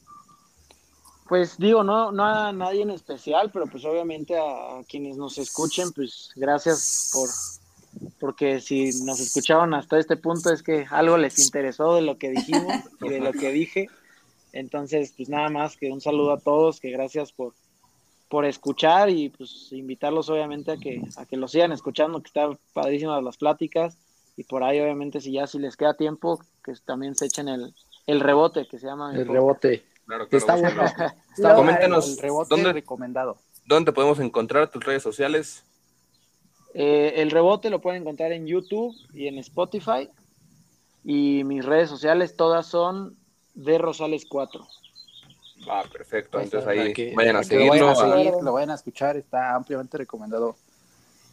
Pues 1.28 1.58
digo, 1.60 1.84
no, 1.84 2.12
no 2.12 2.26
a 2.26 2.52
nadie 2.54 2.82
en 2.82 2.90
especial, 2.90 3.52
pero 3.52 3.68
pues 3.70 3.86
obviamente 3.86 4.36
a, 4.38 4.80
a 4.80 4.84
quienes 4.88 5.16
nos 5.18 5.38
escuchen, 5.38 5.92
pues 5.94 6.32
gracias 6.36 7.10
por, 7.14 7.30
porque 8.20 8.60
si 8.62 8.90
nos 9.04 9.20
escucharon 9.20 9.74
hasta 9.74 9.98
este 10.00 10.18
punto 10.18 10.52
es 10.52 10.64
que 10.64 10.86
algo 10.90 11.18
les 11.18 11.40
interesó 11.40 11.96
de 11.96 12.02
lo 12.02 12.18
que 12.18 12.30
dijimos 12.32 12.74
y 13.02 13.10
de 13.10 13.20
lo 13.20 13.32
que 13.32 13.52
dije. 13.52 13.88
Entonces, 14.52 15.14
pues 15.16 15.30
nada 15.30 15.50
más 15.50 15.76
que 15.78 15.92
un 15.92 16.02
saludo 16.02 16.32
a 16.34 16.40
todos, 16.40 16.80
que 16.80 16.90
gracias 16.92 17.32
por, 17.32 17.54
por 18.30 18.46
escuchar 18.46 19.10
y 19.10 19.30
pues 19.30 19.68
invitarlos 19.72 20.30
obviamente 20.30 20.72
a 20.72 20.78
que, 20.78 21.02
a 21.18 21.26
que 21.26 21.38
lo 21.38 21.48
sigan 21.48 21.72
escuchando, 21.72 22.22
que 22.22 22.28
están 22.28 22.58
padrísimas 22.74 23.24
las 23.24 23.38
pláticas 23.38 23.98
y 24.38 24.44
por 24.46 24.64
ahí 24.64 24.80
obviamente 24.80 25.22
si 25.22 25.34
ya 25.34 25.46
si 25.48 25.60
les 25.60 25.76
queda 25.78 25.94
tiempo, 25.96 26.40
que 26.64 26.74
también 26.86 27.16
se 27.16 27.26
echen 27.26 27.48
el, 27.48 27.74
el 28.08 28.20
rebote 28.22 28.68
que 28.68 28.80
se 28.80 28.88
llama. 28.88 29.12
el 29.12 29.18
podcast. 29.28 29.34
rebote. 29.34 29.84
Claro, 30.06 30.28
claro, 30.28 30.38
Está 30.40 30.56
bueno. 30.56 30.84
Está. 31.38 31.56
Coméntenos, 31.56 32.10
El 32.10 32.18
rebote 32.18 32.48
¿dónde- 32.50 32.74
recomendado. 32.74 33.38
¿Dónde 33.66 33.92
te 33.92 33.96
podemos 33.96 34.20
encontrar 34.20 34.72
tus 34.72 34.84
redes 34.84 35.04
sociales? 35.04 35.64
Eh, 36.74 37.14
el 37.18 37.32
rebote 37.32 37.70
lo 37.70 37.82
pueden 37.82 38.02
encontrar 38.02 38.32
en 38.32 38.46
YouTube 38.46 38.96
y 39.14 39.28
en 39.28 39.38
Spotify. 39.40 40.10
Y 41.04 41.44
mis 41.44 41.66
redes 41.66 41.90
sociales 41.90 42.36
todas 42.36 42.68
son 42.68 43.18
de 43.54 43.78
Rosales 43.78 44.26
4. 44.30 44.68
Ah, 45.70 45.84
perfecto. 45.92 46.40
Entonces 46.40 46.68
ahí 46.68 46.94
que- 46.94 47.14
vayan 47.16 47.36
a 47.38 47.42
que 47.42 47.56
lo 47.56 47.68
vayan 47.68 47.96
seguirlo. 47.96 48.14
a 48.14 48.18
seguir, 48.18 48.34
lo 48.44 48.54
vayan 48.54 48.72
a 48.72 48.76
escuchar, 48.76 49.18
está 49.18 49.56
ampliamente 49.56 49.98
recomendado 49.98 50.56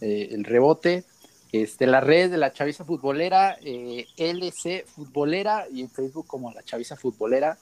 eh, 0.01 0.29
el 0.33 0.45
rebote. 0.45 1.05
Este, 1.53 1.87
las 1.87 2.03
redes 2.03 2.31
de 2.31 2.37
la 2.39 2.53
Chaviza 2.53 2.85
Futbolera, 2.85 3.57
eh, 3.63 4.07
LC 4.17 4.85
Futbolera 4.87 5.67
y 5.73 5.81
en 5.81 5.89
Facebook 5.91 6.27
como 6.27 6.53
la 6.53 6.63
Chaviza 6.63 6.97
Futbolera, 6.97 7.57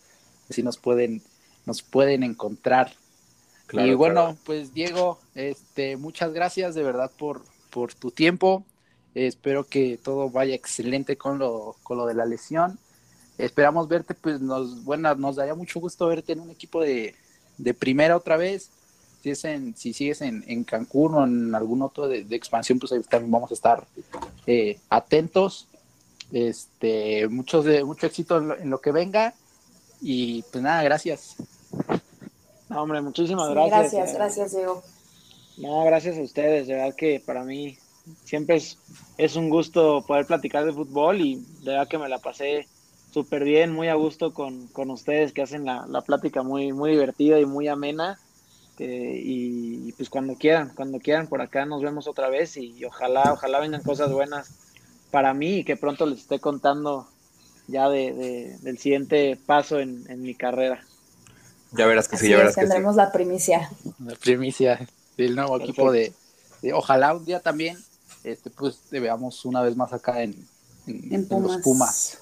así 0.48 0.62
nos 0.62 0.78
pueden, 0.78 1.22
nos 1.66 1.82
pueden 1.82 2.22
encontrar. 2.22 2.92
Claro, 3.66 3.86
y 3.88 3.94
bueno, 3.94 4.22
claro. 4.22 4.38
pues 4.44 4.72
Diego, 4.74 5.18
este, 5.34 5.96
muchas 5.96 6.32
gracias 6.32 6.74
de 6.74 6.82
verdad 6.82 7.10
por, 7.16 7.42
por 7.74 7.92
tu 7.92 8.12
tiempo. 8.12 8.64
espero 9.16 9.64
que 9.64 9.98
todo 10.02 10.30
vaya 10.30 10.54
excelente 10.54 11.16
con 11.16 11.38
lo, 11.40 11.74
con 11.82 11.98
lo 11.98 12.06
de 12.06 12.14
la 12.14 12.24
lesión. 12.24 12.78
Esperamos 13.36 13.88
verte, 13.88 14.14
pues 14.14 14.40
nos, 14.40 14.84
bueno, 14.84 15.12
nos 15.16 15.34
daría 15.36 15.56
mucho 15.56 15.80
gusto 15.80 16.06
verte 16.06 16.32
en 16.34 16.40
un 16.40 16.50
equipo 16.50 16.80
de, 16.80 17.16
de 17.58 17.74
primera 17.74 18.16
otra 18.16 18.36
vez. 18.36 18.70
Si, 19.22 19.30
es 19.30 19.44
en, 19.44 19.76
si 19.76 19.92
sigues 19.92 20.20
en, 20.20 20.44
en 20.46 20.62
Cancún 20.62 21.14
o 21.14 21.24
en 21.24 21.52
algún 21.54 21.82
otro 21.82 22.06
de, 22.06 22.22
de 22.24 22.36
expansión, 22.36 22.78
pues 22.78 22.92
ahí 22.92 23.00
también 23.02 23.32
vamos 23.32 23.50
a 23.50 23.54
estar 23.54 23.84
eh, 24.46 24.78
atentos. 24.88 25.66
Este, 26.32 27.26
muchos 27.28 27.64
de, 27.64 27.82
mucho 27.84 28.06
éxito 28.06 28.38
en 28.38 28.48
lo, 28.48 28.58
en 28.58 28.70
lo 28.70 28.80
que 28.80 28.92
venga. 28.92 29.34
Y 30.00 30.42
pues 30.52 30.62
nada, 30.62 30.82
gracias. 30.84 31.36
No, 32.68 32.82
hombre, 32.82 33.00
muchísimas 33.00 33.48
Sí, 33.48 33.54
gracias. 33.54 33.92
gracias, 33.92 34.10
eh. 34.10 34.14
gracias, 34.14 34.52
Diego. 34.52 34.82
No, 35.56 35.84
gracias 35.84 36.18
a 36.18 36.22
ustedes. 36.22 36.66
De 36.66 36.74
verdad 36.74 36.94
que 36.96 37.20
para 37.24 37.44
mí 37.44 37.78
siempre 38.24 38.56
es, 38.56 38.82
es 39.16 39.36
un 39.36 39.50
gusto 39.50 40.04
poder 40.06 40.26
platicar 40.26 40.64
de 40.64 40.72
fútbol 40.72 41.20
y 41.20 41.36
de 41.60 41.72
verdad 41.72 41.88
que 41.88 41.98
me 41.98 42.08
la 42.08 42.20
pasé 42.20 42.68
súper 43.10 43.44
bien, 43.44 43.72
muy 43.72 43.88
a 43.88 43.94
gusto 43.94 44.32
con, 44.34 44.68
con 44.68 44.90
ustedes 44.90 45.32
que 45.32 45.42
hacen 45.42 45.64
la, 45.64 45.86
la 45.88 46.02
plática 46.02 46.42
muy, 46.42 46.72
muy 46.72 46.90
divertida 46.90 47.38
y 47.40 47.46
muy 47.46 47.68
amena. 47.68 48.20
y, 48.78 49.88
y 49.88 49.92
pues 49.94 50.10
cuando 50.10 50.36
quieran, 50.36 50.74
cuando 50.74 51.00
quieran 51.00 51.28
por 51.28 51.42
acá 51.42 51.66
nos 51.66 51.82
vemos 51.82 52.08
otra 52.08 52.28
vez 52.30 52.56
y, 52.56 52.84
ojalá, 52.84 53.32
ojalá 53.34 53.60
vengan 53.60 53.82
cosas 53.82 54.12
buenas 54.12 54.54
para 55.10 55.34
mí 55.34 55.58
y 55.60 55.64
que 55.64 55.76
pronto 55.76 56.06
les 56.06 56.20
esté 56.20 56.40
contando 56.40 57.08
ya 57.68 57.88
de, 57.90 58.14
de- 58.14 58.58
del 58.60 58.78
siguiente 58.78 59.36
paso 59.46 59.80
en, 59.80 60.04
en 60.10 60.22
mi 60.22 60.36
carrera. 60.36 60.88
Ya 61.72 61.86
verás 61.86 62.08
que 62.08 62.16
sí, 62.16 62.28
Así 62.28 62.30
ya 62.30 62.38
es, 62.38 62.54
verás 62.54 62.58
sí. 62.58 62.66
tendremos 62.66 62.96
la 62.96 63.10
primicia. 63.12 63.70
la 63.98 64.14
primicia 64.16 64.86
del 65.16 65.34
nuevo 65.36 65.58
Perfecto. 65.58 65.72
equipo 65.72 65.92
de, 65.92 66.12
de- 66.62 66.72
ojalá 66.72 67.14
un 67.14 67.24
día 67.24 67.40
también 67.40 67.78
este 68.24 68.50
pues 68.50 68.78
te 68.90 69.00
veamos 69.00 69.44
una 69.44 69.62
vez 69.62 69.76
más 69.76 69.92
acá 69.92 70.22
en, 70.22 70.32
en- 70.86 71.14
En 71.14 71.26
en 71.30 71.42
los 71.42 71.56
Pumas. 71.58 72.18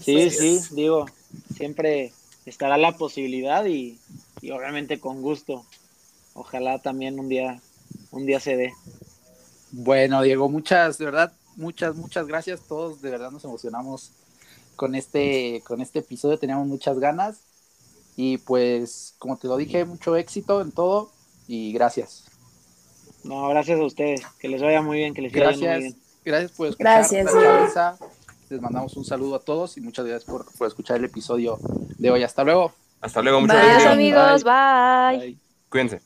Sí, 0.00 0.30
sí, 0.30 0.60
digo, 0.72 1.06
siempre 1.54 2.12
estará 2.46 2.76
la 2.76 2.96
posibilidad 2.96 3.64
y, 3.66 4.00
y 4.40 4.50
obviamente 4.50 4.98
con 5.00 5.22
gusto. 5.22 5.64
Ojalá 6.34 6.80
también 6.80 7.20
un 7.20 7.28
día, 7.28 7.60
un 8.10 8.26
día 8.26 8.40
se 8.40 8.56
dé. 8.56 8.72
bueno 9.70 10.22
Diego 10.22 10.48
muchas 10.48 10.98
de 10.98 11.04
verdad 11.04 11.32
muchas 11.56 11.94
muchas 11.96 12.26
gracias 12.26 12.60
todos 12.68 13.00
de 13.02 13.10
verdad 13.10 13.30
nos 13.30 13.44
emocionamos 13.44 14.10
con 14.76 14.94
este 14.94 15.62
con 15.66 15.80
este 15.80 16.00
episodio 16.00 16.38
teníamos 16.38 16.66
muchas 16.66 16.98
ganas 16.98 17.36
y 18.16 18.38
pues 18.38 19.14
como 19.18 19.36
te 19.36 19.48
lo 19.48 19.56
dije 19.56 19.84
mucho 19.84 20.16
éxito 20.16 20.60
en 20.60 20.72
todo 20.72 21.11
y 21.48 21.72
gracias 21.72 22.24
No, 23.24 23.48
gracias 23.48 23.78
a 23.78 23.84
ustedes. 23.84 24.22
Que 24.38 24.48
les 24.48 24.60
vaya 24.62 24.82
muy 24.82 24.98
bien, 24.98 25.14
que 25.14 25.22
les 25.22 25.32
vaya 25.32 25.50
muy 25.50 25.58
gracias 25.60 25.78
bien. 25.80 25.96
gracias 26.24 26.52
por 26.52 26.68
escuchar 26.68 26.92
Gracias, 26.98 27.32
les 28.50 28.60
mandamos 28.60 28.96
un 28.96 29.04
saludo 29.04 29.36
a 29.36 29.40
todos 29.40 29.76
y 29.76 29.80
muchas 29.80 30.04
gracias 30.04 30.24
por, 30.30 30.44
por 30.56 30.68
escuchar 30.68 30.96
el 30.98 31.04
episodio 31.04 31.58
de 31.98 32.10
hoy 32.10 32.22
hasta 32.22 32.44
luego 32.44 32.72
Hasta 33.00 33.20
luego, 33.22 33.40
muchas 33.40 33.56
Bye. 33.56 33.66
gracias. 33.68 33.92
Amigos, 33.92 34.44
bye. 34.44 35.18
Bye. 35.18 35.38
Cuídense. 35.68 36.00